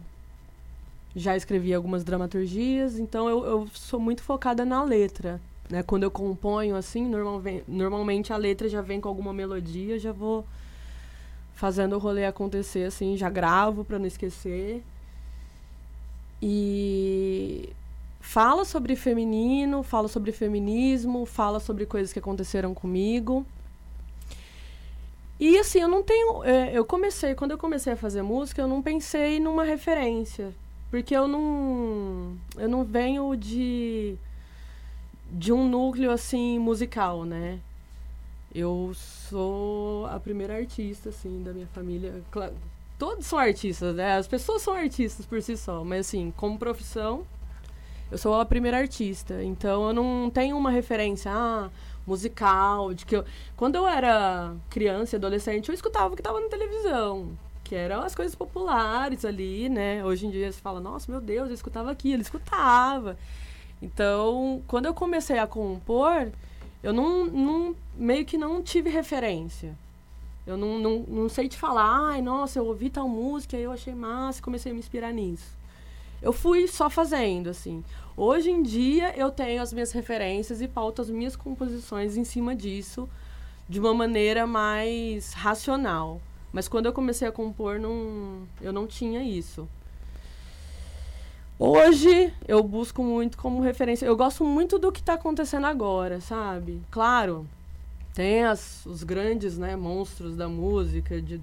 Já 1.14 1.36
escrevi 1.36 1.74
algumas 1.74 2.04
dramaturgias, 2.04 2.98
então 2.98 3.28
eu, 3.28 3.44
eu 3.44 3.68
sou 3.74 4.00
muito 4.00 4.22
focada 4.22 4.64
na 4.64 4.82
letra. 4.82 5.38
Né? 5.68 5.82
Quando 5.82 6.04
eu 6.04 6.10
componho, 6.10 6.74
assim, 6.74 7.06
normalmente, 7.06 7.64
normalmente 7.68 8.32
a 8.32 8.36
letra 8.36 8.66
já 8.66 8.80
vem 8.80 8.98
com 8.98 9.08
alguma 9.08 9.32
melodia, 9.32 9.98
já 9.98 10.10
vou 10.10 10.46
fazendo 11.54 11.96
o 11.96 11.98
rolê 11.98 12.24
acontecer, 12.24 12.84
assim, 12.84 13.16
já 13.16 13.28
gravo 13.28 13.84
para 13.84 13.98
não 13.98 14.06
esquecer. 14.06 14.82
E 16.42 17.70
fala 18.20 18.64
sobre 18.64 18.96
feminino, 18.96 19.84
fala 19.84 20.08
sobre 20.08 20.32
feminismo, 20.32 21.24
fala 21.24 21.60
sobre 21.60 21.86
coisas 21.86 22.12
que 22.12 22.18
aconteceram 22.18 22.74
comigo. 22.74 23.46
E 25.38 25.58
assim, 25.58 25.80
eu 25.80 25.88
não 25.88 26.02
tenho. 26.02 26.42
É, 26.44 26.76
eu 26.76 26.84
comecei, 26.84 27.34
quando 27.34 27.52
eu 27.52 27.58
comecei 27.58 27.92
a 27.92 27.96
fazer 27.96 28.22
música, 28.22 28.60
eu 28.60 28.68
não 28.68 28.82
pensei 28.82 29.38
numa 29.38 29.64
referência. 29.64 30.52
Porque 30.90 31.14
eu 31.16 31.28
não. 31.28 32.36
Eu 32.56 32.68
não 32.68 32.84
venho 32.84 33.34
de. 33.36 34.16
de 35.30 35.52
um 35.52 35.68
núcleo 35.68 36.10
assim 36.10 36.58
musical, 36.58 37.24
né? 37.24 37.60
Eu 38.54 38.92
sou 38.94 40.06
a 40.06 40.20
primeira 40.20 40.56
artista, 40.56 41.08
assim, 41.08 41.42
da 41.42 41.52
minha 41.52 41.66
família 41.68 42.22
todos 43.02 43.26
são 43.26 43.36
artistas, 43.36 43.96
né? 43.96 44.16
As 44.16 44.28
pessoas 44.28 44.62
são 44.62 44.74
artistas 44.74 45.26
por 45.26 45.42
si 45.42 45.56
só, 45.56 45.82
mas 45.82 46.06
assim, 46.06 46.32
como 46.36 46.56
profissão, 46.56 47.26
eu 48.08 48.16
sou 48.16 48.40
a 48.40 48.44
primeira 48.44 48.78
artista. 48.78 49.42
Então 49.42 49.88
eu 49.88 49.92
não 49.92 50.30
tenho 50.30 50.56
uma 50.56 50.70
referência 50.70 51.28
ah, 51.34 51.68
musical, 52.06 52.94
de 52.94 53.04
que 53.04 53.16
eu... 53.16 53.24
quando 53.56 53.74
eu 53.74 53.88
era 53.88 54.54
criança 54.70 55.16
adolescente, 55.16 55.68
eu 55.68 55.74
escutava 55.74 56.12
o 56.12 56.16
que 56.16 56.20
estava 56.20 56.40
na 56.40 56.46
televisão, 56.48 57.36
que 57.64 57.74
eram 57.74 58.02
as 58.02 58.14
coisas 58.14 58.36
populares 58.36 59.24
ali, 59.24 59.68
né? 59.68 60.04
Hoje 60.04 60.28
em 60.28 60.30
dia 60.30 60.52
você 60.52 60.60
fala, 60.60 60.78
nossa, 60.78 61.10
meu 61.10 61.20
Deus, 61.20 61.48
eu 61.48 61.54
escutava 61.54 61.90
aquilo, 61.90 62.22
escutava. 62.22 63.18
Então, 63.82 64.62
quando 64.68 64.86
eu 64.86 64.94
comecei 64.94 65.40
a 65.40 65.46
compor, 65.48 66.30
eu 66.84 66.92
não, 66.92 67.24
não 67.24 67.76
meio 67.96 68.24
que 68.24 68.38
não 68.38 68.62
tive 68.62 68.90
referência. 68.90 69.76
Eu 70.46 70.56
não, 70.56 70.78
não, 70.78 70.98
não 71.06 71.28
sei 71.28 71.48
te 71.48 71.56
falar, 71.56 72.08
ai, 72.08 72.20
nossa, 72.20 72.58
eu 72.58 72.66
ouvi 72.66 72.90
tal 72.90 73.08
música, 73.08 73.56
eu 73.56 73.70
achei 73.70 73.94
massa, 73.94 74.42
comecei 74.42 74.72
a 74.72 74.74
me 74.74 74.80
inspirar 74.80 75.12
nisso. 75.12 75.56
Eu 76.20 76.32
fui 76.32 76.66
só 76.66 76.90
fazendo, 76.90 77.50
assim. 77.50 77.84
Hoje 78.16 78.50
em 78.50 78.62
dia, 78.62 79.16
eu 79.16 79.30
tenho 79.30 79.62
as 79.62 79.72
minhas 79.72 79.92
referências 79.92 80.60
e 80.60 80.68
pauto 80.68 81.00
as 81.02 81.10
minhas 81.10 81.34
composições 81.34 82.16
em 82.16 82.24
cima 82.24 82.54
disso, 82.54 83.08
de 83.68 83.80
uma 83.80 83.94
maneira 83.94 84.46
mais 84.46 85.32
racional. 85.32 86.20
Mas 86.52 86.68
quando 86.68 86.86
eu 86.86 86.92
comecei 86.92 87.26
a 87.26 87.32
compor, 87.32 87.78
não, 87.78 88.46
eu 88.60 88.72
não 88.72 88.86
tinha 88.86 89.22
isso. 89.22 89.68
Hoje, 91.58 92.34
eu 92.46 92.62
busco 92.62 93.02
muito 93.02 93.38
como 93.38 93.62
referência. 93.62 94.04
Eu 94.04 94.16
gosto 94.16 94.44
muito 94.44 94.78
do 94.78 94.90
que 94.90 95.00
está 95.00 95.14
acontecendo 95.14 95.66
agora, 95.66 96.20
sabe? 96.20 96.82
Claro, 96.90 97.46
tem 98.14 98.44
as, 98.44 98.84
os 98.86 99.02
grandes 99.02 99.56
né, 99.56 99.76
monstros 99.76 100.36
da 100.36 100.48
música, 100.48 101.20
de, 101.20 101.40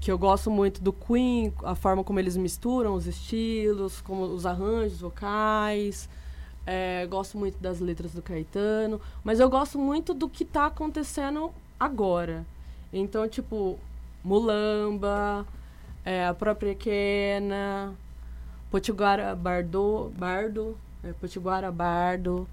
que 0.00 0.10
eu 0.10 0.18
gosto 0.18 0.50
muito 0.50 0.80
do 0.80 0.92
Queen, 0.92 1.52
a 1.64 1.74
forma 1.74 2.04
como 2.04 2.20
eles 2.20 2.36
misturam 2.36 2.94
os 2.94 3.06
estilos, 3.06 4.00
como 4.00 4.24
os 4.24 4.46
arranjos 4.46 5.00
vocais. 5.00 6.08
É, 6.64 7.06
gosto 7.06 7.38
muito 7.38 7.58
das 7.58 7.78
letras 7.78 8.12
do 8.12 8.20
Caetano, 8.20 9.00
mas 9.22 9.38
eu 9.38 9.48
gosto 9.48 9.78
muito 9.78 10.12
do 10.12 10.28
que 10.28 10.42
está 10.42 10.66
acontecendo 10.66 11.52
agora. 11.78 12.44
Então, 12.92 13.28
tipo, 13.28 13.78
Mulamba, 14.24 15.46
é, 16.04 16.26
a 16.26 16.34
própria 16.34 16.74
Kena, 16.74 17.94
Potiguara 18.68 19.34
Bardo, 19.36 20.12
Bardo 20.18 20.76
é, 21.06 21.12
Potiguara 21.12 21.70
Bardo, 21.70 22.48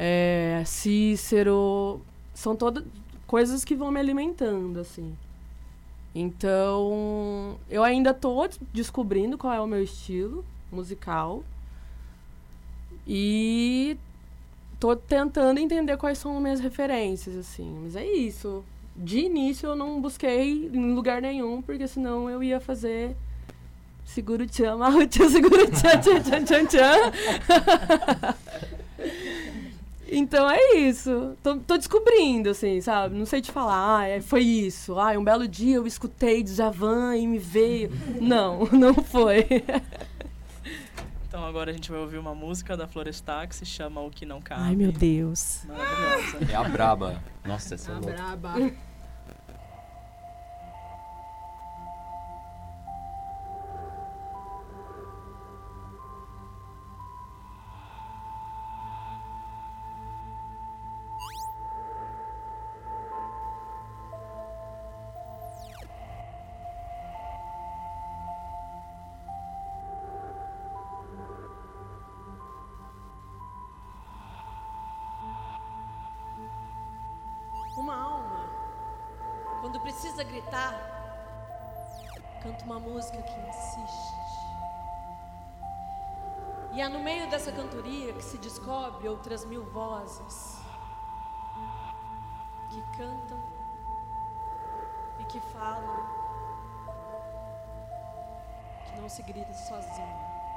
é, 0.00 0.62
Cícero, 0.64 2.00
são 2.32 2.54
todas 2.54 2.84
coisas 3.26 3.64
que 3.64 3.74
vão 3.74 3.90
me 3.90 3.98
alimentando, 3.98 4.78
assim. 4.78 5.12
Então, 6.14 7.58
eu 7.68 7.82
ainda 7.82 8.10
estou 8.10 8.48
descobrindo 8.72 9.36
qual 9.36 9.52
é 9.52 9.60
o 9.60 9.66
meu 9.66 9.82
estilo 9.82 10.44
musical. 10.70 11.42
E 13.04 13.96
tô 14.78 14.94
tentando 14.94 15.58
entender 15.58 15.96
quais 15.96 16.18
são 16.18 16.36
as 16.36 16.42
minhas 16.42 16.60
referências, 16.60 17.36
assim. 17.36 17.80
Mas 17.82 17.96
é 17.96 18.06
isso. 18.06 18.64
De 18.94 19.18
início 19.18 19.68
eu 19.68 19.74
não 19.74 20.00
busquei 20.00 20.70
em 20.72 20.94
lugar 20.94 21.20
nenhum, 21.20 21.60
porque 21.60 21.88
senão 21.88 22.30
eu 22.30 22.40
ia 22.40 22.60
fazer 22.60 23.16
seguro 24.04 24.46
tchan, 24.46 24.76
marro 24.76 25.04
tchan, 25.08 25.28
seguro 25.30 25.68
tchan, 25.70 26.00
tchan, 26.00 26.22
tchan, 26.22 26.44
tchan, 26.44 26.66
tchan. 26.66 27.12
Então 30.10 30.50
é 30.50 30.76
isso. 30.76 31.36
Tô, 31.42 31.56
tô, 31.58 31.76
descobrindo, 31.76 32.50
assim, 32.50 32.80
sabe? 32.80 33.16
Não 33.16 33.26
sei 33.26 33.40
te 33.40 33.52
falar, 33.52 33.98
ah, 33.98 34.06
é, 34.06 34.20
foi 34.20 34.42
isso. 34.42 34.98
Ah, 34.98 35.10
um 35.18 35.24
belo 35.24 35.46
dia 35.46 35.76
eu 35.76 35.86
escutei 35.86 36.42
Djavan 36.42 37.16
e 37.16 37.26
me 37.26 37.38
veio. 37.38 37.90
Não, 38.20 38.66
não 38.72 38.94
foi. 38.94 39.46
Então 41.26 41.44
agora 41.44 41.70
a 41.70 41.72
gente 41.72 41.90
vai 41.90 42.00
ouvir 42.00 42.18
uma 42.18 42.34
música 42.34 42.76
da 42.76 42.86
Florestar 42.88 43.46
que 43.48 43.54
se 43.54 43.66
chama 43.66 44.00
O 44.00 44.10
Que 44.10 44.24
Não 44.24 44.40
Cabe. 44.40 44.62
Ai, 44.62 44.74
meu 44.76 44.90
Deus. 44.90 45.62
Maravilhosa. 45.66 46.52
É 46.52 46.54
a 46.56 46.64
braba. 46.64 47.22
Nossa, 47.44 47.74
essa 47.74 47.92
é 47.92 47.94
A 47.94 47.98
louca. 47.98 48.12
braba. 48.14 48.72
Música 82.88 83.20
que 83.22 83.40
insiste. 83.48 84.18
E 86.72 86.80
é 86.80 86.88
no 86.88 87.00
meio 87.00 87.28
dessa 87.28 87.52
cantoria 87.52 88.12
que 88.14 88.24
se 88.24 88.38
descobre 88.38 89.08
outras 89.08 89.44
mil 89.44 89.64
vozes 89.64 90.58
que 92.70 92.80
cantam 92.96 93.42
e 95.18 95.24
que 95.24 95.40
falam, 95.40 96.06
que 98.86 99.00
não 99.00 99.08
se 99.08 99.22
grita 99.22 99.52
sozinho. 99.52 100.47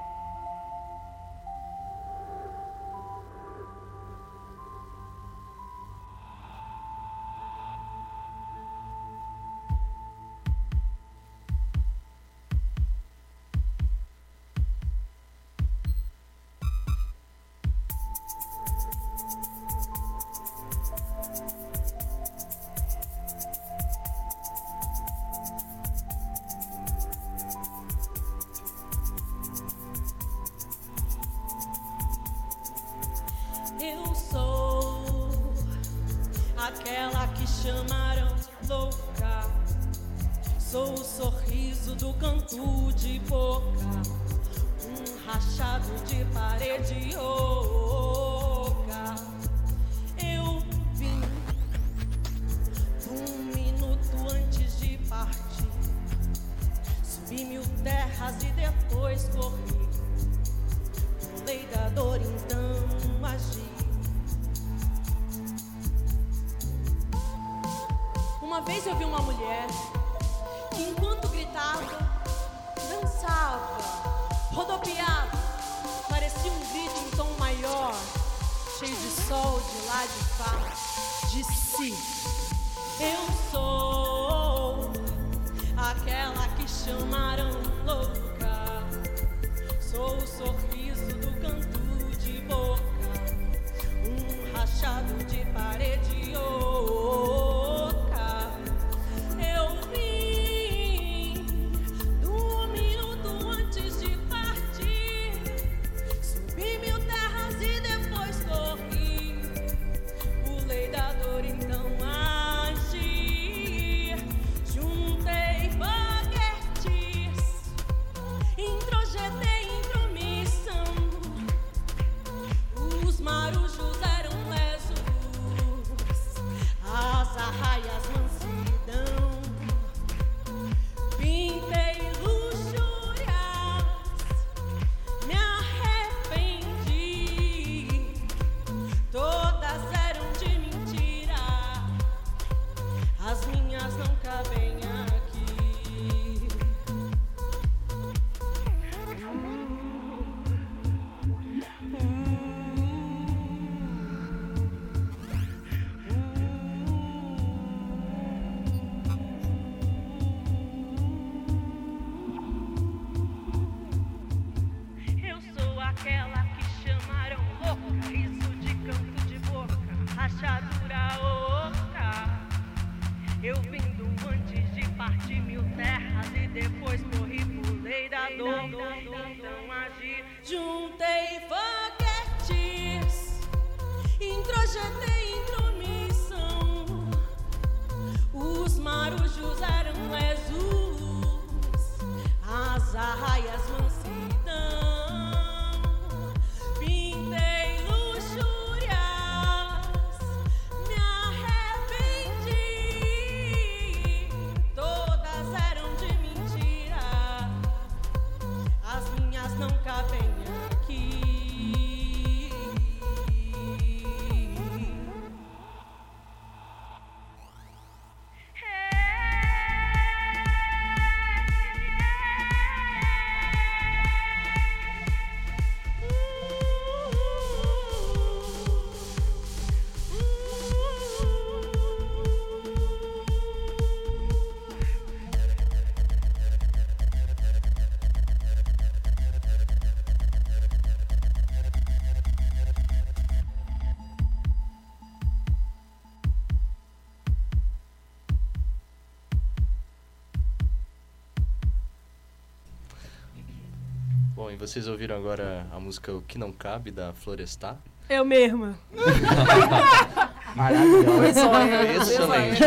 Vocês 254.62 254.88
ouviram 254.88 255.16
agora 255.16 255.66
a 255.72 255.80
música 255.80 256.14
O 256.14 256.22
Que 256.22 256.38
Não 256.38 256.52
Cabe, 256.52 256.92
da 256.92 257.14
Florestar? 257.14 257.80
Eu 258.08 258.24
mesma. 258.24 258.78
Maravilhosa. 260.56 261.88
Excelente. 261.98 262.62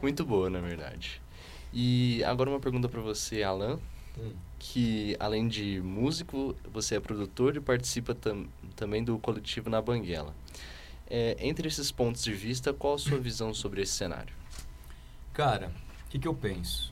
Muito 0.00 0.24
boa, 0.24 0.48
na 0.48 0.58
verdade. 0.58 1.20
E 1.70 2.24
agora 2.24 2.48
uma 2.48 2.58
pergunta 2.58 2.88
para 2.88 3.02
você, 3.02 3.42
Alan. 3.42 3.78
Hum. 4.18 4.32
Que 4.58 5.14
além 5.20 5.48
de 5.48 5.82
músico, 5.82 6.56
você 6.72 6.96
é 6.96 7.00
produtor 7.00 7.56
e 7.56 7.60
participa 7.60 8.14
tam 8.14 8.46
também 8.74 9.04
do 9.04 9.18
coletivo 9.18 9.68
Na 9.68 9.82
Banguela. 9.82 10.34
É, 11.10 11.36
entre 11.40 11.68
esses 11.68 11.92
pontos 11.92 12.24
de 12.24 12.32
vista, 12.32 12.72
qual 12.72 12.94
a 12.94 12.98
sua 12.98 13.18
visão 13.18 13.52
sobre 13.52 13.82
esse 13.82 13.92
cenário? 13.92 14.32
Cara, 15.34 15.70
o 16.06 16.10
que, 16.10 16.18
que 16.18 16.26
eu 16.26 16.34
penso? 16.34 16.90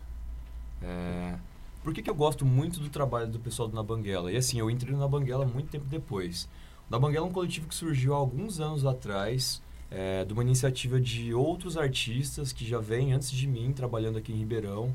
É, 0.82 1.38
por 1.82 1.94
que, 1.94 2.02
que 2.02 2.10
eu 2.10 2.14
gosto 2.14 2.44
muito 2.44 2.80
do 2.80 2.88
trabalho 2.88 3.28
do 3.28 3.38
pessoal 3.38 3.68
do 3.68 3.74
Na 3.74 3.82
Banguela? 3.82 4.32
E 4.32 4.36
assim, 4.36 4.58
eu 4.58 4.70
entrei 4.70 4.92
no 4.92 4.98
Na 4.98 5.08
Banguela 5.08 5.46
muito 5.46 5.70
tempo 5.70 5.86
depois. 5.86 6.44
O 6.88 6.90
Na 6.90 6.98
Banguela 6.98 7.26
é 7.26 7.28
um 7.28 7.32
coletivo 7.32 7.68
que 7.68 7.74
surgiu 7.74 8.14
há 8.14 8.16
alguns 8.16 8.60
anos 8.60 8.84
atrás, 8.84 9.62
é, 9.90 10.24
de 10.24 10.32
uma 10.32 10.42
iniciativa 10.42 11.00
de 11.00 11.32
outros 11.32 11.76
artistas 11.76 12.52
que 12.52 12.66
já 12.66 12.78
vêm 12.78 13.12
antes 13.12 13.30
de 13.30 13.46
mim 13.46 13.72
trabalhando 13.72 14.18
aqui 14.18 14.32
em 14.32 14.36
Ribeirão. 14.36 14.94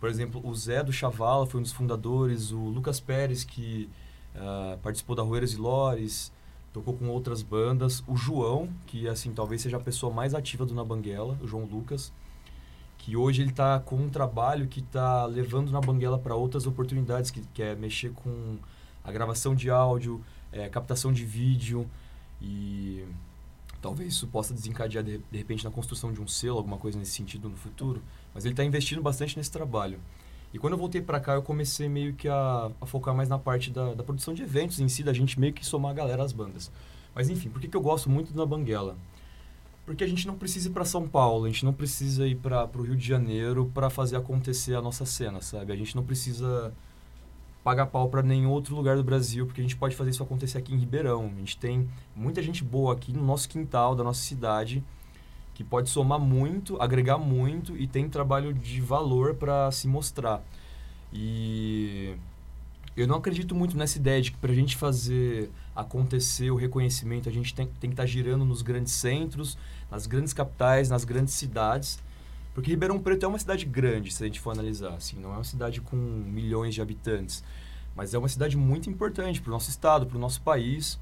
Por 0.00 0.08
exemplo, 0.08 0.40
o 0.44 0.54
Zé 0.54 0.82
do 0.82 0.92
Chavala 0.92 1.46
foi 1.46 1.60
um 1.60 1.62
dos 1.62 1.72
fundadores, 1.72 2.50
o 2.50 2.58
Lucas 2.58 2.98
Pérez, 2.98 3.44
que 3.44 3.88
uh, 4.34 4.76
participou 4.78 5.14
da 5.14 5.22
Rueiras 5.22 5.52
e 5.52 5.56
Lores, 5.56 6.32
tocou 6.72 6.94
com 6.94 7.08
outras 7.08 7.42
bandas, 7.42 8.02
o 8.06 8.16
João, 8.16 8.68
que 8.86 9.06
assim 9.06 9.32
talvez 9.32 9.60
seja 9.62 9.76
a 9.76 9.80
pessoa 9.80 10.12
mais 10.12 10.34
ativa 10.34 10.66
do 10.66 10.74
Na 10.74 10.82
Banguela, 10.82 11.38
o 11.40 11.46
João 11.46 11.64
Lucas, 11.64 12.12
que 13.02 13.16
hoje 13.16 13.42
ele 13.42 13.50
está 13.50 13.80
com 13.80 13.96
um 13.96 14.08
trabalho 14.08 14.68
que 14.68 14.78
está 14.78 15.26
levando 15.26 15.72
Na 15.72 15.80
Banguela 15.80 16.18
para 16.18 16.36
outras 16.36 16.68
oportunidades, 16.68 17.32
que, 17.32 17.40
que 17.52 17.60
é 17.60 17.74
mexer 17.74 18.12
com 18.12 18.56
a 19.02 19.10
gravação 19.10 19.56
de 19.56 19.68
áudio, 19.68 20.24
é, 20.52 20.68
captação 20.68 21.12
de 21.12 21.24
vídeo 21.24 21.84
e 22.40 23.04
talvez 23.80 24.14
isso 24.14 24.28
possa 24.28 24.54
desencadear 24.54 25.02
de, 25.02 25.18
de, 25.18 25.36
repente 25.36 25.64
na 25.64 25.70
construção 25.70 26.12
de 26.12 26.20
um 26.20 26.28
selo, 26.28 26.58
alguma 26.58 26.78
coisa 26.78 26.96
nesse 26.96 27.10
sentido 27.10 27.48
no 27.48 27.56
futuro. 27.56 28.00
Mas 28.32 28.44
ele 28.44 28.52
está 28.52 28.62
investindo 28.62 29.02
bastante 29.02 29.36
nesse 29.36 29.50
trabalho. 29.50 29.98
E 30.54 30.58
quando 30.58 30.74
eu 30.74 30.78
voltei 30.78 31.02
para 31.02 31.18
cá, 31.18 31.34
eu 31.34 31.42
comecei 31.42 31.88
meio 31.88 32.14
que 32.14 32.28
a, 32.28 32.70
a 32.80 32.86
focar 32.86 33.16
mais 33.16 33.28
na 33.28 33.38
parte 33.38 33.68
da, 33.68 33.94
da, 33.94 34.04
produção 34.04 34.32
de 34.32 34.42
eventos 34.44 34.78
em 34.78 34.88
si, 34.88 35.02
da 35.02 35.12
gente 35.12 35.40
meio 35.40 35.52
que 35.52 35.66
somar 35.66 35.90
a 35.90 35.94
galera 35.94 36.22
às 36.22 36.30
bandas. 36.30 36.70
Mas 37.12 37.28
enfim, 37.28 37.50
por 37.50 37.60
que, 37.60 37.66
que 37.66 37.76
eu 37.76 37.82
gosto 37.82 38.08
muito 38.08 38.32
da 38.32 38.46
Banguela? 38.46 38.96
Porque 39.84 40.04
a 40.04 40.06
gente 40.06 40.26
não 40.26 40.36
precisa 40.36 40.68
ir 40.68 40.72
para 40.72 40.84
São 40.84 41.08
Paulo, 41.08 41.44
a 41.44 41.48
gente 41.48 41.64
não 41.64 41.72
precisa 41.72 42.26
ir 42.26 42.36
para 42.36 42.68
o 42.76 42.82
Rio 42.82 42.96
de 42.96 43.06
Janeiro 43.06 43.70
para 43.74 43.90
fazer 43.90 44.16
acontecer 44.16 44.74
a 44.74 44.82
nossa 44.82 45.04
cena, 45.04 45.40
sabe? 45.40 45.72
A 45.72 45.76
gente 45.76 45.96
não 45.96 46.04
precisa 46.04 46.72
pagar 47.64 47.86
pau 47.86 48.08
para 48.08 48.22
nenhum 48.22 48.50
outro 48.50 48.74
lugar 48.74 48.96
do 48.96 49.04
Brasil, 49.04 49.46
porque 49.46 49.60
a 49.60 49.64
gente 49.64 49.76
pode 49.76 49.94
fazer 49.94 50.10
isso 50.10 50.22
acontecer 50.22 50.58
aqui 50.58 50.74
em 50.74 50.78
Ribeirão. 50.78 51.32
A 51.34 51.38
gente 51.38 51.56
tem 51.56 51.88
muita 52.14 52.42
gente 52.42 52.62
boa 52.62 52.92
aqui 52.92 53.12
no 53.12 53.24
nosso 53.24 53.48
quintal, 53.48 53.94
da 53.94 54.04
nossa 54.04 54.22
cidade, 54.22 54.82
que 55.54 55.62
pode 55.62 55.90
somar 55.90 56.18
muito, 56.18 56.80
agregar 56.80 57.18
muito 57.18 57.76
e 57.76 57.86
tem 57.86 58.08
trabalho 58.08 58.52
de 58.52 58.80
valor 58.80 59.34
para 59.34 59.70
se 59.70 59.86
mostrar. 59.86 60.42
E 61.12 62.16
eu 62.96 63.06
não 63.06 63.16
acredito 63.16 63.54
muito 63.54 63.76
nessa 63.76 63.98
ideia 63.98 64.20
de 64.20 64.32
que 64.32 64.38
para 64.38 64.50
a 64.50 64.54
gente 64.54 64.76
fazer 64.76 65.50
acontecer 65.74 66.50
o 66.50 66.56
reconhecimento, 66.56 67.28
a 67.28 67.32
gente 67.32 67.54
tem, 67.54 67.66
tem 67.66 67.90
que 67.90 67.94
estar 67.94 68.02
tá 68.02 68.06
girando 68.06 68.44
nos 68.44 68.62
grandes 68.62 68.92
centros, 68.92 69.56
nas 69.90 70.06
grandes 70.06 70.32
capitais, 70.32 70.88
nas 70.88 71.04
grandes 71.04 71.34
cidades. 71.34 71.98
Porque 72.54 72.70
Ribeirão 72.70 72.98
Preto 72.98 73.24
é 73.24 73.28
uma 73.28 73.38
cidade 73.38 73.64
grande, 73.64 74.12
se 74.12 74.22
a 74.22 74.26
gente 74.26 74.38
for 74.38 74.50
analisar. 74.50 74.94
Assim, 74.94 75.18
não 75.18 75.30
é 75.30 75.34
uma 75.34 75.44
cidade 75.44 75.80
com 75.80 75.96
milhões 75.96 76.74
de 76.74 76.82
habitantes. 76.82 77.42
Mas 77.96 78.12
é 78.14 78.18
uma 78.18 78.28
cidade 78.28 78.56
muito 78.56 78.90
importante 78.90 79.40
para 79.40 79.48
o 79.48 79.52
nosso 79.52 79.70
estado, 79.70 80.06
para 80.06 80.16
o 80.16 80.20
nosso 80.20 80.40
país, 80.42 80.98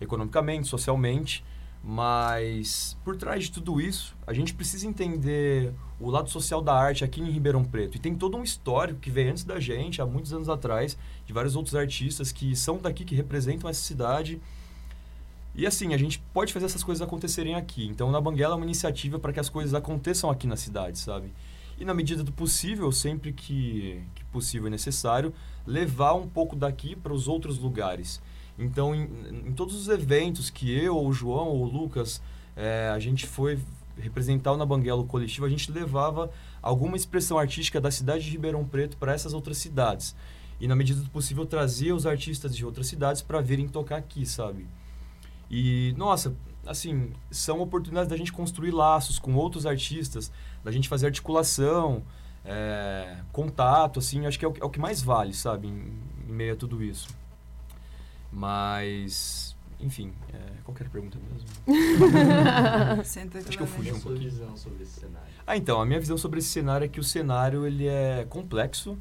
economicamente, 0.00 0.68
socialmente. 0.68 1.44
Mas 1.84 2.96
por 3.04 3.16
trás 3.16 3.44
de 3.44 3.50
tudo 3.50 3.80
isso, 3.80 4.16
a 4.24 4.32
gente 4.32 4.54
precisa 4.54 4.86
entender 4.86 5.74
o 5.98 6.10
lado 6.10 6.30
social 6.30 6.62
da 6.62 6.72
arte 6.72 7.02
aqui 7.04 7.20
em 7.20 7.30
Ribeirão 7.30 7.64
Preto. 7.64 7.96
E 7.96 8.00
tem 8.00 8.14
todo 8.14 8.36
um 8.36 8.42
histórico 8.42 9.00
que 9.00 9.10
veio 9.10 9.30
antes 9.30 9.42
da 9.42 9.58
gente, 9.58 10.00
há 10.00 10.06
muitos 10.06 10.32
anos 10.32 10.48
atrás, 10.48 10.96
de 11.26 11.32
vários 11.32 11.56
outros 11.56 11.74
artistas 11.74 12.30
que 12.30 12.54
são 12.54 12.78
daqui, 12.78 13.04
que 13.04 13.16
representam 13.16 13.68
essa 13.68 13.82
cidade. 13.82 14.40
E 15.56 15.66
assim, 15.66 15.92
a 15.92 15.98
gente 15.98 16.22
pode 16.32 16.52
fazer 16.52 16.66
essas 16.66 16.84
coisas 16.84 17.02
acontecerem 17.02 17.56
aqui. 17.56 17.86
Então, 17.86 18.12
na 18.12 18.20
Banguela 18.20 18.54
é 18.54 18.56
uma 18.56 18.64
iniciativa 18.64 19.18
para 19.18 19.32
que 19.32 19.40
as 19.40 19.48
coisas 19.48 19.74
aconteçam 19.74 20.30
aqui 20.30 20.46
na 20.46 20.56
cidade, 20.56 20.98
sabe? 20.98 21.32
E 21.78 21.84
na 21.84 21.92
medida 21.92 22.22
do 22.22 22.30
possível, 22.30 22.92
sempre 22.92 23.32
que, 23.32 24.00
que 24.14 24.24
possível 24.26 24.68
e 24.68 24.70
necessário, 24.70 25.34
levar 25.66 26.14
um 26.14 26.28
pouco 26.28 26.54
daqui 26.54 26.94
para 26.94 27.12
os 27.12 27.26
outros 27.26 27.58
lugares. 27.58 28.22
Então, 28.58 28.94
em, 28.94 29.08
em, 29.48 29.52
todos 29.52 29.74
os 29.74 29.88
eventos 29.88 30.50
que 30.50 30.70
eu, 30.70 30.96
ou 30.96 31.08
o 31.08 31.12
João, 31.12 31.48
ou 31.48 31.62
o 31.62 31.64
Lucas, 31.64 32.22
é, 32.54 32.90
a 32.94 32.98
gente 32.98 33.26
foi 33.26 33.58
representar 33.98 34.52
o 34.52 34.56
Na 34.56 34.66
Banguela, 34.66 35.00
o 35.00 35.06
coletivo, 35.06 35.46
a 35.46 35.48
gente 35.48 35.70
levava 35.70 36.30
alguma 36.60 36.96
expressão 36.96 37.38
artística 37.38 37.80
da 37.80 37.90
cidade 37.90 38.24
de 38.24 38.30
Ribeirão 38.30 38.64
Preto 38.64 38.96
para 38.96 39.12
essas 39.12 39.32
outras 39.32 39.58
cidades. 39.58 40.14
E, 40.60 40.68
na 40.68 40.76
medida 40.76 41.00
do 41.00 41.10
possível, 41.10 41.44
trazia 41.44 41.94
os 41.94 42.06
artistas 42.06 42.56
de 42.56 42.64
outras 42.64 42.86
cidades 42.86 43.20
para 43.22 43.40
virem 43.40 43.68
tocar 43.68 43.96
aqui, 43.96 44.24
sabe? 44.24 44.66
E, 45.50 45.94
nossa, 45.96 46.34
assim, 46.66 47.12
são 47.30 47.60
oportunidades 47.60 48.08
da 48.08 48.16
gente 48.16 48.32
construir 48.32 48.70
laços 48.70 49.18
com 49.18 49.34
outros 49.34 49.66
artistas, 49.66 50.30
da 50.62 50.70
gente 50.70 50.88
fazer 50.88 51.06
articulação, 51.06 52.02
é, 52.44 53.16
contato, 53.32 53.98
assim, 53.98 54.26
acho 54.26 54.38
que 54.38 54.44
é 54.44 54.48
o, 54.48 54.54
é 54.60 54.64
o, 54.64 54.70
que 54.70 54.78
mais 54.78 55.02
vale, 55.02 55.34
sabe, 55.34 55.68
em, 55.68 55.92
em 56.28 56.32
meio 56.32 56.54
a 56.54 56.56
tudo 56.56 56.82
isso. 56.82 57.08
Mas, 58.32 59.54
enfim, 59.78 60.12
é, 60.32 60.38
qualquer 60.64 60.88
pergunta 60.88 61.18
mesmo. 61.18 61.46
Acho 63.02 63.58
que 63.58 63.62
eu 63.62 63.66
fugi 63.66 63.92
um 63.92 64.00
pouquinho. 64.00 64.30
visão 64.30 64.56
sobre 64.56 64.82
esse 64.82 65.00
cenário? 65.00 65.28
Ah, 65.46 65.56
então, 65.56 65.80
a 65.80 65.84
minha 65.84 66.00
visão 66.00 66.16
sobre 66.16 66.38
esse 66.38 66.48
cenário 66.48 66.84
é 66.84 66.88
que 66.88 66.98
o 66.98 67.04
cenário 67.04 67.66
ele 67.66 67.86
é 67.86 68.26
complexo, 68.28 68.96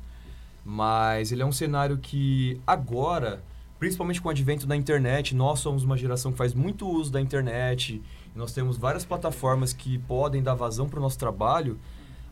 mas 0.65 1.31
ele 1.31 1.41
é 1.41 1.45
um 1.45 1.51
cenário 1.51 1.97
que 1.97 2.59
agora, 2.67 3.41
principalmente 3.79 4.21
com 4.21 4.27
o 4.27 4.31
advento 4.31 4.67
da 4.67 4.75
internet, 4.75 5.33
nós 5.33 5.59
somos 5.59 5.83
uma 5.83 5.97
geração 5.97 6.31
que 6.31 6.37
faz 6.37 6.53
muito 6.53 6.87
uso 6.87 7.11
da 7.11 7.21
internet, 7.21 8.01
nós 8.35 8.51
temos 8.51 8.77
várias 8.77 9.05
plataformas 9.05 9.71
que 9.71 9.97
podem 9.99 10.43
dar 10.43 10.55
vazão 10.55 10.89
para 10.89 10.99
o 10.99 11.01
nosso 11.01 11.17
trabalho, 11.17 11.79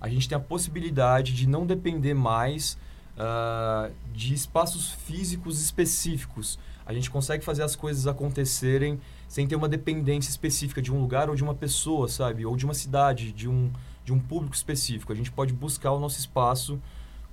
a 0.01 0.09
gente 0.09 0.27
tem 0.27 0.35
a 0.35 0.39
possibilidade 0.39 1.33
de 1.33 1.47
não 1.47 1.65
depender 1.65 2.13
mais 2.13 2.77
uh, 3.15 3.93
de 4.13 4.33
espaços 4.33 4.91
físicos 4.91 5.61
específicos 5.61 6.57
a 6.89 6.93
gente 6.93 7.11
consegue 7.11 7.45
fazer 7.45 7.61
as 7.61 7.75
coisas 7.75 8.07
acontecerem 8.07 8.99
sem 9.27 9.45
ter 9.45 9.55
uma 9.55 9.69
dependência 9.69 10.27
específica 10.27 10.81
de 10.81 10.91
um 10.91 10.99
lugar 10.99 11.29
ou 11.29 11.35
de 11.35 11.43
uma 11.43 11.53
pessoa, 11.53 12.07
sabe? 12.07 12.47
Ou 12.47 12.55
de 12.55 12.65
uma 12.65 12.73
cidade, 12.73 13.31
de 13.31 13.47
um, 13.47 13.71
de 14.03 14.11
um 14.11 14.19
público 14.19 14.55
específico. 14.55 15.13
A 15.13 15.15
gente 15.15 15.31
pode 15.31 15.53
buscar 15.53 15.91
o 15.91 15.99
nosso 15.99 16.17
espaço 16.17 16.81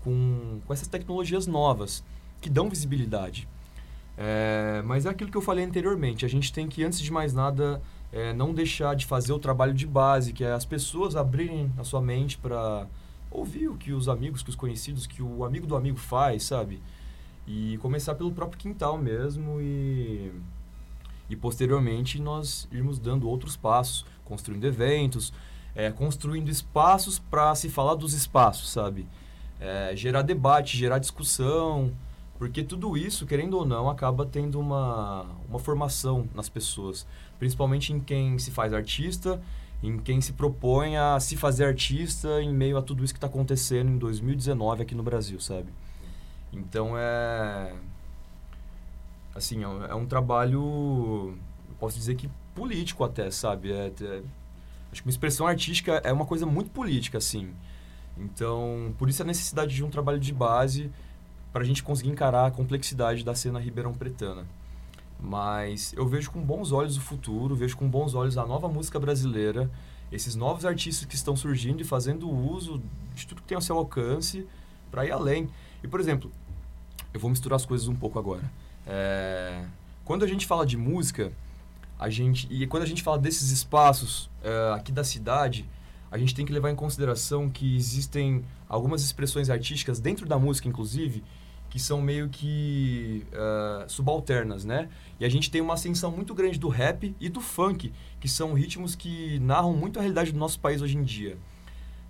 com, 0.04 0.60
com 0.66 0.72
essas 0.74 0.86
tecnologias 0.88 1.46
novas, 1.46 2.04
que 2.38 2.50
dão 2.50 2.68
visibilidade. 2.68 3.48
É, 4.18 4.82
mas 4.84 5.06
é 5.06 5.08
aquilo 5.08 5.30
que 5.30 5.38
eu 5.38 5.40
falei 5.40 5.64
anteriormente. 5.64 6.26
A 6.26 6.28
gente 6.28 6.52
tem 6.52 6.68
que, 6.68 6.84
antes 6.84 7.00
de 7.00 7.10
mais 7.10 7.32
nada, 7.32 7.80
é, 8.12 8.34
não 8.34 8.52
deixar 8.52 8.94
de 8.94 9.06
fazer 9.06 9.32
o 9.32 9.38
trabalho 9.38 9.72
de 9.72 9.86
base, 9.86 10.34
que 10.34 10.44
é 10.44 10.52
as 10.52 10.66
pessoas 10.66 11.16
abrirem 11.16 11.72
a 11.78 11.82
sua 11.82 12.02
mente 12.02 12.36
para 12.36 12.86
ouvir 13.30 13.68
o 13.68 13.76
que 13.78 13.94
os 13.94 14.06
amigos, 14.06 14.42
que 14.42 14.50
os 14.50 14.56
conhecidos, 14.56 15.06
que 15.06 15.22
o 15.22 15.46
amigo 15.46 15.66
do 15.66 15.74
amigo 15.74 15.96
faz, 15.96 16.42
sabe? 16.42 16.82
E 17.46 17.78
começar 17.78 18.14
pelo 18.14 18.32
próprio 18.32 18.58
quintal 18.58 18.98
mesmo 18.98 19.60
e, 19.60 20.32
e 21.30 21.36
posteriormente 21.36 22.20
nós 22.20 22.68
irmos 22.72 22.98
dando 22.98 23.28
outros 23.28 23.56
passos, 23.56 24.04
construindo 24.24 24.64
eventos, 24.64 25.32
é, 25.74 25.90
construindo 25.92 26.48
espaços 26.48 27.18
para 27.18 27.54
se 27.54 27.68
falar 27.68 27.94
dos 27.94 28.14
espaços, 28.14 28.70
sabe? 28.70 29.06
É, 29.60 29.92
gerar 29.94 30.22
debate, 30.22 30.76
gerar 30.76 30.98
discussão, 30.98 31.92
porque 32.38 32.62
tudo 32.62 32.96
isso, 32.96 33.26
querendo 33.26 33.54
ou 33.54 33.64
não, 33.64 33.88
acaba 33.88 34.26
tendo 34.26 34.58
uma, 34.58 35.26
uma 35.48 35.58
formação 35.58 36.28
nas 36.34 36.48
pessoas, 36.48 37.06
principalmente 37.38 37.92
em 37.92 38.00
quem 38.00 38.38
se 38.38 38.50
faz 38.50 38.72
artista, 38.72 39.40
em 39.82 39.98
quem 39.98 40.20
se 40.20 40.32
propõe 40.32 40.96
a 40.96 41.18
se 41.20 41.36
fazer 41.36 41.64
artista 41.64 42.42
em 42.42 42.52
meio 42.52 42.76
a 42.76 42.82
tudo 42.82 43.04
isso 43.04 43.14
que 43.14 43.18
está 43.18 43.26
acontecendo 43.26 43.90
em 43.90 43.98
2019 43.98 44.82
aqui 44.82 44.94
no 44.94 45.02
Brasil, 45.02 45.38
sabe? 45.40 45.68
Então 46.56 46.96
é. 46.96 47.74
Assim, 49.34 49.62
é 49.62 49.68
um, 49.68 49.84
é 49.84 49.94
um 49.94 50.06
trabalho. 50.06 51.36
Posso 51.78 51.98
dizer 51.98 52.14
que 52.16 52.30
político 52.54 53.04
até, 53.04 53.30
sabe? 53.30 53.70
É, 53.70 53.92
é, 54.00 54.22
acho 54.90 55.02
que 55.02 55.06
uma 55.06 55.10
expressão 55.10 55.46
artística 55.46 56.00
é 56.02 56.10
uma 56.10 56.24
coisa 56.24 56.46
muito 56.46 56.70
política, 56.70 57.18
assim. 57.18 57.52
Então, 58.16 58.94
por 58.98 59.10
isso 59.10 59.22
a 59.22 59.26
necessidade 59.26 59.74
de 59.74 59.84
um 59.84 59.90
trabalho 59.90 60.18
de 60.18 60.32
base 60.32 60.90
para 61.52 61.62
a 61.62 61.66
gente 61.66 61.82
conseguir 61.82 62.08
encarar 62.08 62.46
a 62.46 62.50
complexidade 62.50 63.22
da 63.22 63.34
cena 63.34 63.60
ribeirão 63.60 63.92
pretana. 63.92 64.46
Mas 65.20 65.92
eu 65.94 66.06
vejo 66.06 66.30
com 66.30 66.40
bons 66.40 66.72
olhos 66.72 66.96
o 66.96 67.00
futuro, 67.00 67.54
vejo 67.54 67.76
com 67.76 67.88
bons 67.88 68.14
olhos 68.14 68.38
a 68.38 68.46
nova 68.46 68.68
música 68.68 68.98
brasileira, 68.98 69.70
esses 70.10 70.34
novos 70.34 70.64
artistas 70.64 71.04
que 71.06 71.14
estão 71.14 71.36
surgindo 71.36 71.82
e 71.82 71.84
fazendo 71.84 72.30
uso 72.30 72.82
de 73.14 73.26
tudo 73.26 73.42
que 73.42 73.48
tem 73.48 73.56
ao 73.56 73.62
seu 73.62 73.76
alcance 73.76 74.46
para 74.90 75.04
ir 75.04 75.12
além. 75.12 75.48
E, 75.82 75.88
por 75.88 76.00
exemplo, 76.00 76.30
eu 77.12 77.20
vou 77.20 77.30
misturar 77.30 77.56
as 77.56 77.64
coisas 77.64 77.88
um 77.88 77.94
pouco 77.94 78.18
agora. 78.18 78.42
É, 78.86 79.64
quando 80.04 80.24
a 80.24 80.28
gente 80.28 80.46
fala 80.46 80.64
de 80.64 80.76
música, 80.76 81.32
a 81.98 82.08
gente 82.08 82.46
e 82.50 82.66
quando 82.66 82.82
a 82.82 82.86
gente 82.86 83.02
fala 83.02 83.18
desses 83.18 83.50
espaços 83.50 84.30
é, 84.42 84.74
aqui 84.74 84.92
da 84.92 85.02
cidade, 85.02 85.68
a 86.10 86.18
gente 86.18 86.34
tem 86.34 86.46
que 86.46 86.52
levar 86.52 86.70
em 86.70 86.76
consideração 86.76 87.48
que 87.48 87.76
existem 87.76 88.44
algumas 88.68 89.02
expressões 89.02 89.50
artísticas 89.50 89.98
dentro 89.98 90.26
da 90.26 90.38
música, 90.38 90.68
inclusive, 90.68 91.22
que 91.68 91.78
são 91.78 92.00
meio 92.00 92.28
que 92.28 93.26
uh, 93.32 93.90
subalternas, 93.90 94.64
né? 94.64 94.88
E 95.18 95.24
a 95.24 95.28
gente 95.28 95.50
tem 95.50 95.60
uma 95.60 95.74
ascensão 95.74 96.10
muito 96.10 96.34
grande 96.34 96.58
do 96.58 96.68
rap 96.68 97.14
e 97.20 97.28
do 97.28 97.40
funk, 97.40 97.92
que 98.20 98.28
são 98.28 98.54
ritmos 98.54 98.94
que 98.94 99.38
narram 99.40 99.74
muito 99.74 99.98
a 99.98 100.02
realidade 100.02 100.32
do 100.32 100.38
nosso 100.38 100.60
país 100.60 100.80
hoje 100.80 100.96
em 100.96 101.02
dia. 101.02 101.36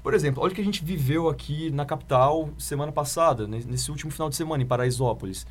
Por 0.07 0.15
exemplo, 0.15 0.41
olha 0.41 0.53
o 0.53 0.55
que 0.55 0.61
a 0.61 0.65
gente 0.65 0.85
viveu 0.85 1.29
aqui 1.29 1.69
na 1.73 1.85
capital 1.85 2.51
semana 2.57 2.93
passada, 2.93 3.45
nesse 3.49 3.91
último 3.91 4.13
final 4.13 4.29
de 4.29 4.37
semana, 4.37 4.63
em 4.63 4.67
Paraisópolis. 4.67 5.45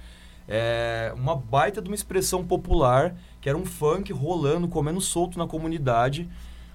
É 0.48 1.14
uma 1.18 1.36
baita 1.36 1.82
de 1.82 1.90
uma 1.90 1.96
expressão 1.96 2.42
popular, 2.42 3.18
que 3.42 3.50
era 3.50 3.58
um 3.58 3.66
funk 3.66 4.14
rolando, 4.14 4.70
comendo 4.70 5.02
solto 5.02 5.38
na 5.38 5.46
comunidade. 5.46 6.30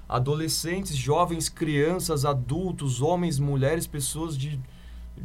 Adolescentes, 0.07 0.95
jovens, 0.95 1.49
crianças, 1.49 2.27
adultos, 2.27 3.01
homens, 3.01 3.39
mulheres, 3.39 3.87
pessoas 3.87 4.37
de 4.37 4.61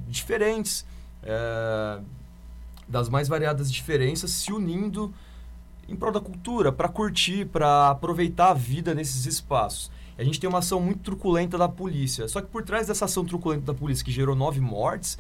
diferentes 0.08 0.86
é, 1.24 2.00
das 2.88 3.10
mais 3.10 3.28
variadas 3.28 3.70
diferenças 3.70 4.32
se 4.32 4.54
unindo 4.54 5.14
em 5.90 5.96
prol 5.98 6.14
da 6.14 6.22
cultura, 6.22 6.72
para 6.72 6.88
curtir, 6.88 7.48
para 7.48 7.90
aproveitar 7.90 8.52
a 8.52 8.54
vida 8.54 8.96
nesses 8.96 9.26
espaços. 9.26 9.92
A 10.18 10.24
gente 10.24 10.40
tem 10.40 10.50
uma 10.50 10.60
ação 10.60 10.80
muito 10.80 11.00
truculenta 11.00 11.58
da 11.58 11.68
polícia. 11.68 12.28
Só 12.28 12.42
que 12.42 12.48
por 12.48 12.64
trás 12.64 12.88
dessa 12.88 13.06
ação 13.06 13.26
truculenta 13.26 13.66
da 13.66 13.74
polícia, 13.74 14.04
que 14.04 14.12
gerou 14.12 14.36
nove 14.36 14.60
mortes, 14.60 15.18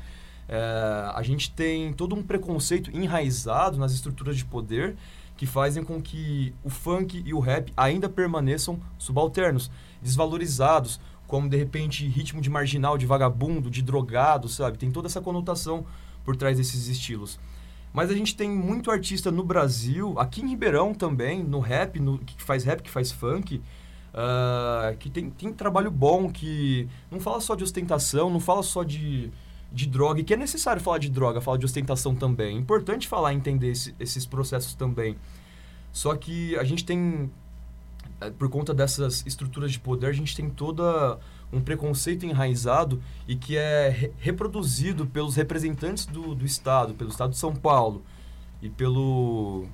é, 0.47 1.11
a 1.13 1.21
gente 1.23 1.51
tem 1.51 1.91
todo 1.93 2.15
um 2.15 2.23
preconceito 2.23 2.95
enraizado 2.95 3.77
nas 3.77 3.93
estruturas 3.93 4.37
de 4.37 4.45
poder 4.45 4.95
que 5.37 5.45
fazem 5.45 5.83
com 5.83 6.01
que 6.01 6.53
o 6.63 6.69
funk 6.69 7.21
e 7.25 7.33
o 7.33 7.39
rap 7.39 7.71
ainda 7.75 8.07
permaneçam 8.07 8.79
subalternos, 8.97 9.69
desvalorizados, 10.01 10.99
como 11.27 11.49
de 11.49 11.57
repente 11.57 12.07
ritmo 12.07 12.39
de 12.39 12.49
marginal, 12.49 12.97
de 12.97 13.05
vagabundo, 13.05 13.69
de 13.69 13.81
drogado, 13.81 14.47
sabe? 14.47 14.77
Tem 14.77 14.91
toda 14.91 15.07
essa 15.07 15.19
conotação 15.19 15.85
por 16.23 16.35
trás 16.35 16.57
desses 16.57 16.87
estilos. 16.87 17.39
Mas 17.91 18.09
a 18.09 18.13
gente 18.13 18.35
tem 18.35 18.49
muito 18.49 18.91
artista 18.91 19.31
no 19.31 19.43
Brasil, 19.43 20.17
aqui 20.19 20.41
em 20.41 20.49
Ribeirão 20.49 20.93
também, 20.93 21.43
no 21.43 21.59
rap, 21.59 21.99
no, 21.99 22.17
que 22.19 22.41
faz 22.43 22.63
rap, 22.63 22.81
que 22.81 22.89
faz 22.89 23.11
funk, 23.11 23.61
uh, 24.15 24.97
que 24.97 25.09
tem, 25.09 25.29
tem 25.29 25.53
trabalho 25.53 25.91
bom, 25.91 26.31
que 26.31 26.87
não 27.11 27.19
fala 27.19 27.39
só 27.39 27.53
de 27.53 27.63
ostentação, 27.63 28.29
não 28.29 28.39
fala 28.39 28.63
só 28.63 28.83
de, 28.83 29.29
de 29.71 29.85
droga, 29.85 30.21
e 30.21 30.23
que 30.23 30.33
é 30.33 30.37
necessário 30.37 30.81
falar 30.81 30.97
de 30.97 31.09
droga, 31.09 31.41
falar 31.41 31.57
de 31.57 31.65
ostentação 31.65 32.15
também. 32.15 32.55
É 32.55 32.59
importante 32.59 33.07
falar 33.07 33.33
e 33.33 33.35
entender 33.35 33.69
esse, 33.69 33.93
esses 33.99 34.25
processos 34.25 34.73
também. 34.73 35.17
Só 35.91 36.15
que 36.15 36.55
a 36.57 36.63
gente 36.63 36.83
tem 36.83 37.29
é, 38.21 38.29
por 38.29 38.49
conta 38.49 38.73
dessas 38.73 39.25
estruturas 39.25 39.71
de 39.71 39.79
poder, 39.79 40.07
a 40.07 40.13
gente 40.13 40.35
tem 40.35 40.49
toda 40.49 41.19
um 41.51 41.61
preconceito 41.61 42.25
enraizado 42.25 43.01
e 43.27 43.35
que 43.35 43.57
é 43.57 43.89
re 43.89 44.11
reproduzido 44.19 45.05
pelos 45.05 45.35
representantes 45.35 46.05
do, 46.05 46.33
do 46.33 46.45
Estado, 46.45 46.93
pelo 46.93 47.09
Estado 47.09 47.31
de 47.31 47.37
São 47.37 47.55
Paulo 47.55 48.03
e 48.61 48.69
pelo 48.69 49.65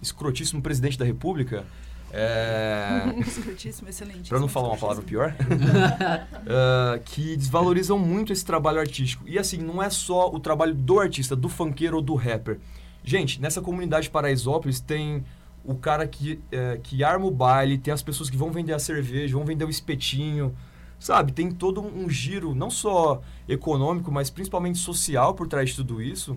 escrotíssimo 0.00 0.60
presidente 0.60 0.98
da 0.98 1.04
República. 1.04 1.64
É... 2.12 3.04
Excelente. 3.88 4.28
Para 4.28 4.38
não 4.38 4.48
falar 4.48 4.68
uma 4.68 4.76
palavra 4.76 5.02
pior, 5.02 5.34
uh, 5.34 7.00
que 7.06 7.36
desvalorizam 7.36 7.98
muito 7.98 8.32
esse 8.32 8.44
trabalho 8.44 8.78
artístico. 8.78 9.24
E 9.26 9.38
assim, 9.38 9.58
não 9.58 9.82
é 9.82 9.88
só 9.88 10.28
o 10.28 10.38
trabalho 10.38 10.74
do 10.74 11.00
artista, 11.00 11.34
do 11.34 11.48
funkeiro 11.48 11.96
ou 11.96 12.02
do 12.02 12.14
rapper. 12.14 12.60
Gente, 13.02 13.40
nessa 13.40 13.60
comunidade 13.60 14.04
de 14.04 14.10
Paraisópolis 14.10 14.78
tem 14.78 15.24
o 15.64 15.74
cara 15.74 16.06
que, 16.06 16.40
é, 16.50 16.78
que 16.82 17.02
arma 17.02 17.26
o 17.26 17.30
baile, 17.30 17.78
tem 17.78 17.94
as 17.94 18.02
pessoas 18.02 18.28
que 18.28 18.36
vão 18.36 18.50
vender 18.50 18.74
a 18.74 18.78
cerveja, 18.78 19.34
vão 19.36 19.44
vender 19.44 19.64
o 19.64 19.70
espetinho, 19.70 20.54
sabe? 20.98 21.32
Tem 21.32 21.50
todo 21.50 21.80
um, 21.80 22.08
giro, 22.10 22.54
não 22.54 22.70
só 22.70 23.22
econômico, 23.48 24.10
mas 24.10 24.28
principalmente 24.28 24.78
social 24.78 25.34
por 25.34 25.48
trás 25.48 25.70
de 25.70 25.76
tudo 25.76 26.02
isso, 26.02 26.36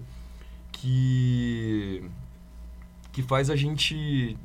que, 0.71 2.03
que 3.11 3.21
faz 3.21 3.49
a 3.49 3.55
gente. 3.55 4.37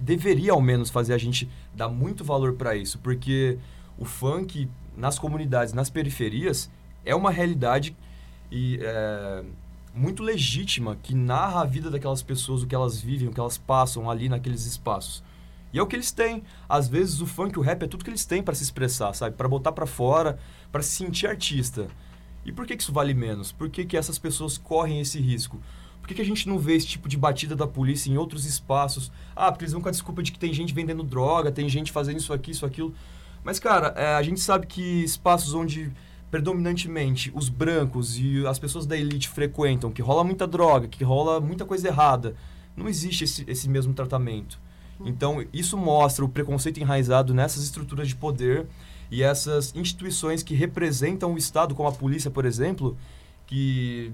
Deveria 0.00 0.52
ao 0.52 0.60
menos 0.60 0.90
fazer 0.90 1.14
a 1.14 1.18
gente 1.18 1.48
dar 1.74 1.88
muito 1.88 2.24
valor 2.24 2.54
para 2.54 2.74
isso, 2.74 2.98
porque 2.98 3.58
o 3.98 4.04
funk 4.04 4.68
nas 4.96 5.18
comunidades, 5.18 5.72
nas 5.72 5.90
periferias, 5.90 6.70
é 7.04 7.14
uma 7.14 7.30
realidade 7.30 7.96
e. 8.50 8.78
É, 8.82 9.44
muito 9.94 10.22
legítima 10.22 10.96
que 11.02 11.14
narra 11.14 11.62
a 11.62 11.64
vida 11.64 11.90
daquelas 11.90 12.22
pessoas, 12.22 12.62
o 12.62 12.66
que 12.66 12.74
elas 12.74 13.00
vivem, 13.00 13.28
o 13.28 13.32
que 13.32 13.40
elas 13.40 13.58
passam 13.58 14.10
ali 14.10 14.28
naqueles 14.28 14.64
espaços. 14.64 15.22
E 15.72 15.78
é 15.78 15.82
o 15.82 15.86
que 15.86 15.96
eles 15.96 16.10
têm. 16.10 16.42
Às 16.68 16.88
vezes 16.88 17.20
o 17.20 17.26
funk, 17.26 17.58
o 17.58 17.62
rap 17.62 17.82
é 17.82 17.86
tudo 17.86 18.04
que 18.04 18.10
eles 18.10 18.24
têm 18.24 18.42
para 18.42 18.54
se 18.54 18.62
expressar, 18.62 19.12
sabe? 19.14 19.36
Para 19.36 19.48
botar 19.48 19.72
para 19.72 19.86
fora, 19.86 20.38
para 20.70 20.82
se 20.82 20.90
sentir 20.90 21.26
artista. 21.26 21.88
E 22.44 22.52
por 22.52 22.66
que, 22.66 22.76
que 22.76 22.82
isso 22.82 22.92
vale 22.92 23.14
menos? 23.14 23.52
Por 23.52 23.68
que, 23.68 23.84
que 23.84 23.96
essas 23.96 24.18
pessoas 24.18 24.56
correm 24.56 25.00
esse 25.00 25.20
risco? 25.20 25.60
Por 26.00 26.08
que, 26.08 26.14
que 26.14 26.22
a 26.22 26.24
gente 26.24 26.48
não 26.48 26.58
vê 26.58 26.74
esse 26.74 26.86
tipo 26.86 27.08
de 27.08 27.16
batida 27.16 27.54
da 27.54 27.66
polícia 27.66 28.10
em 28.10 28.16
outros 28.16 28.44
espaços? 28.44 29.12
Ah, 29.36 29.52
porque 29.52 29.64
eles 29.64 29.72
vão 29.72 29.82
com 29.82 29.88
a 29.88 29.92
desculpa 29.92 30.22
de 30.22 30.32
que 30.32 30.38
tem 30.38 30.52
gente 30.52 30.74
vendendo 30.74 31.02
droga, 31.02 31.52
tem 31.52 31.68
gente 31.68 31.92
fazendo 31.92 32.18
isso 32.18 32.32
aqui, 32.32 32.50
isso 32.50 32.66
aquilo. 32.66 32.94
Mas, 33.44 33.58
cara, 33.58 33.88
é, 33.96 34.14
a 34.14 34.22
gente 34.22 34.40
sabe 34.40 34.66
que 34.66 35.04
espaços 35.04 35.54
onde 35.54 35.90
predominantemente 36.30 37.32
os 37.34 37.48
brancos 37.48 38.16
e 38.18 38.46
as 38.46 38.58
pessoas 38.58 38.86
da 38.86 38.96
elite 38.96 39.28
frequentam, 39.28 39.90
que 39.90 40.00
rola 40.00 40.22
muita 40.22 40.46
droga, 40.46 40.86
que 40.86 41.02
rola 41.02 41.40
muita 41.40 41.64
coisa 41.64 41.88
errada, 41.88 42.36
não 42.76 42.88
existe 42.88 43.24
esse, 43.24 43.44
esse 43.48 43.68
mesmo 43.68 43.92
tratamento. 43.92 44.58
Hum. 45.00 45.04
Então, 45.06 45.44
isso 45.52 45.76
mostra 45.76 46.24
o 46.24 46.28
preconceito 46.28 46.78
enraizado 46.80 47.34
nessas 47.34 47.64
estruturas 47.64 48.08
de 48.08 48.14
poder 48.14 48.66
e 49.10 49.22
essas 49.22 49.74
instituições 49.74 50.42
que 50.42 50.54
representam 50.54 51.34
o 51.34 51.38
Estado, 51.38 51.74
como 51.74 51.88
a 51.88 51.92
polícia, 51.92 52.30
por 52.30 52.44
exemplo, 52.44 52.96
que 53.46 54.12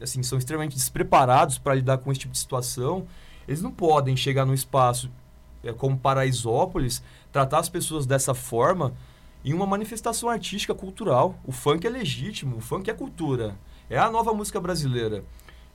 assim, 0.00 0.22
são 0.22 0.38
extremamente 0.38 0.76
despreparados 0.76 1.58
para 1.58 1.74
lidar 1.74 1.98
com 1.98 2.10
esse 2.10 2.20
tipo 2.20 2.32
de 2.32 2.38
situação. 2.38 3.06
Eles 3.46 3.62
não 3.62 3.70
podem 3.70 4.16
chegar 4.16 4.44
num 4.44 4.54
espaço 4.54 5.10
é, 5.62 5.72
como 5.72 5.98
Paraisópolis, 5.98 7.02
tratar 7.32 7.58
as 7.58 7.68
pessoas 7.68 8.06
dessa 8.06 8.34
forma 8.34 8.94
em 9.44 9.52
uma 9.52 9.66
manifestação 9.66 10.28
artística 10.28 10.74
cultural. 10.74 11.38
O 11.44 11.52
funk 11.52 11.86
é 11.86 11.90
legítimo, 11.90 12.56
o 12.56 12.60
funk 12.60 12.90
é 12.90 12.94
cultura. 12.94 13.56
É 13.88 13.98
a 13.98 14.10
nova 14.10 14.32
música 14.32 14.60
brasileira. 14.60 15.24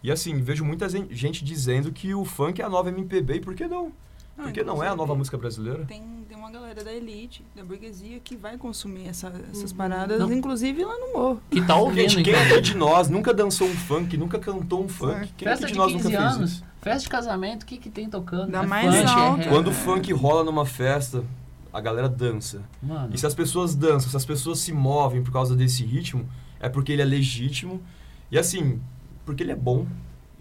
E 0.01 0.11
assim, 0.11 0.39
vejo 0.41 0.63
muita 0.63 0.87
gente 0.87 1.43
dizendo 1.43 1.91
que 1.91 2.13
o 2.13 2.23
funk 2.23 2.61
é 2.61 2.65
a 2.65 2.69
nova 2.69 2.89
MPB, 2.89 3.35
e 3.35 3.41
por 3.41 3.55
que 3.55 3.67
não? 3.67 3.91
Por 4.35 4.51
que 4.51 4.63
não 4.63 4.83
é 4.83 4.87
a 4.89 4.95
nova 4.95 5.15
música 5.15 5.37
brasileira? 5.37 5.85
Tem, 5.85 6.03
tem 6.27 6.37
uma 6.37 6.51
galera 6.51 6.83
da 6.83 6.91
elite, 6.91 7.43
da 7.55 7.63
burguesia, 7.63 8.19
que 8.19 8.35
vai 8.35 8.57
consumir 8.57 9.07
essa, 9.07 9.33
essas 9.51 9.71
uhum. 9.71 9.77
paradas, 9.77 10.19
não. 10.19 10.31
inclusive 10.31 10.83
lá 10.83 10.97
no 10.97 11.13
morro. 11.13 11.41
Que 11.49 11.61
tá 11.61 11.75
ouvindo, 11.77 12.09
Gente, 12.09 12.23
quem 12.23 12.33
é 12.33 12.59
de 12.59 12.75
nós 12.75 13.07
nunca 13.07 13.33
dançou 13.33 13.67
um 13.67 13.73
funk, 13.73 14.17
nunca 14.17 14.37
cantou 14.37 14.83
um 14.83 14.89
funk? 14.89 15.31
Quem 15.37 15.47
Festa 15.47 15.65
é 15.65 15.67
de, 15.67 15.73
de 15.73 15.79
nós 15.79 15.93
nunca 15.93 16.07
anos, 16.07 16.37
fez 16.37 16.49
isso? 16.51 16.65
Festa 16.81 16.99
de 16.99 17.09
casamento, 17.09 17.63
o 17.63 17.65
que, 17.65 17.77
que 17.77 17.89
tem 17.89 18.09
tocando? 18.09 18.51
Da 18.51 18.63
é 18.63 18.65
mais 18.65 19.11
funk. 19.11 19.45
É 19.45 19.49
Quando 19.49 19.69
o 19.69 19.71
funk 19.71 20.11
rola 20.11 20.43
numa 20.43 20.65
festa, 20.65 21.23
a 21.71 21.79
galera 21.79 22.07
dança. 22.07 22.61
Mano. 22.81 23.13
E 23.13 23.17
se 23.17 23.25
as 23.25 23.33
pessoas 23.33 23.73
dançam, 23.73 24.09
se 24.09 24.17
as 24.17 24.25
pessoas 24.25 24.59
se 24.59 24.71
movem 24.71 25.23
por 25.23 25.31
causa 25.31 25.55
desse 25.55 25.83
ritmo, 25.83 26.27
é 26.59 26.69
porque 26.69 26.91
ele 26.91 27.01
é 27.01 27.05
legítimo. 27.05 27.81
E 28.29 28.37
assim, 28.37 28.81
porque 29.25 29.43
ele 29.43 29.51
é 29.51 29.55
bom. 29.55 29.85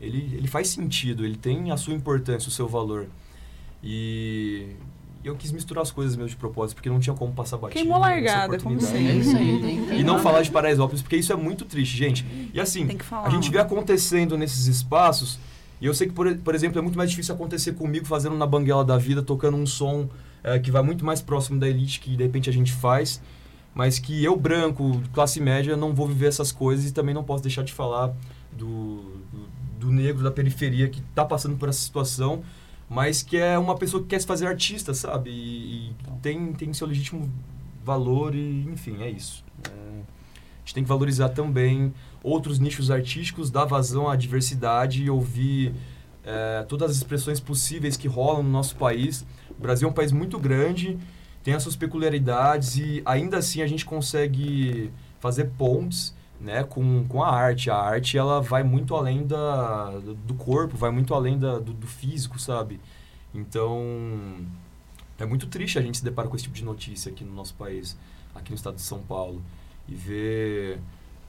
Ele, 0.00 0.34
ele 0.36 0.48
faz 0.48 0.68
sentido, 0.68 1.24
ele 1.24 1.36
tem 1.36 1.70
a 1.70 1.76
sua 1.76 1.94
importância, 1.94 2.48
o 2.48 2.52
seu 2.52 2.68
valor. 2.68 3.08
E 3.86 4.66
eu 5.22 5.36
quis 5.36 5.52
misturar 5.52 5.82
as 5.82 5.90
coisas 5.90 6.16
mesmo 6.16 6.30
de 6.30 6.36
propósito, 6.36 6.76
porque 6.76 6.88
não 6.88 6.98
tinha 6.98 7.14
como 7.14 7.32
passar 7.34 7.58
batido. 7.58 7.80
Queimou 7.80 8.00
largada, 8.00 8.58
como 8.58 8.80
sempre. 8.80 9.08
É 9.08 9.14
isso 9.16 9.36
aí, 9.36 9.60
tem, 9.60 9.84
tem 9.84 10.00
e 10.00 10.02
não 10.02 10.18
falar 10.18 10.40
de 10.40 10.50
Paraisópolis, 10.50 11.02
porque 11.02 11.16
isso 11.16 11.32
é 11.32 11.36
muito 11.36 11.66
triste, 11.66 11.96
gente. 11.96 12.50
E 12.52 12.58
assim, 12.58 12.88
a 13.22 13.28
gente 13.28 13.50
vê 13.50 13.58
acontecendo 13.58 14.38
nesses 14.38 14.66
espaços, 14.66 15.38
e 15.80 15.86
eu 15.86 15.94
sei 15.94 16.06
que, 16.06 16.14
por, 16.14 16.34
por 16.38 16.54
exemplo, 16.54 16.78
é 16.78 16.82
muito 16.82 16.96
mais 16.96 17.10
difícil 17.10 17.34
acontecer 17.34 17.72
comigo 17.74 18.06
fazendo 18.06 18.36
na 18.36 18.46
banguela 18.46 18.84
da 18.84 18.96
vida, 18.96 19.22
tocando 19.22 19.56
um 19.56 19.66
som 19.66 20.08
é, 20.42 20.58
que 20.58 20.70
vai 20.70 20.82
muito 20.82 21.04
mais 21.04 21.20
próximo 21.20 21.58
da 21.58 21.68
elite 21.68 22.00
que 22.00 22.16
de 22.16 22.22
repente 22.22 22.48
a 22.48 22.52
gente 22.52 22.72
faz, 22.72 23.20
mas 23.74 23.98
que 23.98 24.22
eu, 24.22 24.36
branco, 24.36 25.02
classe 25.12 25.40
média, 25.40 25.76
não 25.76 25.94
vou 25.94 26.06
viver 26.06 26.26
essas 26.26 26.52
coisas 26.52 26.88
e 26.88 26.92
também 26.92 27.14
não 27.14 27.24
posso 27.24 27.42
deixar 27.42 27.64
de 27.64 27.72
falar 27.72 28.14
do, 28.52 28.96
do, 29.32 29.48
do 29.80 29.90
negro 29.90 30.22
da 30.22 30.30
periferia 30.30 30.88
que 30.88 31.00
está 31.00 31.24
passando 31.24 31.56
por 31.56 31.68
essa 31.68 31.80
situação, 31.80 32.42
mas 32.94 33.24
que 33.24 33.36
é 33.36 33.58
uma 33.58 33.76
pessoa 33.76 34.00
que 34.00 34.10
quer 34.10 34.20
se 34.20 34.26
fazer 34.26 34.46
artista, 34.46 34.94
sabe? 34.94 35.28
E, 35.28 35.32
e 35.32 35.90
então. 35.90 36.16
tem, 36.18 36.52
tem 36.52 36.72
seu 36.72 36.86
legítimo 36.86 37.28
valor 37.84 38.36
e, 38.36 38.62
enfim, 38.72 39.02
é 39.02 39.10
isso. 39.10 39.44
É, 39.68 39.70
a 39.70 40.58
gente 40.60 40.74
tem 40.74 40.84
que 40.84 40.88
valorizar 40.88 41.30
também 41.30 41.92
outros 42.22 42.60
nichos 42.60 42.92
artísticos, 42.92 43.50
dar 43.50 43.64
vazão 43.64 44.08
à 44.08 44.14
diversidade 44.14 45.02
e 45.02 45.10
ouvir 45.10 45.74
é, 46.24 46.64
todas 46.68 46.92
as 46.92 46.96
expressões 46.98 47.40
possíveis 47.40 47.96
que 47.96 48.06
rolam 48.06 48.44
no 48.44 48.50
nosso 48.50 48.76
país. 48.76 49.26
O 49.50 49.60
Brasil 49.60 49.88
é 49.88 49.90
um 49.90 49.94
país 49.94 50.12
muito 50.12 50.38
grande, 50.38 50.96
tem 51.42 51.52
as 51.52 51.64
suas 51.64 51.74
peculiaridades 51.74 52.76
e 52.76 53.02
ainda 53.04 53.38
assim 53.38 53.60
a 53.60 53.66
gente 53.66 53.84
consegue 53.84 54.92
fazer 55.18 55.50
pontes 55.58 56.13
né, 56.40 56.64
com, 56.64 57.04
com 57.08 57.22
a 57.22 57.30
arte. 57.30 57.70
A 57.70 57.76
arte 57.76 58.18
ela 58.18 58.40
vai 58.40 58.62
muito 58.62 58.94
além 58.94 59.26
da, 59.26 59.90
do 60.26 60.34
corpo, 60.34 60.76
vai 60.76 60.90
muito 60.90 61.14
além 61.14 61.38
da, 61.38 61.58
do, 61.58 61.72
do 61.72 61.86
físico, 61.86 62.38
sabe? 62.38 62.80
Então 63.34 63.80
é 65.18 65.26
muito 65.26 65.46
triste 65.46 65.78
a 65.78 65.82
gente 65.82 65.98
se 65.98 66.04
deparar 66.04 66.28
com 66.28 66.36
esse 66.36 66.44
tipo 66.44 66.56
de 66.56 66.64
notícia 66.64 67.10
aqui 67.10 67.24
no 67.24 67.34
nosso 67.34 67.54
país, 67.54 67.96
aqui 68.34 68.50
no 68.50 68.56
estado 68.56 68.76
de 68.76 68.82
São 68.82 69.00
Paulo, 69.00 69.42
e 69.88 69.94
ver 69.94 70.80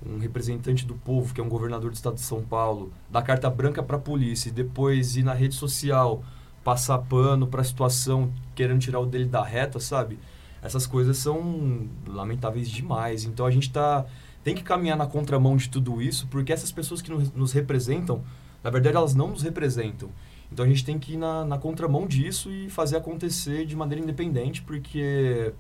um 0.05 0.19
representante 0.19 0.85
do 0.85 0.95
povo, 0.95 1.33
que 1.33 1.41
é 1.41 1.43
um 1.43 1.49
governador 1.49 1.89
do 1.89 1.95
estado 1.95 2.15
de 2.15 2.21
São 2.21 2.43
Paulo, 2.43 2.91
dar 3.09 3.21
carta 3.21 3.49
branca 3.49 3.81
para 3.81 3.97
a 3.97 3.99
polícia 3.99 4.49
e 4.49 4.51
depois 4.51 5.15
ir 5.15 5.23
na 5.23 5.33
rede 5.33 5.55
social 5.55 6.23
passar 6.63 6.97
pano 6.99 7.47
para 7.47 7.61
a 7.61 7.63
situação, 7.63 8.31
querendo 8.55 8.79
tirar 8.79 8.99
o 8.99 9.05
dele 9.05 9.25
da 9.25 9.43
reta, 9.43 9.79
sabe? 9.79 10.17
Essas 10.61 10.87
coisas 10.87 11.17
são 11.17 11.87
lamentáveis 12.07 12.69
demais. 12.69 13.23
Então 13.23 13.45
a 13.45 13.51
gente 13.51 13.71
tá 13.71 14.03
tem 14.45 14.53
que 14.53 14.61
caminhar 14.61 14.95
na 14.95 15.07
contramão 15.07 15.57
de 15.57 15.67
tudo 15.67 15.99
isso, 15.99 16.27
porque 16.27 16.53
essas 16.53 16.71
pessoas 16.71 17.01
que 17.01 17.11
nos 17.11 17.51
representam, 17.51 18.23
na 18.63 18.69
verdade 18.69 18.95
elas 18.95 19.15
não 19.15 19.29
nos 19.31 19.41
representam. 19.41 20.07
Então 20.51 20.63
a 20.63 20.69
gente 20.69 20.85
tem 20.85 20.99
que 20.99 21.13
ir 21.13 21.17
na, 21.17 21.43
na 21.43 21.57
contramão 21.57 22.05
disso 22.05 22.51
e 22.51 22.69
fazer 22.69 22.95
acontecer 22.95 23.65
de 23.65 23.75
maneira 23.75 24.03
independente, 24.03 24.61
porque 24.61 25.51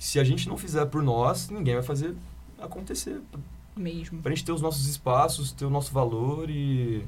se 0.00 0.18
a 0.18 0.24
gente 0.24 0.48
não 0.48 0.58
fizer 0.58 0.84
por 0.86 1.00
nós, 1.00 1.48
ninguém 1.48 1.74
vai 1.74 1.84
fazer 1.84 2.12
acontecer. 2.60 3.20
Mesmo. 3.76 4.20
Pra 4.20 4.34
gente 4.34 4.44
ter 4.44 4.52
os 4.52 4.60
nossos 4.60 4.88
espaços, 4.88 5.52
ter 5.52 5.64
o 5.64 5.70
nosso 5.70 5.92
valor 5.92 6.50
e 6.50 7.04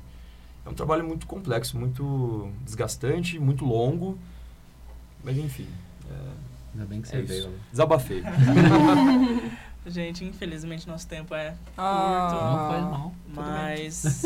é 0.65 0.69
um 0.69 0.75
trabalho 0.75 1.05
muito 1.05 1.27
complexo, 1.27 1.77
muito 1.77 2.53
desgastante, 2.65 3.37
muito 3.37 3.65
longo. 3.65 4.17
Mas 5.25 5.37
enfim. 5.37 5.67
É, 6.09 6.15
Ainda 6.75 6.87
bem 6.87 7.03
que 7.03 7.09
você 7.09 7.17
é 7.17 7.23
veio. 7.23 7.51
Desabafei. 7.73 8.23
Gente, 9.87 10.25
infelizmente 10.25 10.87
nosso 10.89 11.07
tempo 11.07 11.35
é 11.35 11.55
Ah, 11.77 12.29
curto. 12.31 12.45
Não 12.45 12.69
faz 12.69 12.85
mal. 12.85 13.15
Mas 13.29 14.25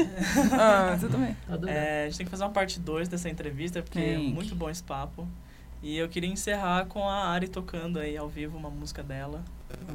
Ah, 0.53 0.97
tudo 0.99 1.19
bem. 1.19 1.37
Tá 1.47 1.71
é, 1.71 2.03
a 2.05 2.09
gente 2.09 2.17
tem 2.19 2.25
que 2.27 2.31
fazer 2.31 2.45
uma 2.45 2.51
parte 2.51 2.81
2 2.81 3.09
dessa 3.09 3.29
entrevista, 3.29 3.83
porque 3.83 3.99
é 3.99 4.19
muito 4.19 4.55
bom 4.55 4.71
esse 4.71 4.83
papo. 4.83 5.29
E 5.83 5.97
eu 5.97 6.09
queria 6.09 6.29
encerrar 6.31 6.87
com 6.87 7.09
a 7.09 7.29
Ari 7.29 7.49
tocando 7.49 7.99
aí 7.99 8.17
ao 8.17 8.29
vivo 8.29 8.57
uma 8.57 8.71
música 8.71 9.03
dela. 9.03 9.43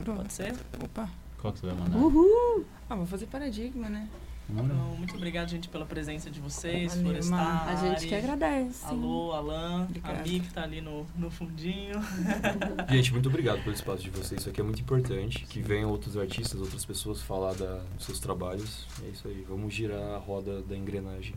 Pode 0.03 0.33
ser? 0.33 0.53
Opa. 0.83 1.09
Qual 1.39 1.53
que 1.53 1.59
você 1.59 1.67
vai 1.67 1.75
mandar? 1.75 1.97
Uhul. 1.97 2.65
Ah, 2.89 2.95
vou 2.95 3.05
fazer 3.05 3.27
paradigma, 3.27 3.87
né? 3.89 4.07
Então, 4.47 4.95
muito 4.97 5.15
obrigado, 5.15 5.49
gente, 5.49 5.67
pela 5.67 5.85
presença 5.85 6.29
de 6.29 6.39
vocês. 6.39 6.91
Valeu, 6.93 7.03
Florestar. 7.03 7.67
A 7.67 7.75
gente 7.75 7.97
Ari, 7.97 8.07
que 8.07 8.15
agradece. 8.15 8.85
Alô, 8.85 9.31
Alan, 9.31 9.83
Obrigada. 9.83 10.19
a 10.19 10.23
Mi 10.23 10.39
que 10.39 10.53
tá 10.53 10.63
ali 10.63 10.81
no, 10.81 11.05
no 11.17 11.31
fundinho. 11.31 11.99
Gente, 12.89 13.11
muito 13.11 13.27
obrigado 13.27 13.63
pelo 13.63 13.73
espaço 13.75 14.03
de 14.03 14.11
vocês. 14.11 14.41
Isso 14.41 14.49
aqui 14.49 14.61
é 14.61 14.63
muito 14.63 14.79
importante. 14.81 15.45
Que 15.45 15.61
venham 15.61 15.89
outros 15.89 16.15
artistas, 16.15 16.59
outras 16.59 16.85
pessoas 16.85 17.21
falar 17.21 17.55
da, 17.55 17.81
dos 17.95 18.05
seus 18.05 18.19
trabalhos. 18.19 18.85
É 19.03 19.09
isso 19.09 19.27
aí. 19.27 19.43
Vamos 19.49 19.73
girar 19.73 20.13
a 20.13 20.17
roda 20.17 20.61
da 20.61 20.77
engrenagem. 20.77 21.35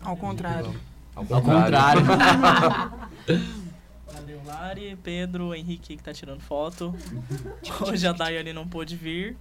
Ao 0.00 0.16
contrário. 0.16 0.74
Ao 1.14 1.24
Ao 1.30 1.42
contrário. 1.42 2.02
Valeu, 4.12 4.40
Lari, 4.44 4.98
Pedro, 5.02 5.54
Henrique 5.54 5.96
que 5.96 6.02
tá 6.02 6.12
tirando 6.12 6.40
foto. 6.40 6.94
Hoje 7.86 8.06
a 8.06 8.12
Daiane 8.12 8.52
não 8.52 8.66
pôde 8.66 8.96
vir, 8.96 9.36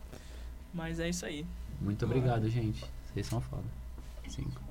mas 0.73 0.99
é 0.99 1.09
isso 1.09 1.25
aí. 1.25 1.45
Muito 1.81 2.05
obrigado, 2.05 2.49
gente. 2.49 2.85
Vocês 3.13 3.27
são 3.27 3.41
foda. 3.41 3.63
Cinco. 4.27 4.61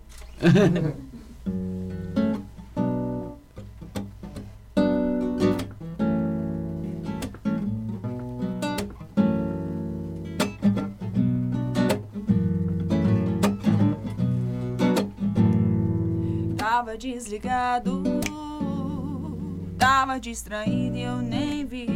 Tava 16.57 16.97
desligado, 16.97 18.03
tava 19.77 20.21
distraído 20.21 20.97
e 20.97 21.03
eu 21.03 21.17
nem 21.17 21.67
vi. 21.67 21.89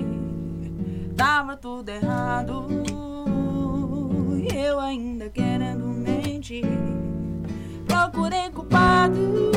Tava 1.16 1.56
tudo 1.56 1.88
errado, 1.88 2.66
eu 4.54 4.78
ainda 4.78 5.28
querendo 5.30 5.86
mentir. 5.86 6.64
Procurei 7.86 8.50
culpado 8.50 9.52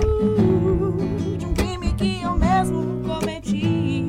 de 1.38 1.46
um 1.46 1.54
crime 1.54 1.94
que 1.94 2.22
eu 2.22 2.38
mesmo 2.38 3.02
cometi. 3.06 4.06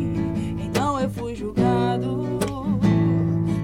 Então 0.59 1.01
eu 1.01 1.11
fui 1.11 1.35
julgado 1.35 2.39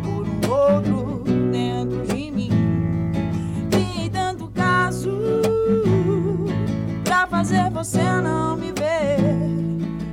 por 0.02 0.26
um 0.26 0.52
outro 0.52 1.24
dentro 1.50 2.06
de 2.06 2.30
mim. 2.30 2.50
Criei 3.70 4.10
tanto 4.10 4.48
caso 4.48 5.10
pra 7.04 7.26
fazer 7.26 7.70
você 7.70 8.02
não 8.02 8.56
me 8.56 8.72
ver. 8.72 9.18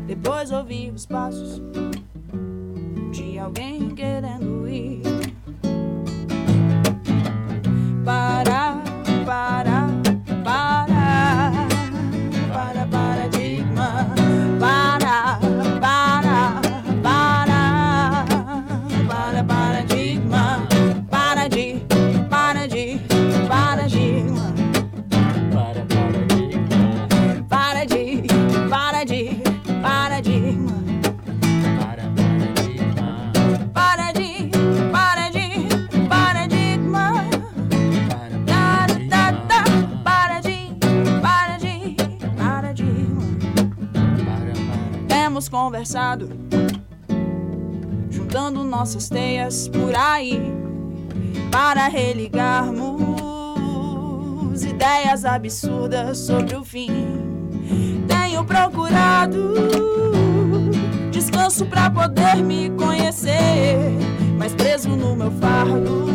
Depois 0.08 0.52
ouvi 0.52 0.92
os 0.94 1.06
passos 1.06 1.62
de 3.12 3.40
alguém 3.40 3.90
querendo 3.90 4.68
ir. 4.68 5.19
Conversado, 45.80 46.30
juntando 48.12 48.66
nossas 48.66 49.08
teias 49.08 49.70
por 49.70 49.96
aí, 49.96 50.42
para 51.50 51.88
religarmos 51.88 53.22
ideias 54.62 55.24
absurdas 55.24 56.18
sobre 56.18 56.54
o 56.58 56.66
fim. 56.66 56.90
Tenho 58.10 58.44
procurado 58.44 59.54
descanso 61.12 61.66
pra 61.66 61.90
poder 61.90 62.44
me 62.44 62.70
conhecer, 62.72 63.78
mas 64.38 64.54
preso 64.54 64.90
no 64.90 65.16
meu 65.16 65.32
fardo, 65.32 66.08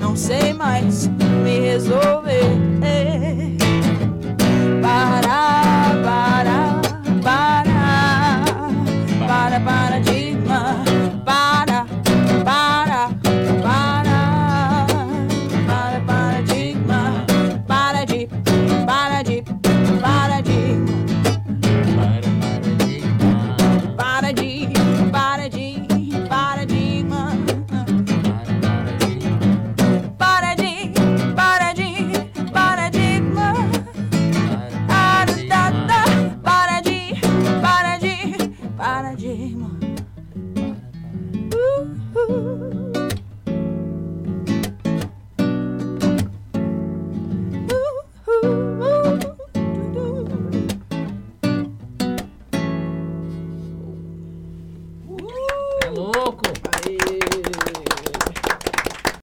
não 0.00 0.16
sei 0.16 0.54
mais 0.54 1.06
me 1.44 1.60
resolver. 1.60 2.81